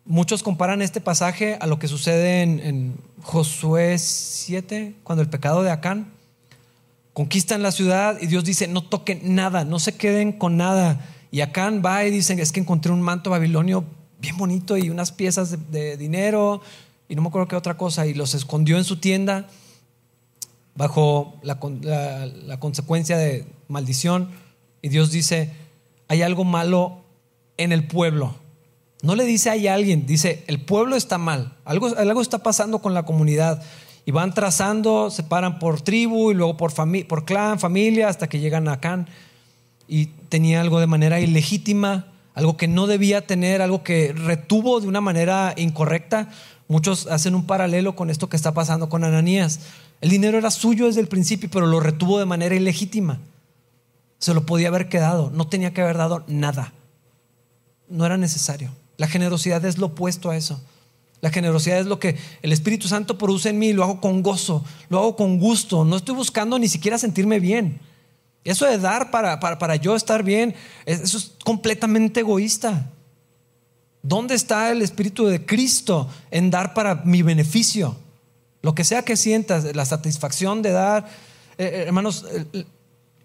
Muchos 0.05 0.43
comparan 0.43 0.81
este 0.81 1.01
pasaje 1.01 1.57
a 1.59 1.65
lo 1.65 1.79
que 1.79 1.87
sucede 1.87 2.41
en, 2.41 2.95
Josué 3.21 3.97
7, 3.97 4.95
cuando 5.03 5.21
el 5.21 5.29
pecado 5.29 5.63
de 5.63 5.71
Acán 5.71 6.11
conquistan 7.13 7.61
la 7.63 7.71
ciudad 7.71 8.17
y 8.19 8.27
Dios 8.27 8.43
dice, 8.43 8.67
no 8.67 8.83
toquen 8.83 9.33
nada, 9.33 9.63
no 9.63 9.79
se 9.79 9.95
queden 9.95 10.33
con 10.33 10.57
nada. 10.57 10.99
Y 11.31 11.39
Acán 11.41 11.81
va 11.83 12.03
y 12.03 12.11
dicen, 12.11 12.39
es 12.39 12.51
que 12.51 12.59
encontré 12.59 12.91
un 12.91 13.01
manto 13.01 13.29
babilonio 13.29 13.85
bien 14.23 14.37
bonito 14.37 14.77
y 14.77 14.89
unas 14.89 15.11
piezas 15.11 15.69
de, 15.69 15.97
dinero 15.97 16.61
y 17.09 17.15
no 17.15 17.21
me 17.21 17.27
acuerdo 17.27 17.49
qué 17.49 17.57
otra 17.57 17.75
cosa, 17.75 18.07
y 18.07 18.13
los 18.13 18.33
escondió 18.33 18.77
en 18.77 18.85
su 18.85 18.97
tienda 18.97 19.47
bajo 20.75 21.35
la, 21.43 21.59
consecuencia 22.59 23.17
de 23.17 23.45
maldición. 23.67 24.29
Y 24.81 24.87
Dios 24.87 25.11
dice, 25.11 25.51
hay 26.07 26.21
algo 26.21 26.45
malo 26.45 27.01
en 27.57 27.73
el 27.73 27.85
pueblo. 27.85 28.35
No 29.01 29.15
le 29.15 29.25
dice 29.25 29.49
hay 29.49 29.67
alguien, 29.67 30.05
dice, 30.05 30.45
el 30.47 30.61
pueblo 30.61 30.95
está 30.95 31.17
mal, 31.17 31.57
algo, 31.65 31.93
algo 31.97 32.21
está 32.21 32.39
pasando 32.39 32.79
con 32.79 32.93
la 32.93 33.03
comunidad. 33.03 33.61
Y 34.05 34.11
van 34.11 34.33
trazando, 34.33 35.11
se 35.11 35.23
paran 35.23 35.59
por 35.59 35.81
tribu 35.81 36.31
y 36.31 36.33
luego 36.33 36.55
por, 36.55 36.73
por 37.07 37.25
clan, 37.25 37.59
familia, 37.59 38.07
hasta 38.07 38.27
que 38.27 38.39
llegan 38.39 38.69
a 38.69 38.73
Acán. 38.73 39.07
Y 39.87 40.07
tenía 40.29 40.61
algo 40.61 40.79
de 40.79 40.87
manera 40.87 41.19
ilegítima 41.19 42.12
algo 42.33 42.57
que 42.57 42.67
no 42.67 42.87
debía 42.87 43.25
tener, 43.25 43.61
algo 43.61 43.83
que 43.83 44.13
retuvo 44.13 44.79
de 44.79 44.87
una 44.87 45.01
manera 45.01 45.53
incorrecta. 45.57 46.29
Muchos 46.67 47.07
hacen 47.07 47.35
un 47.35 47.45
paralelo 47.45 47.95
con 47.95 48.09
esto 48.09 48.29
que 48.29 48.35
está 48.35 48.53
pasando 48.53 48.89
con 48.89 49.03
Ananías. 49.03 49.59
El 50.01 50.09
dinero 50.09 50.37
era 50.37 50.51
suyo 50.51 50.87
desde 50.87 51.01
el 51.01 51.07
principio, 51.07 51.49
pero 51.51 51.67
lo 51.67 51.79
retuvo 51.79 52.19
de 52.19 52.25
manera 52.25 52.55
ilegítima. 52.55 53.19
Se 54.17 54.33
lo 54.33 54.45
podía 54.45 54.69
haber 54.69 54.89
quedado, 54.89 55.31
no 55.33 55.47
tenía 55.47 55.73
que 55.73 55.81
haber 55.81 55.97
dado 55.97 56.23
nada. 56.27 56.73
No 57.89 58.05
era 58.05 58.17
necesario. 58.17 58.71
La 58.97 59.07
generosidad 59.07 59.63
es 59.65 59.77
lo 59.77 59.87
opuesto 59.87 60.29
a 60.29 60.37
eso. 60.37 60.61
La 61.21 61.29
generosidad 61.29 61.79
es 61.79 61.85
lo 61.85 61.99
que 61.99 62.17
el 62.41 62.51
Espíritu 62.51 62.87
Santo 62.87 63.17
produce 63.17 63.49
en 63.49 63.59
mí, 63.59 63.71
lo 63.71 63.83
hago 63.83 64.01
con 64.01 64.21
gozo, 64.23 64.65
lo 64.89 64.99
hago 64.99 65.15
con 65.15 65.39
gusto. 65.39 65.85
No 65.85 65.95
estoy 65.95 66.15
buscando 66.15 66.59
ni 66.59 66.67
siquiera 66.67 66.97
sentirme 66.97 67.39
bien. 67.39 67.79
Eso 68.43 68.65
de 68.65 68.77
dar 68.77 69.09
para, 69.09 69.39
para, 69.39 69.75
yo 69.77 69.95
estar 69.95 70.23
bien, 70.23 70.53
eso 70.85 71.17
es 71.17 71.31
completamente 71.43 72.19
egoísta. 72.19 72.89
¿Dónde 74.01 74.35
está 74.35 74.71
el 74.71 74.81
Espíritu 74.81 75.25
de 75.25 75.45
Cristo 75.45 76.09
en 76.29 76.51
dar 76.51 76.73
para 76.73 76.95
mi 77.05 77.21
beneficio? 77.21 77.95
Lo 78.61 78.75
que 78.75 78.83
sea 78.83 79.03
que 79.03 79.15
sientas, 79.15 79.75
la 79.75 79.85
satisfacción 79.85 80.61
de 80.61 80.71
dar. 80.71 81.05
Eh, 81.57 81.65
eh, 81.65 81.83
hermanos, 81.87 82.25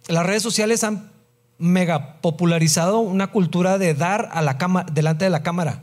las 0.06 0.24
redes 0.24 0.42
sociales 0.42 0.84
han 0.84 1.10
mega 1.58 2.20
popularizado 2.20 3.00
una 3.00 3.32
cultura 3.32 3.78
de 3.78 3.94
dar 3.94 4.28
a 4.32 4.40
la 4.40 4.56
cama, 4.56 4.84
delante 4.84 5.24
de 5.24 5.30
la 5.30 5.42
cámara. 5.42 5.82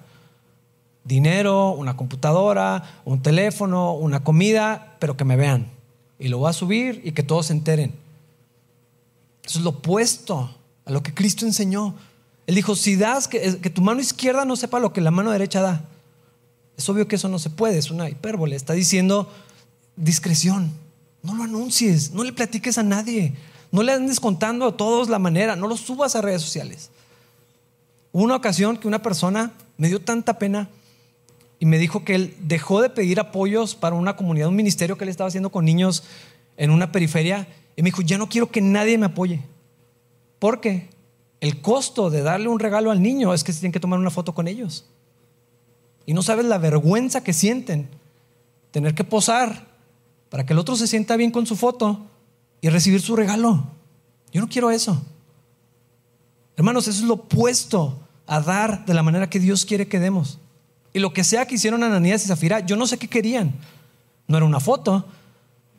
Dinero, 1.03 1.71
una 1.71 1.97
computadora, 1.97 3.01
un 3.03 3.21
teléfono, 3.21 3.93
una 3.93 4.23
comida, 4.23 4.95
pero 4.99 5.17
que 5.17 5.25
me 5.25 5.35
vean. 5.35 5.67
Y 6.17 6.29
lo 6.29 6.37
voy 6.37 6.49
a 6.49 6.53
subir 6.53 7.01
y 7.03 7.11
que 7.11 7.21
todos 7.21 7.47
se 7.47 7.53
enteren. 7.53 8.04
Eso 9.45 9.59
es 9.59 9.63
lo 9.63 9.71
opuesto 9.71 10.49
a 10.85 10.91
lo 10.91 11.03
que 11.03 11.13
Cristo 11.13 11.45
enseñó. 11.45 11.95
Él 12.47 12.55
dijo, 12.55 12.75
si 12.75 12.95
das, 12.95 13.27
que, 13.27 13.39
tu 13.73 13.81
mano 13.81 14.01
izquierda 14.01 14.45
no 14.45 14.55
sepa 14.55 14.79
lo 14.79 14.93
que 14.93 15.01
la 15.01 15.11
mano 15.11 15.31
derecha 15.31 15.61
da. 15.61 15.85
Es 16.77 16.89
obvio 16.89 17.07
que 17.07 17.15
eso 17.15 17.29
no 17.29 17.39
se 17.39 17.49
puede, 17.49 17.77
es 17.77 17.91
una 17.91 18.09
hipérbole. 18.09 18.55
Está 18.55 18.73
diciendo 18.73 19.31
discreción. 19.95 20.71
No 21.23 21.35
lo 21.35 21.43
anuncies, 21.43 22.11
no 22.11 22.23
le 22.23 22.33
platiques 22.33 22.77
a 22.77 22.83
nadie. 22.83 23.33
No 23.71 23.83
le 23.83 23.91
andes 23.91 24.19
contando 24.19 24.67
a 24.67 24.77
todos 24.77 25.09
la 25.09 25.19
manera, 25.19 25.55
no 25.55 25.67
lo 25.67 25.77
subas 25.77 26.15
a 26.15 26.21
redes 26.21 26.41
sociales. 26.41 26.89
Hubo 28.11 28.23
una 28.23 28.35
ocasión 28.35 28.77
que 28.77 28.87
una 28.87 29.01
persona 29.01 29.51
me 29.77 29.89
dio 29.89 29.99
tanta 29.99 30.37
pena 30.39 30.69
y 31.59 31.65
me 31.65 31.77
dijo 31.77 32.03
que 32.03 32.15
él 32.15 32.35
dejó 32.41 32.81
de 32.81 32.89
pedir 32.89 33.19
apoyos 33.19 33.75
para 33.75 33.95
una 33.95 34.15
comunidad, 34.15 34.49
un 34.49 34.55
ministerio 34.55 34.97
que 34.97 35.03
él 35.03 35.09
estaba 35.09 35.27
haciendo 35.27 35.51
con 35.51 35.65
niños 35.65 36.03
en 36.57 36.69
una 36.69 36.91
periferia 36.91 37.47
y 37.75 37.81
me 37.81 37.87
dijo, 37.87 38.01
ya 38.01 38.17
no 38.17 38.29
quiero 38.29 38.49
que 38.49 38.61
nadie 38.61 38.97
me 38.97 39.07
apoye. 39.07 39.41
Porque 40.39 40.89
el 41.41 41.61
costo 41.61 42.09
de 42.09 42.21
darle 42.21 42.47
un 42.47 42.59
regalo 42.59 42.91
al 42.91 43.01
niño 43.01 43.33
es 43.33 43.43
que 43.43 43.53
se 43.53 43.59
tienen 43.59 43.73
que 43.73 43.79
tomar 43.79 43.99
una 43.99 44.09
foto 44.09 44.33
con 44.33 44.47
ellos. 44.47 44.85
Y 46.05 46.13
no 46.13 46.21
sabes 46.21 46.45
la 46.45 46.57
vergüenza 46.57 47.23
que 47.23 47.33
sienten 47.33 47.89
tener 48.71 48.93
que 48.93 49.03
posar 49.03 49.67
para 50.29 50.45
que 50.45 50.53
el 50.53 50.59
otro 50.59 50.75
se 50.75 50.87
sienta 50.87 51.15
bien 51.15 51.31
con 51.31 51.45
su 51.45 51.55
foto 51.55 52.05
y 52.61 52.69
recibir 52.69 53.01
su 53.01 53.15
regalo. 53.15 53.65
Yo 54.31 54.41
no 54.41 54.49
quiero 54.49 54.71
eso. 54.71 55.01
Hermanos, 56.55 56.87
eso 56.87 56.99
es 56.99 57.05
lo 57.05 57.15
opuesto 57.15 57.99
a 58.27 58.39
dar 58.39 58.85
de 58.85 58.93
la 58.93 59.03
manera 59.03 59.29
que 59.29 59.39
Dios 59.39 59.65
quiere 59.65 59.87
que 59.87 59.99
demos. 59.99 60.39
Y 60.93 60.99
lo 60.99 61.13
que 61.13 61.23
sea 61.23 61.45
que 61.45 61.55
hicieron 61.55 61.83
Ananías 61.83 62.23
y 62.23 62.27
Zafira, 62.27 62.61
yo 62.61 62.75
no 62.75 62.87
sé 62.87 62.97
qué 62.97 63.07
querían. 63.07 63.53
No 64.27 64.37
era 64.37 64.45
una 64.45 64.59
foto, 64.59 65.05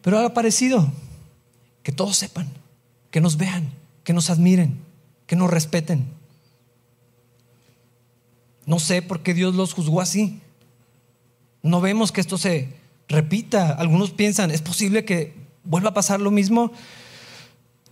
pero 0.02 0.18
ha 0.18 0.34
parecido. 0.34 0.90
Que 1.86 1.92
todos 1.92 2.16
sepan, 2.16 2.48
que 3.12 3.20
nos 3.20 3.36
vean, 3.36 3.72
que 4.02 4.12
nos 4.12 4.28
admiren, 4.28 4.80
que 5.28 5.36
nos 5.36 5.48
respeten. 5.48 6.08
No 8.64 8.80
sé 8.80 9.02
por 9.02 9.22
qué 9.22 9.34
Dios 9.34 9.54
los 9.54 9.72
juzgó 9.72 10.00
así. 10.00 10.40
No 11.62 11.80
vemos 11.80 12.10
que 12.10 12.20
esto 12.20 12.38
se 12.38 12.72
repita. 13.06 13.70
Algunos 13.70 14.10
piensan, 14.10 14.50
¿es 14.50 14.62
posible 14.62 15.04
que 15.04 15.36
vuelva 15.62 15.90
a 15.90 15.94
pasar 15.94 16.20
lo 16.20 16.32
mismo? 16.32 16.72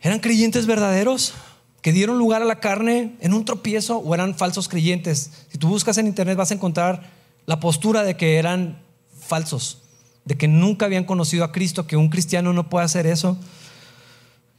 ¿Eran 0.03 0.19
creyentes 0.19 0.67
verdaderos 0.67 1.33
que 1.81 1.93
dieron 1.93 2.19
lugar 2.19 2.43
a 2.43 2.47
la 2.47 2.59
carne 2.59 3.15
en 3.21 3.33
un 3.33 3.45
tropiezo 3.45 3.99
o 3.99 4.13
eran 4.13 4.35
falsos 4.35 4.69
creyentes? 4.69 5.31
Si 5.53 5.59
tú 5.59 5.69
buscas 5.69 5.99
en 5.99 6.09
internet 6.09 6.37
vas 6.37 6.51
a 6.51 6.55
encontrar 6.55 7.13
la 7.47 7.61
postura 7.61 8.03
de 8.03 8.17
que 8.17 8.39
eran 8.39 8.83
falsos, 9.17 9.83
de 10.25 10.37
que 10.37 10.49
nunca 10.49 10.87
habían 10.87 11.05
conocido 11.05 11.45
a 11.45 11.53
Cristo, 11.53 11.87
que 11.87 11.97
un 11.97 12.09
cristiano 12.09 12.53
no 12.53 12.69
puede 12.69 12.87
hacer 12.87 13.07
eso, 13.07 13.39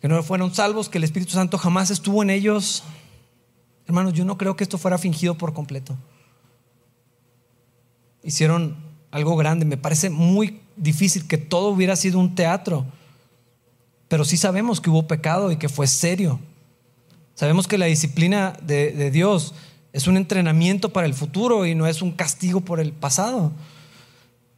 que 0.05 0.09
no 0.09 0.21
fueron 0.21 0.53
salvos, 0.53 0.87
que 0.87 0.99
el 0.99 1.03
Espíritu 1.03 1.31
Santo 1.31 1.57
jamás 1.57 1.89
estuvo 1.89 2.21
en 2.21 2.29
ellos. 2.29 2.83
Hermanos, 3.87 4.13
yo 4.13 4.23
no 4.23 4.37
creo 4.37 4.55
que 4.55 4.63
esto 4.63 4.77
fuera 4.77 4.99
fingido 4.99 5.35
por 5.35 5.51
completo. 5.55 5.97
Hicieron 8.21 8.77
algo 9.09 9.35
grande. 9.35 9.65
Me 9.65 9.77
parece 9.77 10.11
muy 10.11 10.61
difícil 10.75 11.27
que 11.27 11.39
todo 11.39 11.69
hubiera 11.69 11.95
sido 11.95 12.19
un 12.19 12.35
teatro. 12.35 12.85
Pero 14.07 14.25
sí 14.25 14.37
sabemos 14.37 14.79
que 14.79 14.91
hubo 14.91 15.07
pecado 15.07 15.51
y 15.51 15.57
que 15.57 15.69
fue 15.69 15.87
serio. 15.87 16.39
Sabemos 17.33 17.67
que 17.67 17.79
la 17.79 17.87
disciplina 17.87 18.55
de, 18.61 18.91
de 18.91 19.09
Dios 19.09 19.55
es 19.91 20.05
un 20.05 20.17
entrenamiento 20.17 20.93
para 20.93 21.07
el 21.07 21.15
futuro 21.15 21.65
y 21.65 21.73
no 21.73 21.87
es 21.87 22.03
un 22.03 22.11
castigo 22.11 22.61
por 22.61 22.79
el 22.79 22.93
pasado. 22.93 23.53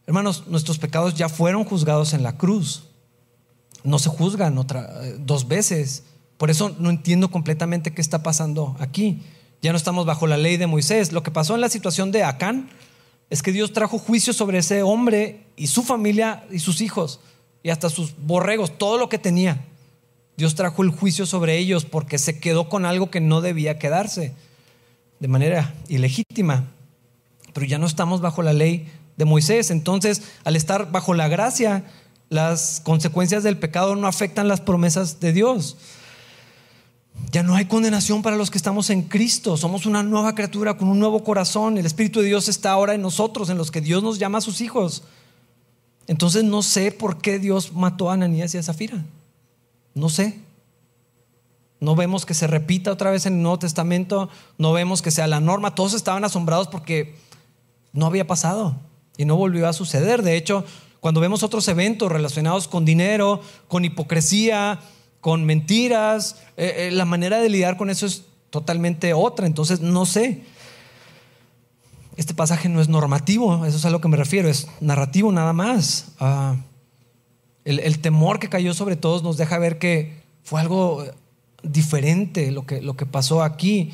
Hermanos, 0.07 0.43
nuestros 0.47 0.77
pecados 0.77 1.13
ya 1.13 1.29
fueron 1.29 1.63
juzgados 1.63 2.11
en 2.11 2.21
la 2.21 2.35
cruz. 2.35 2.83
No 3.87 3.99
se 3.99 4.09
juzgan 4.09 4.57
otra, 4.57 4.91
dos 5.17 5.47
veces. 5.47 6.03
Por 6.37 6.51
eso 6.51 6.75
no 6.77 6.89
entiendo 6.89 7.31
completamente 7.31 7.93
qué 7.93 8.01
está 8.01 8.21
pasando 8.21 8.75
aquí. 8.79 9.21
Ya 9.61 9.71
no 9.71 9.77
estamos 9.77 10.05
bajo 10.05 10.27
la 10.27 10.35
ley 10.35 10.57
de 10.57 10.67
Moisés. 10.67 11.13
Lo 11.13 11.23
que 11.23 11.31
pasó 11.31 11.55
en 11.55 11.61
la 11.61 11.69
situación 11.69 12.11
de 12.11 12.25
Acán 12.25 12.69
es 13.29 13.41
que 13.41 13.53
Dios 13.53 13.71
trajo 13.71 13.97
juicio 13.97 14.33
sobre 14.33 14.57
ese 14.57 14.83
hombre 14.83 15.45
y 15.55 15.67
su 15.67 15.83
familia 15.83 16.45
y 16.51 16.59
sus 16.59 16.81
hijos 16.81 17.21
y 17.63 17.69
hasta 17.69 17.89
sus 17.89 18.13
borregos, 18.17 18.77
todo 18.77 18.97
lo 18.97 19.07
que 19.07 19.19
tenía. 19.19 19.63
Dios 20.35 20.55
trajo 20.55 20.83
el 20.83 20.89
juicio 20.89 21.25
sobre 21.25 21.57
ellos 21.57 21.85
porque 21.85 22.17
se 22.17 22.41
quedó 22.41 22.67
con 22.67 22.85
algo 22.85 23.09
que 23.09 23.21
no 23.21 23.39
debía 23.39 23.79
quedarse 23.79 24.33
de 25.21 25.27
manera 25.29 25.73
ilegítima. 25.87 26.65
Pero 27.53 27.65
ya 27.65 27.77
no 27.77 27.87
estamos 27.87 28.19
bajo 28.19 28.41
la 28.41 28.51
ley 28.51 28.91
de 29.15 29.23
Moisés. 29.23 29.71
Entonces, 29.71 30.23
al 30.43 30.57
estar 30.57 30.91
bajo 30.91 31.13
la 31.13 31.29
gracia, 31.29 31.85
las 32.29 32.81
consecuencias 32.83 33.43
del 33.43 33.57
pecado 33.57 33.95
no 33.95 34.07
afectan 34.07 34.47
las 34.47 34.61
promesas 34.61 35.19
de 35.19 35.33
Dios. 35.33 35.77
Ya 37.31 37.43
no 37.43 37.55
hay 37.55 37.65
condenación 37.65 38.21
para 38.21 38.35
los 38.35 38.51
que 38.51 38.57
estamos 38.57 38.89
en 38.89 39.03
Cristo. 39.03 39.57
Somos 39.57 39.85
una 39.85 40.03
nueva 40.03 40.35
criatura 40.35 40.77
con 40.77 40.87
un 40.87 40.99
nuevo 40.99 41.23
corazón. 41.23 41.77
El 41.77 41.85
Espíritu 41.85 42.21
de 42.21 42.27
Dios 42.27 42.47
está 42.47 42.71
ahora 42.71 42.93
en 42.93 43.01
nosotros, 43.01 43.49
en 43.49 43.57
los 43.57 43.71
que 43.71 43.81
Dios 43.81 44.03
nos 44.03 44.19
llama 44.19 44.37
a 44.37 44.41
sus 44.41 44.61
hijos. 44.61 45.03
Entonces 46.07 46.43
no 46.43 46.61
sé 46.61 46.91
por 46.91 47.17
qué 47.17 47.39
Dios 47.39 47.73
mató 47.73 48.09
a 48.09 48.13
Ananías 48.13 48.53
y 48.53 48.57
a 48.57 48.63
Zafira. 48.63 49.03
No 49.93 50.09
sé. 50.09 50.39
No 51.79 51.95
vemos 51.95 52.25
que 52.25 52.33
se 52.33 52.47
repita 52.47 52.91
otra 52.91 53.11
vez 53.11 53.25
en 53.25 53.33
el 53.33 53.41
Nuevo 53.41 53.59
Testamento. 53.59 54.29
No 54.57 54.73
vemos 54.73 55.01
que 55.01 55.11
sea 55.11 55.27
la 55.27 55.41
norma. 55.41 55.75
Todos 55.75 55.93
estaban 55.93 56.23
asombrados 56.23 56.67
porque 56.67 57.15
no 57.93 58.05
había 58.05 58.25
pasado 58.25 58.75
y 59.17 59.25
no 59.25 59.35
volvió 59.35 59.67
a 59.67 59.73
suceder. 59.73 60.23
De 60.23 60.37
hecho, 60.37 60.63
cuando 60.99 61.21
vemos 61.21 61.43
otros 61.43 61.67
eventos 61.67 62.11
relacionados 62.11 62.67
con 62.67 62.85
dinero, 62.85 63.41
con 63.67 63.85
hipocresía, 63.85 64.79
con 65.21 65.45
mentiras, 65.45 66.37
eh, 66.57 66.87
eh, 66.87 66.91
la 66.91 67.05
manera 67.05 67.39
de 67.39 67.49
lidiar 67.49 67.77
con 67.77 67.89
eso 67.89 68.05
es 68.05 68.23
totalmente 68.49 69.13
otra. 69.13 69.45
Entonces, 69.45 69.81
no 69.81 70.05
sé. 70.05 70.43
Este 72.15 72.33
pasaje 72.33 72.67
no 72.67 72.81
es 72.81 72.89
normativo, 72.89 73.65
eso 73.65 73.77
es 73.77 73.85
a 73.85 73.91
lo 73.91 74.01
que 74.01 74.07
me 74.07 74.17
refiero, 74.17 74.49
es 74.49 74.67
narrativo 74.81 75.31
nada 75.31 75.53
más. 75.53 76.13
Ah, 76.19 76.55
el, 77.63 77.79
el, 77.79 77.99
temor 77.99 78.39
que 78.39 78.49
cayó 78.49 78.73
sobre 78.73 78.95
todos 78.95 79.21
nos 79.21 79.37
deja 79.37 79.59
ver 79.59 79.77
que 79.77 80.23
fue 80.41 80.59
algo 80.59 81.05
diferente 81.63 82.51
lo 82.51 82.65
que, 82.65 82.81
lo 82.81 82.95
que 82.95 83.05
pasó 83.05 83.43
aquí. 83.43 83.93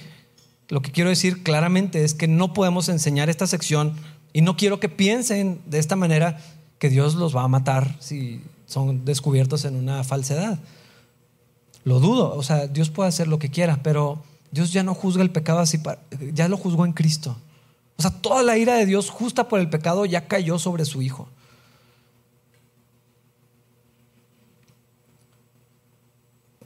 Lo 0.70 0.82
que 0.82 0.92
quiero 0.92 1.10
decir 1.10 1.44
claramente 1.44 2.04
es 2.04 2.14
que 2.14 2.28
no 2.28 2.54
podemos 2.54 2.90
enseñar 2.90 3.30
esta 3.30 3.48
sección 3.48 3.94
y 4.32 4.42
no 4.42 4.58
quiero 4.58 4.80
que 4.80 4.90
piensen 4.90 5.62
de 5.66 5.80
esta 5.80 5.96
manera 5.96 6.40
que 6.84 6.90
Dios 6.90 7.16
los 7.16 7.34
va 7.34 7.44
a 7.44 7.48
matar 7.48 7.96
si 8.02 8.42
son 8.66 9.06
descubiertos 9.06 9.64
en 9.64 9.78
una 9.78 10.04
falsedad. 10.04 10.60
Lo 11.86 12.02
dudo, 12.02 12.36
o 12.36 12.44
sea, 12.44 12.68
Dios 12.68 12.90
puede 12.90 13.08
hacer 13.08 13.30
lo 13.30 13.40
que 13.40 13.50
quiera, 13.50 13.80
pero 13.82 14.22
Dios 14.52 14.74
ya 14.74 14.84
no 14.84 14.94
juzga 14.94 15.24
el 15.24 15.32
pecado 15.32 15.60
así, 15.60 15.80
ya 16.34 16.50
lo 16.50 16.58
juzgó 16.58 16.86
en 16.86 16.92
Cristo. 16.92 17.38
O 17.96 18.02
sea, 18.02 18.12
toda 18.12 18.44
la 18.44 18.58
ira 18.58 18.74
de 18.74 18.86
Dios 18.86 19.10
justa 19.10 19.48
por 19.48 19.62
el 19.62 19.70
pecado 19.70 20.06
ya 20.06 20.28
cayó 20.28 20.60
sobre 20.60 20.84
su 20.84 21.02
Hijo. 21.02 21.30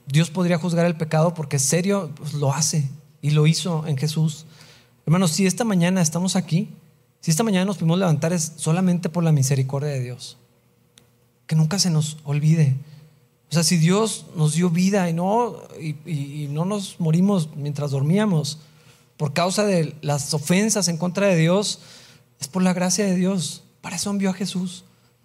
Dios 0.07 0.32
podría 0.32 0.57
juzgar 0.57 0.88
el 0.88 0.97
pecado 0.97 1.36
porque 1.36 1.59
serio 1.59 2.09
pues, 2.15 2.34
lo 2.34 2.55
hace 2.55 2.89
y 3.22 3.30
lo 3.30 3.45
hizo 3.45 3.86
en 3.86 3.97
Jesús. 3.97 4.47
Hermanos, 5.05 5.30
si 5.30 5.45
esta 5.45 5.63
mañana 5.63 6.01
estamos 6.01 6.36
aquí, 6.36 6.74
si 7.22 7.32
esta 7.32 7.43
mañana 7.43 7.65
nos 7.65 7.78
pudimos 7.78 7.99
levantar 7.99 8.34
es 8.34 8.53
solamente 8.57 9.09
por 9.09 9.24
la 9.24 9.32
misericordia 9.32 9.89
de 9.89 10.01
Dios. 10.01 10.38
Que 11.45 11.55
nunca 11.55 11.80
se 11.80 11.89
nos 11.89 12.18
olvide. 12.24 12.76
O 13.49 13.53
sea, 13.53 13.63
si 13.63 13.78
Dios 13.78 14.26
nos 14.36 14.53
dio 14.53 14.70
vida 14.70 15.09
y 15.09 15.13
no, 15.13 15.57
y, 15.80 16.47
no 16.49 16.65
nos 16.65 16.99
morimos 16.99 17.49
mientras 17.55 17.91
dormíamos 17.91 18.59
por 19.15 19.34
causa 19.34 19.65
de 19.65 19.95
las 20.01 20.34
ofensas 20.34 20.88
en 20.89 20.97
contra 20.97 21.28
de 21.28 21.38
Dios, 21.38 21.80
es 22.39 22.47
por 22.47 22.61
la 22.61 22.74
gracia 22.74 23.05
de 23.05 23.15
Dios. 23.15 23.63
Para 23.82 23.95
eso 23.95 24.09
envió 24.09 24.30
a 24.30 24.34
Jesús, 24.34 24.84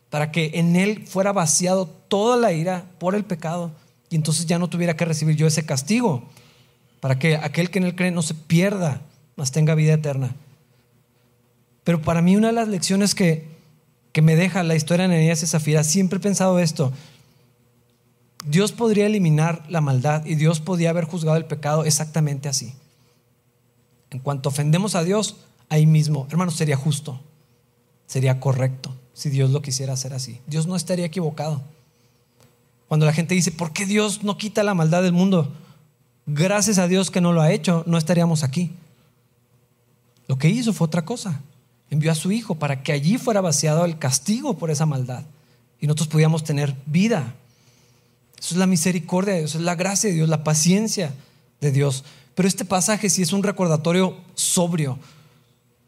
para 0.09 0.31
que 0.31 0.53
en 0.55 0.77
Él 0.77 1.07
fuera 1.07 1.33
vaciado 1.33 1.87
toda 1.87 2.37
la 2.37 2.53
ira 2.53 2.87
por 2.99 3.15
el 3.15 3.25
pecado 3.25 3.73
y 4.09 4.17
entonces 4.17 4.47
ya 4.47 4.59
no 4.59 4.69
tuviera 4.69 4.95
que 4.97 5.05
recibir 5.05 5.37
yo 5.37 5.47
ese 5.47 5.65
castigo, 5.65 6.23
para 7.01 7.19
que 7.19 7.37
aquel 7.37 7.71
que 7.71 7.79
en 7.79 7.87
Él 7.87 7.97
cree 7.97 8.11
no 8.11 8.23
se 8.23 8.35
pierda, 8.35 9.01
mas 9.37 9.53
tenga 9.53 9.75
vida 9.75 9.95
eterna. 9.95 10.37
Pero 11.85 12.01
para 12.03 12.23
mí 12.23 12.37
una 12.37 12.49
de 12.49 12.53
las 12.53 12.69
lecciones 12.69 13.15
que, 13.15 13.49
que 14.13 14.23
me 14.23 14.37
deja 14.37 14.63
la 14.63 14.75
historia 14.75 15.09
de 15.09 15.17
Nenías 15.17 15.43
y 15.43 15.47
Zafira, 15.47 15.85
siempre 15.85 16.19
he 16.19 16.21
pensado 16.21 16.59
esto, 16.59 16.93
Dios 18.45 18.73
podría 18.73 19.07
eliminar 19.07 19.65
la 19.69 19.81
maldad 19.81 20.25
y 20.27 20.35
Dios 20.35 20.61
podía 20.61 20.91
haber 20.91 21.05
juzgado 21.05 21.37
el 21.37 21.45
pecado 21.45 21.85
exactamente 21.85 22.49
así. 22.49 22.75
En 24.11 24.19
cuanto 24.19 24.49
ofendemos 24.49 24.95
a 24.95 25.05
Dios, 25.05 25.37
ahí 25.69 25.87
mismo, 25.87 26.27
hermanos, 26.31 26.55
sería 26.57 26.77
justo, 26.77 27.21
sería 28.07 28.41
correcto 28.41 28.95
si 29.15 29.31
Dios 29.31 29.51
lo 29.51 29.63
quisiera 29.63 29.93
hacer 29.93 30.13
así. 30.13 30.41
Dios 30.47 30.67
no 30.67 30.77
estaría 30.77 31.07
equivocado. 31.07 31.63
Cuando 32.89 33.07
la 33.07 33.13
gente 33.13 33.35
dice, 33.35 33.53
¿por 33.53 33.73
qué 33.73 33.87
Dios 33.87 34.23
no 34.23 34.37
quita 34.37 34.63
la 34.63 34.75
maldad 34.75 35.03
del 35.03 35.13
mundo? 35.13 35.51
Gracias 36.27 36.79
a 36.79 36.89
Dios 36.89 37.11
que 37.11 37.21
no 37.21 37.33
lo 37.33 37.41
ha 37.41 37.53
hecho, 37.53 37.85
no 37.87 37.97
estaríamos 37.97 38.45
aquí. 38.45 38.73
Lo 40.27 40.37
que 40.37 40.51
hizo 40.51 40.73
fue 40.73 40.87
otra 40.87 41.05
cosa. 41.05 41.41
Envió 41.93 42.11
a 42.11 42.15
su 42.15 42.33
Hijo 42.33 42.55
para 42.55 42.83
que 42.83 42.91
allí 42.91 43.19
fuera 43.19 43.43
vaciado 43.43 43.85
el 43.85 43.99
castigo 43.99 44.57
por 44.57 44.71
esa 44.71 44.87
maldad 44.87 45.25
y 45.79 45.87
nosotros 45.87 46.09
pudiéramos 46.09 46.43
tener 46.43 46.75
vida. 46.87 47.35
Eso 48.41 48.55
es 48.55 48.57
la 48.57 48.67
misericordia 48.67 49.35
de 49.35 49.41
Dios, 49.41 49.57
es 49.57 49.61
la 49.61 49.75
gracia 49.75 50.09
de 50.09 50.17
Dios, 50.17 50.31
la 50.31 50.43
paciencia 50.43 51.13
de 51.61 51.71
Dios. 51.71 52.05
Pero 52.35 52.49
este 52.49 52.65
pasaje 52.65 53.11
sí 53.11 53.21
es 53.21 53.35
un 53.35 53.43
recordatorio 53.43 54.17
sobrio 54.35 54.99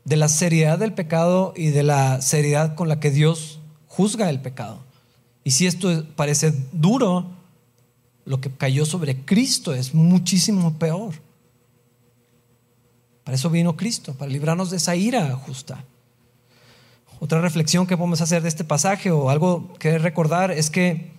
de 0.05 0.19
la 0.19 0.29
seriedad 0.29 0.79
del 0.79 0.93
pecado 0.93 1.55
y 1.57 1.69
de 1.69 1.83
la 1.83 2.21
seriedad 2.21 2.75
con 2.75 2.91
la 2.91 3.01
que 3.01 3.11
Dios 3.11 3.61
juzga 3.89 4.29
el 4.29 4.43
pecado. 4.43 4.81
Y 5.43 5.53
si 5.53 5.67
esto 5.67 6.05
parece 6.17 6.53
duro, 6.73 7.31
lo 8.27 8.43
que 8.43 8.51
cayó 8.51 8.85
sobre 8.85 9.25
Cristo 9.25 9.73
es 9.73 9.95
muchísimo 9.95 10.75
peor. 10.79 11.15
Para 13.25 13.37
eso 13.37 13.49
vino 13.49 13.75
Cristo, 13.75 14.13
para 14.13 14.31
librarnos 14.31 14.69
de 14.69 14.77
esa 14.77 14.95
ira 14.97 15.35
justa. 15.35 15.83
Otra 17.21 17.41
reflexión 17.41 17.87
que 17.87 17.97
podemos 17.97 18.21
hacer 18.21 18.43
de 18.43 18.49
este 18.49 18.65
pasaje 18.65 19.11
o 19.11 19.31
algo 19.31 19.73
que 19.79 19.99
recordar 19.99 20.51
es 20.51 20.71
que 20.71 21.13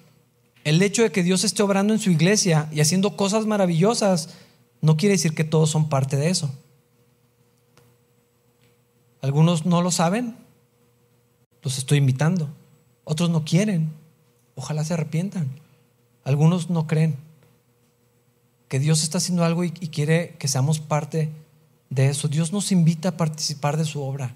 el 0.63 0.81
hecho 0.81 1.03
de 1.03 1.11
que 1.11 1.23
Dios 1.23 1.43
esté 1.43 1.63
obrando 1.63 1.93
en 1.93 1.99
su 1.99 2.11
iglesia 2.11 2.69
y 2.71 2.81
haciendo 2.81 3.15
cosas 3.15 3.45
maravillosas 3.45 4.29
no 4.81 4.97
quiere 4.97 5.13
decir 5.13 5.33
que 5.33 5.43
todos 5.43 5.69
son 5.69 5.89
parte 5.89 6.17
de 6.17 6.29
eso. 6.29 6.53
Algunos 9.21 9.65
no 9.65 9.81
lo 9.81 9.91
saben, 9.91 10.35
los 11.63 11.77
estoy 11.77 11.97
invitando. 11.97 12.49
Otros 13.03 13.29
no 13.29 13.43
quieren, 13.43 13.91
ojalá 14.55 14.83
se 14.83 14.93
arrepientan. 14.93 15.49
Algunos 16.23 16.69
no 16.69 16.87
creen 16.87 17.17
que 18.67 18.79
Dios 18.79 19.03
está 19.03 19.19
haciendo 19.19 19.43
algo 19.43 19.63
y, 19.63 19.71
quiere 19.71 20.35
que 20.39 20.47
seamos 20.47 20.79
parte 20.79 21.31
de 21.89 22.09
eso. 22.09 22.27
Dios 22.27 22.51
nos 22.51 22.71
invita 22.71 23.09
a 23.09 23.17
participar 23.17 23.77
de 23.77 23.85
su 23.85 24.01
obra, 24.01 24.35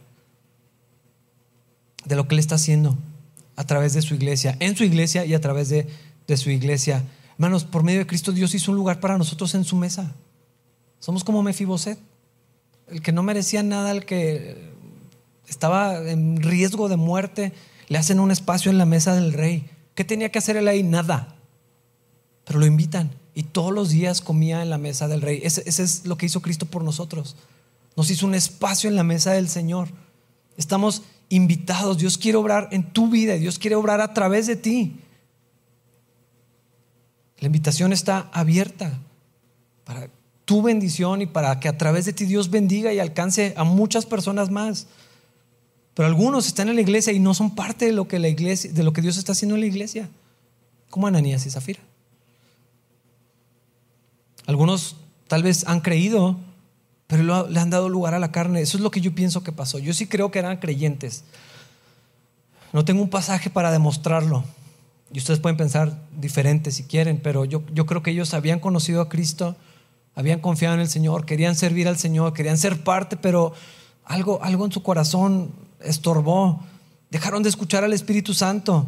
de 2.05 2.15
lo 2.15 2.27
que 2.27 2.35
Él 2.35 2.39
está 2.39 2.55
haciendo 2.55 2.97
a 3.55 3.65
través 3.65 3.93
de 3.93 4.01
su 4.01 4.15
iglesia, 4.15 4.55
en 4.59 4.75
su 4.75 4.83
iglesia 4.83 5.25
y 5.25 5.33
a 5.33 5.41
través 5.41 5.69
de, 5.69 5.87
de 6.27 6.37
su 6.37 6.49
iglesia. 6.49 7.03
Hermanos, 7.33 7.65
por 7.65 7.83
medio 7.83 7.99
de 7.99 8.07
Cristo 8.07 8.31
Dios 8.31 8.53
hizo 8.55 8.71
un 8.71 8.77
lugar 8.77 8.99
para 8.99 9.17
nosotros 9.17 9.53
en 9.55 9.63
su 9.63 9.75
mesa. 9.75 10.15
Somos 10.99 11.23
como 11.23 11.43
Mefiboset, 11.43 11.99
el 12.87 13.01
que 13.01 13.11
no 13.11 13.23
merecía 13.23 13.63
nada, 13.63 13.91
el 13.91 14.05
que 14.05 14.71
estaba 15.47 16.09
en 16.09 16.41
riesgo 16.41 16.89
de 16.89 16.97
muerte, 16.97 17.53
le 17.87 17.97
hacen 17.97 18.19
un 18.19 18.31
espacio 18.31 18.71
en 18.71 18.77
la 18.77 18.85
mesa 18.85 19.15
del 19.15 19.33
rey. 19.33 19.69
¿Qué 19.95 20.03
tenía 20.03 20.31
que 20.31 20.39
hacer 20.39 20.57
él 20.57 20.67
ahí? 20.67 20.83
Nada. 20.83 21.35
Pero 22.45 22.59
lo 22.59 22.65
invitan 22.65 23.11
y 23.39 23.43
todos 23.43 23.73
los 23.73 23.89
días 23.89 24.21
comía 24.21 24.61
en 24.61 24.69
la 24.69 24.77
mesa 24.77 25.07
del 25.07 25.21
rey. 25.21 25.39
Ese, 25.43 25.63
es 25.65 26.05
lo 26.05 26.17
que 26.17 26.25
hizo 26.25 26.41
Cristo 26.41 26.65
por 26.65 26.83
nosotros. 26.83 27.35
Nos 27.95 28.09
hizo 28.09 28.25
un 28.25 28.35
espacio 28.35 28.89
en 28.89 28.95
la 28.95 29.03
mesa 29.03 29.31
del 29.31 29.49
Señor. 29.49 29.87
Estamos 30.57 31.03
invitados. 31.29 31.97
Dios 31.97 32.17
quiere 32.17 32.37
obrar 32.37 32.67
en 32.71 32.83
tu 32.83 33.09
vida 33.09 33.35
y 33.35 33.39
Dios 33.39 33.57
quiere 33.57 33.75
obrar 33.75 34.01
a 34.01 34.13
través 34.13 34.47
de 34.47 34.55
ti. 34.55 34.99
La 37.39 37.45
invitación 37.47 37.93
está 37.93 38.29
abierta 38.33 38.99
para 39.85 40.09
tu 40.45 40.61
bendición 40.61 41.21
y 41.21 41.25
para 41.25 41.59
que 41.59 41.69
a 41.69 41.77
través 41.77 42.05
de 42.05 42.13
ti 42.13 42.25
Dios 42.25 42.49
bendiga 42.49 42.91
y 42.91 42.99
alcance 42.99 43.53
a 43.55 43.63
muchas 43.63 44.05
personas 44.05 44.49
más. 44.49 44.87
Pero 45.93 46.07
algunos 46.07 46.47
están 46.47 46.69
en 46.69 46.75
la 46.75 46.81
iglesia 46.81 47.13
y 47.13 47.19
no 47.19 47.33
son 47.33 47.55
parte 47.55 47.85
de 47.85 47.91
lo 47.91 48.07
que 48.07 48.19
la 48.19 48.29
iglesia, 48.29 48.71
de 48.71 48.83
lo 48.83 48.93
que 48.93 49.01
Dios 49.01 49.17
está 49.17 49.33
haciendo 49.33 49.55
en 49.55 49.61
la 49.61 49.67
iglesia, 49.67 50.09
como 50.89 51.07
Ananías 51.07 51.45
y 51.45 51.49
Zafira. 51.49 51.81
Algunos 54.45 54.95
tal 55.27 55.43
vez 55.43 55.67
han 55.67 55.81
creído, 55.81 56.39
pero 57.09 57.47
le 57.47 57.59
han 57.59 57.71
dado 57.71 57.89
lugar 57.89 58.13
a 58.13 58.19
la 58.19 58.31
carne. 58.31 58.61
Eso 58.61 58.77
es 58.77 58.83
lo 58.83 58.91
que 58.91 59.01
yo 59.01 59.15
pienso 59.15 59.41
que 59.41 59.51
pasó. 59.51 59.79
Yo 59.79 59.93
sí 59.95 60.05
creo 60.05 60.29
que 60.29 60.37
eran 60.37 60.57
creyentes. 60.57 61.23
No 62.71 62.85
tengo 62.85 63.01
un 63.01 63.09
pasaje 63.09 63.49
para 63.49 63.71
demostrarlo. 63.71 64.43
Y 65.11 65.17
ustedes 65.17 65.39
pueden 65.39 65.57
pensar 65.57 66.03
diferente 66.15 66.69
si 66.69 66.83
quieren, 66.83 67.19
pero 67.19 67.45
yo, 67.45 67.63
yo 67.73 67.87
creo 67.87 68.03
que 68.03 68.11
ellos 68.11 68.35
habían 68.35 68.59
conocido 68.59 69.01
a 69.01 69.09
Cristo, 69.09 69.55
habían 70.13 70.39
confiado 70.39 70.75
en 70.75 70.81
el 70.81 70.87
Señor, 70.87 71.25
querían 71.25 71.55
servir 71.55 71.87
al 71.87 71.97
Señor, 71.97 72.33
querían 72.33 72.59
ser 72.59 72.83
parte, 72.83 73.17
pero 73.17 73.53
algo, 74.05 74.39
algo 74.43 74.65
en 74.65 74.71
su 74.71 74.83
corazón 74.83 75.51
estorbó. 75.79 76.63
Dejaron 77.09 77.41
de 77.41 77.49
escuchar 77.49 77.83
al 77.83 77.93
Espíritu 77.93 78.35
Santo. 78.35 78.85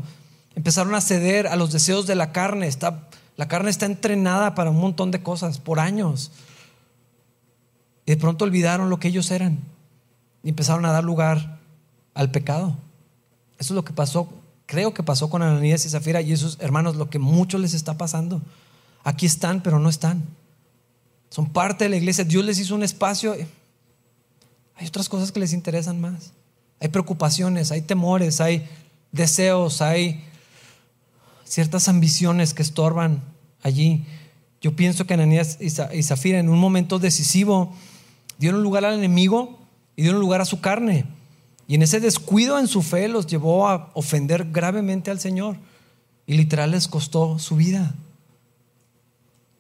Empezaron 0.54 0.94
a 0.94 1.02
ceder 1.02 1.48
a 1.48 1.56
los 1.56 1.72
deseos 1.72 2.06
de 2.06 2.14
la 2.14 2.32
carne. 2.32 2.68
Está, 2.68 3.08
la 3.36 3.48
carne 3.48 3.72
está 3.72 3.88
entrenada 3.88 4.54
para 4.54 4.70
un 4.70 4.80
montón 4.80 5.10
de 5.10 5.24
cosas 5.24 5.58
por 5.58 5.80
años. 5.80 6.32
Y 8.06 8.12
de 8.12 8.18
pronto 8.18 8.46
olvidaron 8.46 8.90
lo 8.90 9.00
que 9.00 9.08
ellos 9.08 9.32
eran. 9.32 9.60
Y 10.44 10.50
empezaron 10.50 10.86
a 10.86 10.92
dar 10.92 11.04
lugar 11.04 11.60
al 12.14 12.32
pecado. 12.32 12.78
Eso 13.60 13.74
es 13.74 13.76
lo 13.76 13.86
que 13.86 13.94
pasó, 13.94 14.30
creo 14.66 14.94
que 14.94 15.04
pasó 15.04 15.30
con 15.30 15.44
Ananías 15.44 15.86
y 15.86 15.90
Zafira. 15.90 16.22
Y 16.22 16.34
esos 16.34 16.58
hermanos, 16.60 16.96
lo 16.96 17.10
que 17.10 17.20
muchos 17.20 17.62
les 17.62 17.74
está 17.74 17.98
pasando. 17.98 18.42
Aquí 19.04 19.26
están, 19.26 19.62
pero 19.62 19.80
no 19.80 19.90
están. 19.90 20.24
Son 21.30 21.52
parte 21.52 21.86
de 21.86 21.90
la 21.90 21.98
iglesia. 21.98 22.24
Dios 22.24 22.44
les 22.44 22.60
hizo 22.60 22.76
un 22.76 22.84
espacio. 22.84 23.36
Hay 24.76 24.88
otras 24.88 25.10
cosas 25.10 25.32
que 25.32 25.40
les 25.40 25.54
interesan 25.54 26.02
más. 26.02 26.34
Hay 26.80 26.90
preocupaciones, 26.90 27.72
hay 27.72 27.82
temores, 27.82 28.42
hay 28.42 28.68
deseos, 29.12 29.82
hay 29.82 30.24
ciertas 31.44 31.88
ambiciones 31.88 32.54
que 32.54 32.64
estorban 32.64 33.22
allí. 33.62 34.06
Yo 34.62 34.76
pienso 34.76 35.06
que 35.06 35.14
Ananías 35.14 35.58
y 35.62 35.70
Zafira 36.04 36.40
en 36.40 36.50
un 36.50 36.60
momento 36.60 36.98
decisivo 36.98 37.74
dieron 38.42 38.64
lugar 38.64 38.84
al 38.84 38.96
enemigo 38.96 39.60
y 39.96 40.02
dieron 40.02 40.20
lugar 40.20 40.42
a 40.42 40.46
su 40.46 40.62
carne. 40.62 41.06
Y 41.68 41.76
en 41.76 41.84
ese 41.84 42.00
descuido 42.00 42.58
en 42.58 42.68
su 42.68 42.82
fe 42.82 43.08
los 43.08 43.28
llevó 43.28 43.68
a 43.68 43.92
ofender 43.94 44.52
gravemente 44.52 45.12
al 45.12 45.20
Señor. 45.20 45.58
Y 46.26 46.34
literal 46.34 46.72
les 46.72 46.88
costó 46.88 47.38
su 47.38 47.56
vida. 47.56 47.94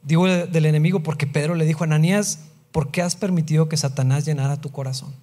Digo 0.01 0.25
del 0.25 0.65
enemigo 0.65 1.03
porque 1.03 1.27
Pedro 1.27 1.53
le 1.53 1.65
dijo 1.65 1.83
a 1.83 1.85
Ananías, 1.85 2.39
¿por 2.71 2.89
qué 2.89 3.03
has 3.03 3.15
permitido 3.15 3.69
que 3.69 3.77
Satanás 3.77 4.25
llenara 4.25 4.59
tu 4.59 4.71
corazón? 4.71 5.13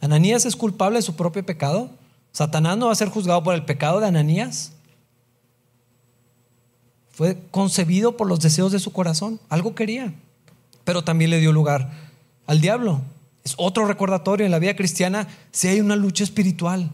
¿Ananías 0.00 0.46
es 0.46 0.56
culpable 0.56 0.98
de 0.98 1.02
su 1.02 1.14
propio 1.14 1.46
pecado? 1.46 1.90
¿Satanás 2.32 2.76
no 2.76 2.86
va 2.86 2.92
a 2.92 2.96
ser 2.96 3.08
juzgado 3.08 3.44
por 3.44 3.54
el 3.54 3.64
pecado 3.64 4.00
de 4.00 4.08
Ananías? 4.08 4.72
Fue 7.10 7.38
concebido 7.52 8.16
por 8.16 8.26
los 8.26 8.40
deseos 8.40 8.72
de 8.72 8.80
su 8.80 8.92
corazón, 8.92 9.38
algo 9.48 9.76
quería, 9.76 10.12
pero 10.84 11.02
también 11.02 11.30
le 11.30 11.40
dio 11.40 11.52
lugar 11.52 11.90
al 12.46 12.60
diablo. 12.60 13.02
Es 13.44 13.54
otro 13.56 13.86
recordatorio 13.86 14.44
en 14.44 14.52
la 14.52 14.58
vida 14.58 14.76
cristiana 14.76 15.28
si 15.50 15.68
hay 15.68 15.80
una 15.80 15.96
lucha 15.96 16.24
espiritual, 16.24 16.90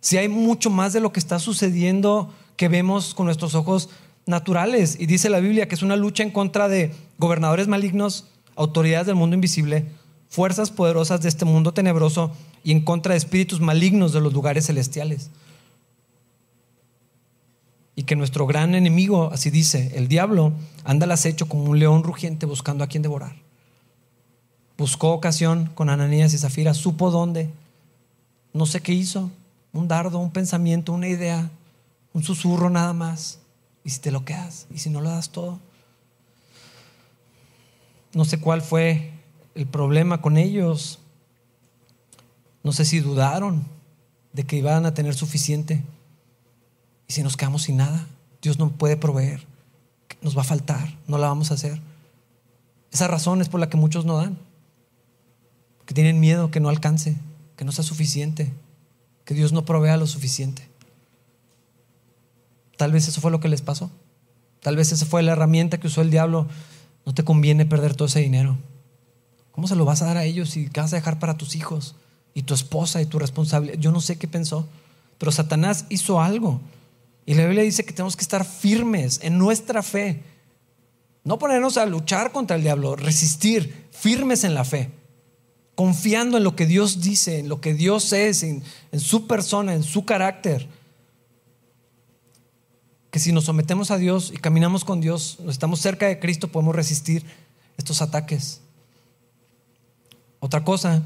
si 0.00 0.16
hay 0.16 0.28
mucho 0.28 0.70
más 0.70 0.92
de 0.92 1.00
lo 1.00 1.12
que 1.12 1.20
está 1.20 1.38
sucediendo 1.38 2.32
que 2.56 2.68
vemos 2.68 3.14
con 3.14 3.26
nuestros 3.26 3.54
ojos 3.54 3.90
naturales. 4.26 4.96
Y 4.98 5.06
dice 5.06 5.30
la 5.30 5.40
Biblia 5.40 5.68
que 5.68 5.74
es 5.74 5.82
una 5.82 5.96
lucha 5.96 6.22
en 6.22 6.30
contra 6.30 6.68
de 6.68 6.92
gobernadores 7.18 7.68
malignos, 7.68 8.26
autoridades 8.56 9.06
del 9.06 9.16
mundo 9.16 9.34
invisible, 9.34 9.86
fuerzas 10.28 10.70
poderosas 10.70 11.20
de 11.22 11.28
este 11.28 11.44
mundo 11.44 11.72
tenebroso 11.72 12.30
y 12.62 12.72
en 12.72 12.82
contra 12.82 13.12
de 13.14 13.18
espíritus 13.18 13.60
malignos 13.60 14.12
de 14.12 14.20
los 14.20 14.32
lugares 14.32 14.66
celestiales. 14.66 15.30
Y 17.96 18.04
que 18.04 18.16
nuestro 18.16 18.46
gran 18.46 18.74
enemigo, 18.74 19.30
así 19.32 19.50
dice, 19.50 19.92
el 19.94 20.08
diablo, 20.08 20.52
anda 20.84 21.04
al 21.04 21.12
acecho 21.12 21.48
como 21.48 21.64
un 21.64 21.78
león 21.78 22.02
rugiente 22.02 22.46
buscando 22.46 22.84
a 22.84 22.86
quien 22.86 23.02
devorar. 23.02 23.36
Buscó 24.78 25.12
ocasión 25.12 25.70
con 25.74 25.90
Ananías 25.90 26.32
y 26.32 26.38
Zafira, 26.38 26.72
supo 26.72 27.10
dónde, 27.10 27.50
no 28.52 28.66
sé 28.66 28.80
qué 28.80 28.92
hizo, 28.92 29.30
un 29.72 29.88
dardo, 29.88 30.18
un 30.18 30.30
pensamiento, 30.30 30.92
una 30.92 31.08
idea, 31.08 31.50
un 32.12 32.22
susurro 32.22 32.70
nada 32.70 32.92
más. 32.92 33.38
Y 33.84 33.90
si 33.90 34.00
te 34.00 34.10
lo 34.10 34.24
quedas, 34.24 34.66
y 34.74 34.78
si 34.78 34.90
no 34.90 35.00
lo 35.00 35.10
das 35.10 35.30
todo. 35.30 35.58
No 38.12 38.24
sé 38.24 38.40
cuál 38.40 38.62
fue 38.62 39.12
el 39.54 39.66
problema 39.66 40.20
con 40.20 40.36
ellos. 40.36 40.98
No 42.62 42.72
sé 42.72 42.84
si 42.84 43.00
dudaron 43.00 43.64
de 44.32 44.44
que 44.44 44.56
iban 44.56 44.84
a 44.84 44.94
tener 44.94 45.14
suficiente. 45.14 45.82
Y 47.10 47.12
si 47.12 47.24
nos 47.24 47.36
quedamos 47.36 47.62
sin 47.62 47.76
nada, 47.76 48.06
Dios 48.40 48.60
no 48.60 48.70
puede 48.70 48.96
proveer. 48.96 49.44
Nos 50.22 50.36
va 50.36 50.42
a 50.42 50.44
faltar, 50.44 50.96
no 51.08 51.18
la 51.18 51.26
vamos 51.26 51.50
a 51.50 51.54
hacer. 51.54 51.80
Esa 52.92 53.08
razón 53.08 53.40
es 53.40 53.48
por 53.48 53.58
la 53.58 53.68
que 53.68 53.76
muchos 53.76 54.04
no 54.04 54.16
dan. 54.16 54.38
Que 55.86 55.92
tienen 55.92 56.20
miedo 56.20 56.52
que 56.52 56.60
no 56.60 56.68
alcance, 56.68 57.16
que 57.56 57.64
no 57.64 57.72
sea 57.72 57.82
suficiente, 57.82 58.52
que 59.24 59.34
Dios 59.34 59.52
no 59.52 59.64
provea 59.64 59.96
lo 59.96 60.06
suficiente. 60.06 60.68
Tal 62.76 62.92
vez 62.92 63.08
eso 63.08 63.20
fue 63.20 63.32
lo 63.32 63.40
que 63.40 63.48
les 63.48 63.60
pasó. 63.60 63.90
Tal 64.60 64.76
vez 64.76 64.92
esa 64.92 65.04
fue 65.04 65.24
la 65.24 65.32
herramienta 65.32 65.80
que 65.80 65.88
usó 65.88 66.02
el 66.02 66.12
diablo. 66.12 66.46
No 67.04 67.12
te 67.12 67.24
conviene 67.24 67.66
perder 67.66 67.96
todo 67.96 68.06
ese 68.06 68.20
dinero. 68.20 68.56
¿Cómo 69.50 69.66
se 69.66 69.74
lo 69.74 69.84
vas 69.84 70.00
a 70.02 70.06
dar 70.06 70.16
a 70.16 70.22
ellos 70.26 70.50
si 70.50 70.68
vas 70.68 70.92
a 70.92 70.96
dejar 70.96 71.18
para 71.18 71.36
tus 71.36 71.56
hijos 71.56 71.96
y 72.34 72.44
tu 72.44 72.54
esposa 72.54 73.02
y 73.02 73.06
tu 73.06 73.18
responsabilidad? 73.18 73.80
Yo 73.80 73.90
no 73.90 74.00
sé 74.00 74.16
qué 74.16 74.28
pensó, 74.28 74.68
pero 75.18 75.32
Satanás 75.32 75.86
hizo 75.88 76.20
algo. 76.20 76.60
Y 77.26 77.34
la 77.34 77.44
Biblia 77.44 77.62
dice 77.62 77.84
que 77.84 77.92
tenemos 77.92 78.16
que 78.16 78.22
estar 78.22 78.44
firmes 78.44 79.20
en 79.22 79.38
nuestra 79.38 79.82
fe. 79.82 80.22
No 81.22 81.38
ponernos 81.38 81.76
a 81.76 81.86
luchar 81.86 82.32
contra 82.32 82.56
el 82.56 82.62
diablo, 82.62 82.96
resistir, 82.96 83.88
firmes 83.92 84.44
en 84.44 84.54
la 84.54 84.64
fe, 84.64 84.90
confiando 85.74 86.38
en 86.38 86.44
lo 86.44 86.56
que 86.56 86.66
Dios 86.66 87.00
dice, 87.00 87.38
en 87.38 87.48
lo 87.48 87.60
que 87.60 87.74
Dios 87.74 88.12
es, 88.12 88.42
en, 88.42 88.62
en 88.90 89.00
su 89.00 89.26
persona, 89.26 89.74
en 89.74 89.82
su 89.82 90.04
carácter. 90.04 90.66
Que 93.10 93.18
si 93.18 93.32
nos 93.32 93.44
sometemos 93.44 93.90
a 93.90 93.98
Dios 93.98 94.32
y 94.32 94.38
caminamos 94.38 94.84
con 94.84 95.00
Dios, 95.00 95.38
estamos 95.48 95.80
cerca 95.80 96.06
de 96.06 96.18
Cristo, 96.18 96.48
podemos 96.48 96.74
resistir 96.74 97.24
estos 97.76 98.02
ataques. 98.02 98.60
Otra 100.38 100.64
cosa, 100.64 101.02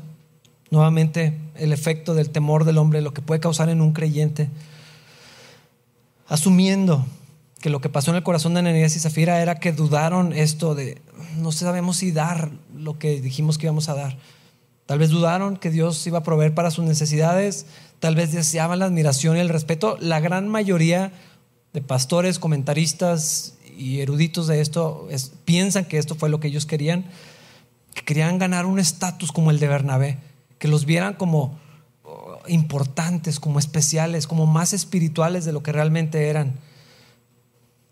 nuevamente, 0.70 1.38
el 1.56 1.72
efecto 1.72 2.14
del 2.14 2.30
temor 2.30 2.64
del 2.64 2.78
hombre, 2.78 3.00
lo 3.00 3.12
que 3.12 3.22
puede 3.22 3.40
causar 3.40 3.68
en 3.68 3.80
un 3.80 3.92
creyente, 3.92 4.48
asumiendo 6.26 7.04
que 7.60 7.70
lo 7.70 7.80
que 7.80 7.88
pasó 7.88 8.10
en 8.10 8.18
el 8.18 8.22
corazón 8.22 8.54
de 8.54 8.60
Ananías 8.60 8.94
y 8.96 9.00
Zafira 9.00 9.40
era 9.40 9.54
que 9.56 9.72
dudaron 9.72 10.32
esto 10.32 10.74
de 10.74 11.00
no 11.38 11.50
sabemos 11.50 11.96
si 11.96 12.12
dar 12.12 12.50
lo 12.76 12.98
que 12.98 13.20
dijimos 13.20 13.58
que 13.58 13.66
íbamos 13.66 13.88
a 13.88 13.94
dar. 13.94 14.18
Tal 14.86 14.98
vez 14.98 15.08
dudaron 15.08 15.56
que 15.56 15.70
Dios 15.70 16.06
iba 16.06 16.18
a 16.18 16.22
proveer 16.22 16.54
para 16.54 16.70
sus 16.70 16.84
necesidades, 16.84 17.66
tal 18.00 18.16
vez 18.16 18.32
deseaban 18.32 18.80
la 18.80 18.84
admiración 18.84 19.36
y 19.36 19.40
el 19.40 19.48
respeto. 19.48 19.96
La 19.98 20.20
gran 20.20 20.46
mayoría 20.46 21.12
de 21.72 21.80
pastores, 21.80 22.38
comentaristas 22.38 23.54
y 23.76 24.00
eruditos 24.00 24.46
de 24.46 24.60
esto 24.60 25.08
piensan 25.44 25.86
que 25.86 25.96
esto 25.98 26.14
fue 26.14 26.28
lo 26.28 26.40
que 26.40 26.48
ellos 26.48 26.66
querían, 26.66 27.06
que 27.94 28.02
querían 28.02 28.38
ganar 28.38 28.66
un 28.66 28.78
estatus 28.78 29.32
como 29.32 29.50
el 29.50 29.58
de 29.58 29.68
Bernabé, 29.68 30.18
que 30.58 30.68
los 30.68 30.84
vieran 30.84 31.14
como 31.14 31.58
importantes, 32.48 33.40
como 33.40 33.58
especiales, 33.58 34.26
como 34.26 34.46
más 34.46 34.72
espirituales 34.72 35.44
de 35.44 35.52
lo 35.52 35.62
que 35.62 35.72
realmente 35.72 36.28
eran. 36.28 36.58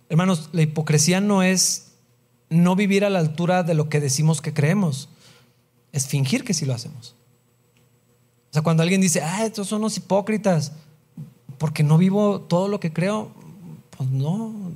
Hermanos, 0.09 0.51
la 0.53 0.63
hipocresía 0.63 1.21
no 1.21 1.43
es 1.43 1.93
no 2.51 2.77
vivir 2.77 3.05
a 3.05 3.11
la 3.11 3.19
altura 3.19 3.63
de 3.63 3.75
lo 3.75 3.89
que 3.89 4.01
decimos 4.01 4.43
que 4.43 4.53
creemos, 4.53 5.09
es 5.91 6.07
fingir 6.07 6.45
que 6.45 6.55
sí 6.55 6.67
lo 6.67 6.75
hacemos. 6.75 7.15
O 8.51 8.53
sea, 8.53 8.63
cuando 8.63 8.83
alguien 8.83 9.01
dice, 9.01 9.23
ah, 9.23 9.47
estos 9.47 9.69
son 9.69 9.81
los 9.81 9.97
hipócritas, 9.97 10.73
porque 11.59 11.83
no 11.83 11.97
vivo 11.97 12.41
todo 12.41 12.69
lo 12.69 12.81
que 12.81 12.93
creo, 12.93 13.33
pues 13.97 14.11
no. 14.11 14.73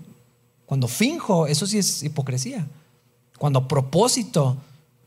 Cuando 0.64 0.88
finjo, 0.88 1.46
eso 1.46 1.66
sí 1.66 1.78
es 1.78 2.02
hipocresía. 2.02 2.66
Cuando 3.38 3.58
a 3.58 3.68
propósito 3.68 4.56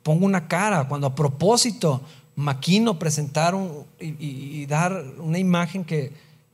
pongo 0.04 0.26
una 0.26 0.48
cara, 0.48 0.88
cuando 0.88 1.08
a 1.08 1.16
propósito 1.16 2.02
maquino 2.40 2.98
presentar 3.00 3.54
y, 4.00 4.66
dar 4.66 5.04
una 5.20 5.38
imagen 5.38 5.84
que, 5.84 6.14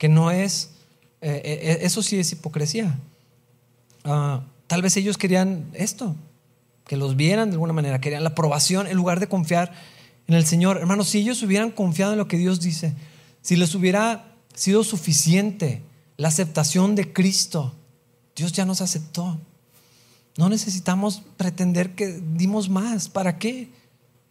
no 0.09 0.31
es, 0.31 0.71
eh, 1.21 1.41
eh, 1.43 1.77
eso 1.81 2.01
sí 2.01 2.17
es 2.17 2.31
hipocresía. 2.31 2.97
Ah, 4.03 4.41
tal 4.67 4.81
vez 4.81 4.97
ellos 4.97 5.17
querían 5.17 5.69
esto, 5.73 6.15
que 6.87 6.97
los 6.97 7.15
vieran 7.15 7.49
de 7.49 7.55
alguna 7.55 7.73
manera, 7.73 8.01
querían 8.01 8.23
la 8.23 8.29
aprobación 8.29 8.87
en 8.87 8.97
lugar 8.97 9.19
de 9.19 9.27
confiar 9.27 9.73
en 10.27 10.33
el 10.33 10.45
Señor. 10.45 10.77
Hermanos, 10.77 11.09
si 11.09 11.19
ellos 11.19 11.41
hubieran 11.43 11.69
confiado 11.69 12.13
en 12.13 12.17
lo 12.17 12.27
que 12.27 12.37
Dios 12.37 12.61
dice, 12.61 12.93
si 13.41 13.55
les 13.55 13.75
hubiera 13.75 14.33
sido 14.55 14.83
suficiente 14.83 15.83
la 16.17 16.29
aceptación 16.29 16.95
de 16.95 17.13
Cristo, 17.13 17.73
Dios 18.35 18.53
ya 18.53 18.65
nos 18.65 18.81
aceptó. 18.81 19.39
No 20.37 20.49
necesitamos 20.49 21.21
pretender 21.37 21.93
que 21.93 22.19
dimos 22.35 22.69
más. 22.69 23.07
¿Para 23.07 23.37
qué? 23.37 23.69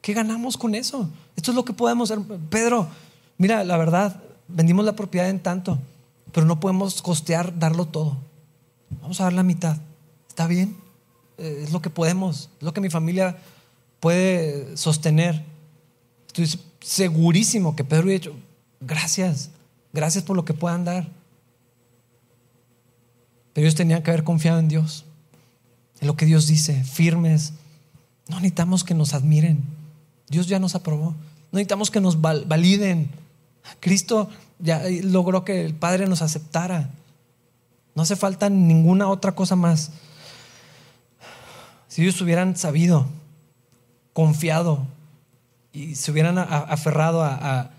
¿Qué 0.05 0.13
ganamos 0.13 0.59
con 0.59 0.75
eso? 0.75 1.09
Esto 1.35 1.51
es 1.51 1.55
lo 1.55 1.65
que 1.65 1.73
podemos 1.73 2.11
hacer. 2.11 2.23
Pedro, 2.51 2.89
mira, 3.39 3.65
la 3.65 3.79
verdad, 3.79 4.21
vendimos 4.49 4.85
la 4.85 4.95
propiedad 4.95 5.31
en 5.31 5.41
tanto, 5.41 5.79
pero 6.31 6.45
no 6.45 6.61
podemos 6.61 7.01
costear 7.01 7.59
darlo 7.59 7.87
todo. 7.87 8.19
Vamos 9.01 9.19
a 9.23 9.25
dar 9.25 9.33
la 9.33 9.43
mitad. 9.43 9.79
¿Está 10.29 10.47
bien? 10.47 10.77
Eh, 11.39 11.61
es 11.63 11.73
lo 11.73 11.81
que 11.81 11.89
podemos, 11.89 12.51
es 12.59 12.63
lo 12.63 12.75
que 12.75 12.83
mi 12.83 12.91
familia 12.91 13.39
puede 13.99 14.77
sostener. 14.77 15.43
Estoy 16.27 16.61
segurísimo 16.83 17.75
que 17.75 17.85
Pedro 17.85 18.09
ha 18.09 18.13
dicho, 18.13 18.37
gracias, 18.83 19.49
gracias 19.95 20.23
por 20.23 20.37
lo 20.37 20.45
que 20.45 20.53
puedan 20.53 20.85
dar. 20.85 21.09
Pero 23.55 23.65
ellos 23.67 23.75
tenían 23.75 24.03
que 24.03 24.11
haber 24.11 24.25
confiado 24.25 24.59
en 24.59 24.69
Dios, 24.69 25.07
en 25.99 26.09
lo 26.09 26.15
que 26.15 26.27
Dios 26.27 26.47
dice, 26.47 26.85
firmes. 26.85 27.55
No 28.29 28.37
necesitamos 28.37 28.85
que 28.85 28.93
nos 28.93 29.15
admiren. 29.15 29.74
Dios 30.29 30.47
ya 30.47 30.59
nos 30.59 30.75
aprobó. 30.75 31.11
No 31.53 31.59
necesitamos 31.59 31.91
que 31.91 32.01
nos 32.01 32.21
validen. 32.21 33.11
Cristo 33.81 34.29
ya 34.59 34.83
logró 35.03 35.45
que 35.45 35.65
el 35.65 35.75
Padre 35.75 36.07
nos 36.07 36.23
aceptara. 36.23 36.91
No 37.95 38.03
hace 38.03 38.17
falta 38.17 38.51
ninguna 38.51 39.09
otra 39.09 39.33
cosa 39.33 39.55
más. 39.55 39.91
Si 41.89 42.03
ellos 42.03 42.21
hubieran 42.21 42.57
sabido, 42.57 43.07
confiado 44.13 44.87
y 45.73 45.97
se 45.97 46.11
hubieran 46.11 46.39
aferrado 46.39 47.23
a, 47.23 47.71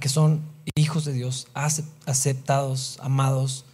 que 0.00 0.08
son 0.08 0.40
hijos 0.74 1.04
de 1.04 1.12
Dios, 1.12 1.46
aceptados, 1.54 2.98
amados, 3.02 3.65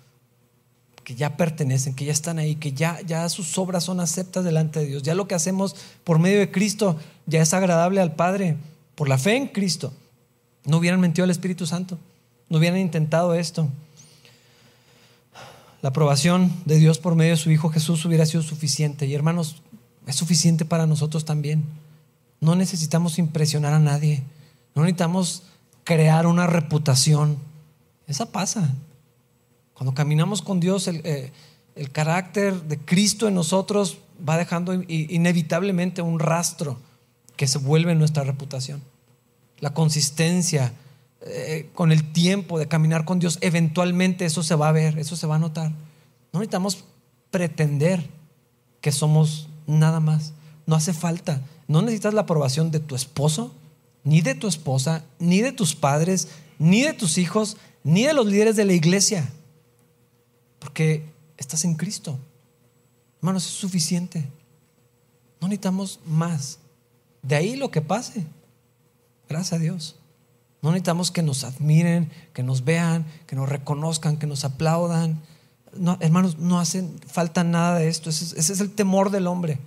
que 1.04 1.14
ya 1.14 1.36
pertenecen, 1.36 1.94
que 1.94 2.04
ya 2.04 2.12
están 2.12 2.38
ahí, 2.38 2.56
que 2.56 2.72
ya, 2.72 3.00
ya 3.02 3.28
sus 3.28 3.56
obras 3.58 3.84
son 3.84 4.00
aceptas 4.00 4.44
delante 4.44 4.80
de 4.80 4.86
Dios. 4.86 5.02
Ya 5.02 5.14
lo 5.14 5.26
que 5.26 5.34
hacemos 5.34 5.76
por 6.04 6.18
medio 6.18 6.38
de 6.38 6.50
Cristo 6.50 6.96
ya 7.26 7.42
es 7.42 7.52
agradable 7.54 8.00
al 8.00 8.14
Padre, 8.14 8.56
por 8.94 9.08
la 9.08 9.18
fe 9.18 9.36
en 9.36 9.48
Cristo. 9.48 9.92
No 10.64 10.78
hubieran 10.78 11.00
mentido 11.00 11.24
al 11.24 11.30
Espíritu 11.30 11.66
Santo, 11.66 11.98
no 12.48 12.58
hubieran 12.58 12.78
intentado 12.78 13.34
esto 13.34 13.68
la 15.82 15.88
aprobación 15.88 16.52
de 16.64 16.78
Dios 16.78 17.00
por 17.00 17.16
medio 17.16 17.32
de 17.32 17.36
su 17.36 17.50
Hijo 17.50 17.68
Jesús 17.68 18.04
hubiera 18.04 18.24
sido 18.24 18.42
suficiente. 18.42 19.06
Y 19.06 19.14
hermanos, 19.14 19.56
es 20.06 20.14
suficiente 20.14 20.64
para 20.64 20.86
nosotros 20.86 21.24
también. 21.24 21.64
No 22.40 22.54
necesitamos 22.54 23.18
impresionar 23.18 23.72
a 23.74 23.80
nadie. 23.80 24.22
No 24.76 24.82
necesitamos 24.82 25.42
crear 25.82 26.28
una 26.28 26.46
reputación. 26.46 27.36
Esa 28.06 28.26
pasa. 28.26 28.72
Cuando 29.74 29.94
caminamos 29.94 30.42
con 30.42 30.60
Dios, 30.60 30.88
el, 30.88 31.00
eh, 31.04 31.32
carácter 31.92 32.62
de 32.62 32.78
Cristo 32.78 33.28
en 33.28 33.34
nosotros 33.34 33.98
va 34.28 34.36
dejando 34.36 34.74
inevitablemente 34.74 36.02
un 36.02 36.18
rastro 36.18 36.78
que 37.36 37.46
se 37.46 37.58
vuelve 37.58 37.94
nuestra 37.94 38.24
reputación. 38.24 38.82
La 39.58 39.72
consistencia, 39.74 40.72
eh, 41.22 41.70
con 41.74 41.92
el 41.92 42.12
tiempo 42.12 42.58
de 42.58 42.68
caminar 42.68 43.04
con 43.04 43.18
Dios, 43.18 43.38
eventualmente 43.40 44.24
eso 44.24 44.42
se 44.42 44.54
va 44.54 44.68
a 44.68 44.72
ver, 44.72 44.98
eso 44.98 45.16
se 45.16 45.26
va 45.26 45.36
a 45.36 45.38
notar. 45.38 45.70
No 46.32 46.40
necesitamos 46.40 46.84
pretender 47.30 48.08
que 48.80 48.92
somos 48.92 49.48
nada 49.66 50.00
más. 50.00 50.32
No 50.66 50.76
hace 50.76 50.92
falta. 50.92 51.42
No 51.68 51.82
necesitas 51.82 52.14
la 52.14 52.22
aprobación 52.22 52.70
de 52.70 52.80
tu 52.80 52.94
esposo, 52.94 53.52
ni 54.04 54.20
de 54.20 54.34
tu 54.34 54.48
esposa, 54.48 55.04
ni 55.18 55.40
de 55.40 55.52
tus 55.52 55.74
padres, 55.74 56.28
ni 56.58 56.82
de 56.82 56.92
tus 56.92 57.18
hijos, 57.18 57.56
ni 57.84 58.04
de 58.04 58.12
los 58.12 58.26
líderes 58.26 58.56
de 58.56 58.64
la 58.64 58.72
iglesia. 58.72 59.30
Porque 60.62 61.04
estás 61.36 61.64
en 61.64 61.74
Cristo. 61.74 62.16
Hermanos, 63.18 63.44
es 63.44 63.50
suficiente. 63.50 64.28
No 65.40 65.48
necesitamos 65.48 65.98
más. 66.06 66.60
De 67.20 67.34
ahí 67.34 67.56
lo 67.56 67.72
que 67.72 67.82
pase. 67.82 68.24
Gracias 69.28 69.54
a 69.54 69.58
Dios. 69.58 69.96
No 70.62 70.70
necesitamos 70.70 71.10
que 71.10 71.22
nos 71.22 71.42
admiren, 71.42 72.12
que 72.32 72.44
nos 72.44 72.64
vean, 72.64 73.04
que 73.26 73.34
nos 73.34 73.48
reconozcan, 73.48 74.18
que 74.18 74.28
nos 74.28 74.44
aplaudan. 74.44 75.20
No, 75.76 75.98
hermanos, 75.98 76.38
no 76.38 76.60
hacen 76.60 76.94
falta 77.08 77.42
nada 77.42 77.80
de 77.80 77.88
esto. 77.88 78.08
Ese, 78.08 78.38
es 78.38 78.60
el 78.60 78.70
temor 78.70 79.10
del 79.10 79.26
hombre. 79.26 79.58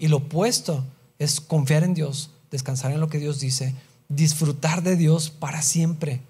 Y 0.00 0.08
lo 0.08 0.16
opuesto 0.16 0.84
es 1.20 1.40
confiar 1.40 1.84
en 1.84 1.94
Dios, 1.94 2.30
descansar 2.50 2.90
en 2.90 2.98
lo 2.98 3.08
que 3.08 3.20
Dios 3.20 3.38
dice, 3.38 3.76
disfrutar 4.08 4.82
de 4.82 4.96
Dios 4.96 5.30
para 5.30 5.62
siempre 5.62 6.22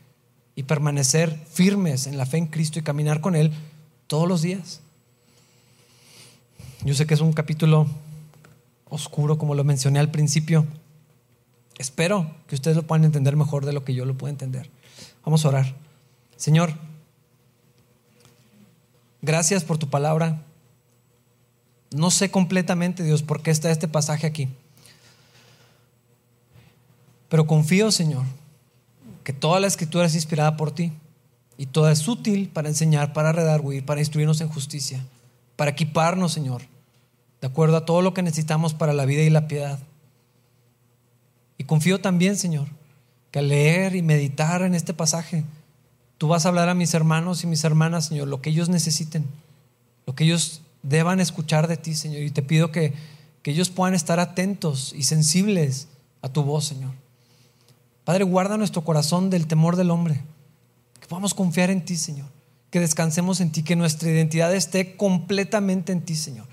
y 0.55 0.64
permanecer 0.64 1.43
firmes 1.51 2.07
en 2.07 2.18
la 2.18 2.27
fe 2.27 2.37
en 2.37 2.49
Cristo 2.49 2.79
y 2.79 2.83
caminar 2.83 3.23
con 3.23 3.35
Él 3.35 3.53
todos 4.11 4.27
los 4.27 4.43
días. 4.43 4.81
Yo 6.83 6.95
sé 6.95 7.07
que 7.07 7.15
es 7.15 7.21
un 7.21 7.33
capítulo 7.33 7.87
oscuro, 8.89 9.39
como 9.39 9.55
lo 9.55 9.63
mencioné 9.63 10.01
al 10.01 10.11
principio. 10.11 10.67
Espero 11.79 12.29
que 12.49 12.57
ustedes 12.57 12.77
lo 12.77 12.83
puedan 12.83 13.05
entender 13.05 13.37
mejor 13.37 13.65
de 13.65 13.73
lo 13.73 13.85
que 13.85 13.95
yo 13.95 14.05
lo 14.05 14.19
puedo 14.19 14.33
entender. 14.33 14.69
Vamos 15.25 15.45
a 15.45 15.49
orar. 15.51 15.77
Señor, 16.37 16.75
gracias 19.23 19.63
por 19.63 19.79
tu 19.79 19.89
palabra. 19.89 20.43
No 21.93 22.11
sé 22.11 22.33
completamente, 22.33 23.05
Dios, 23.05 23.23
por 23.23 23.45
qué 23.45 23.53
está 23.53 23.71
este 23.71 23.87
pasaje 23.87 24.27
aquí. 24.27 24.49
Pero 27.29 27.47
confío, 27.47 27.93
Señor, 27.93 28.25
que 29.23 29.33
toda 29.33 29.61
la 29.61 29.69
escritura 29.69 30.07
es 30.07 30.17
inspirada 30.17 30.57
por 30.57 30.73
ti 30.73 30.91
y 31.61 31.67
toda 31.67 31.93
es 31.93 32.09
útil 32.09 32.49
para 32.49 32.71
enseñar, 32.71 33.13
para 33.13 33.33
redarguir, 33.33 33.85
para 33.85 34.01
instruirnos 34.01 34.41
en 34.41 34.49
justicia, 34.49 35.05
para 35.57 35.73
equiparnos, 35.73 36.33
Señor, 36.33 36.63
de 37.43 37.49
acuerdo 37.49 37.77
a 37.77 37.85
todo 37.85 38.01
lo 38.01 38.15
que 38.15 38.23
necesitamos 38.23 38.73
para 38.73 38.95
la 38.95 39.05
vida 39.05 39.21
y 39.21 39.29
la 39.29 39.47
piedad. 39.47 39.79
Y 41.59 41.65
confío 41.65 42.01
también, 42.01 42.39
Señor, 42.39 42.69
que 43.31 43.41
al 43.41 43.49
leer 43.49 43.95
y 43.95 44.01
meditar 44.01 44.63
en 44.63 44.75
este 44.75 44.95
pasaje, 44.95 45.45
tú 46.17 46.29
vas 46.29 46.47
a 46.47 46.49
hablar 46.49 46.71
a 46.71 46.75
mis 46.75 46.95
hermanos 46.95 47.45
y 47.45 47.47
mis 47.47 47.63
hermanas, 47.63 48.07
Señor, 48.07 48.29
lo 48.29 48.41
que 48.41 48.49
ellos 48.49 48.71
necesiten, 48.71 49.27
lo 50.07 50.15
que 50.15 50.25
ellos 50.25 50.63
deban 50.83 51.21
escuchar 51.21 51.69
de 51.69 51.77
ti, 51.77 51.95
Señor. 51.95 52.23
Y 52.23 52.31
te 52.31 52.41
pido 52.41 52.73
que, 52.73 52.95
que 53.43 53.51
ellos 53.51 53.69
puedan 53.69 53.93
estar 53.93 54.19
atentos 54.19 54.95
y 54.97 55.03
sensibles 55.03 55.89
a 56.23 56.31
tu 56.31 56.43
voz, 56.43 56.65
Señor. 56.65 56.93
Padre, 58.05 58.25
guarda 58.25 58.57
nuestro 58.57 58.83
corazón 58.83 59.29
del 59.29 59.47
temor 59.47 59.77
del 59.77 59.91
hombre, 59.91 60.23
podamos 61.11 61.35
confiar 61.35 61.69
en 61.69 61.85
ti, 61.85 61.97
Señor, 61.97 62.29
que 62.71 62.81
descansemos 62.81 63.43
en 63.43 63.53
ti, 63.53 63.63
que 63.63 63.77
nuestra 63.77 64.09
identidad 64.09 64.55
esté 64.55 64.97
completamente 64.97 65.93
en 65.93 66.03
ti, 66.03 66.15
Señor, 66.17 66.47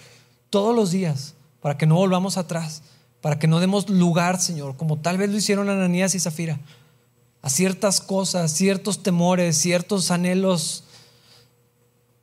todos 0.50 0.76
los 0.76 0.92
días, 0.92 1.36
para 1.62 1.78
que 1.78 1.86
no 1.86 1.96
volvamos 1.96 2.36
atrás 2.36 2.82
para 3.22 3.40
que 3.40 3.48
no 3.48 3.60
demos 3.60 3.90
lugar, 3.90 4.40
Señor, 4.40 4.78
como 4.78 5.00
tal 5.00 5.18
vez 5.18 5.30
lo 5.30 5.38
hicieron 5.38 5.70
Ananías 5.70 6.16
y 6.16 6.20
Zafira, 6.20 6.60
a 7.42 7.50
ciertas 7.50 8.02
cosas, 8.02 8.52
ciertos 8.52 9.04
temores, 9.04 9.58
ciertos 9.58 10.12
anhelos 10.12 10.84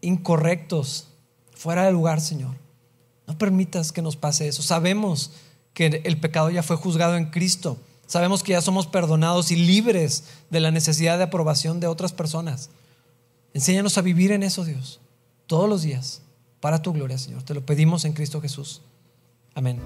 incorrectos 0.01 1.09
fuera 1.55 1.85
de 1.85 1.93
lugar, 1.93 2.21
Señor. 2.21 2.57
No 3.27 3.39
permitas 3.39 3.91
que 3.91 4.03
nos 4.03 4.17
pase 4.17 4.49
eso. 4.49 4.63
Sabemos 4.63 5.33
que 5.73 6.03
el 6.05 6.21
pecado 6.21 6.51
ya 6.51 6.63
fue 6.63 6.77
juzgado 6.77 7.17
en 7.17 7.27
Cristo. 7.27 7.79
Sabemos 8.07 8.43
que 8.43 8.53
ya 8.53 8.61
somos 8.61 8.87
perdonados 8.87 9.51
y 9.51 9.57
libres 9.57 10.25
de 10.51 10.61
la 10.61 10.71
necesidad 10.71 11.19
de 11.19 11.25
aprobación 11.25 11.81
de 11.81 11.87
otras 11.87 12.13
personas. 12.13 12.71
Enséñanos 13.55 13.99
a 13.99 14.03
vivir 14.03 14.33
en 14.33 14.43
eso, 14.43 14.65
Dios, 14.65 15.01
todos 15.47 15.69
los 15.69 15.83
días, 15.83 16.23
para 16.61 16.83
tu 16.83 16.93
gloria, 16.93 17.19
Señor. 17.19 17.43
Te 17.43 17.55
lo 17.55 17.65
pedimos 17.65 18.05
en 18.05 18.13
Cristo 18.13 18.41
Jesús. 18.41 18.83
Amén. 19.55 19.81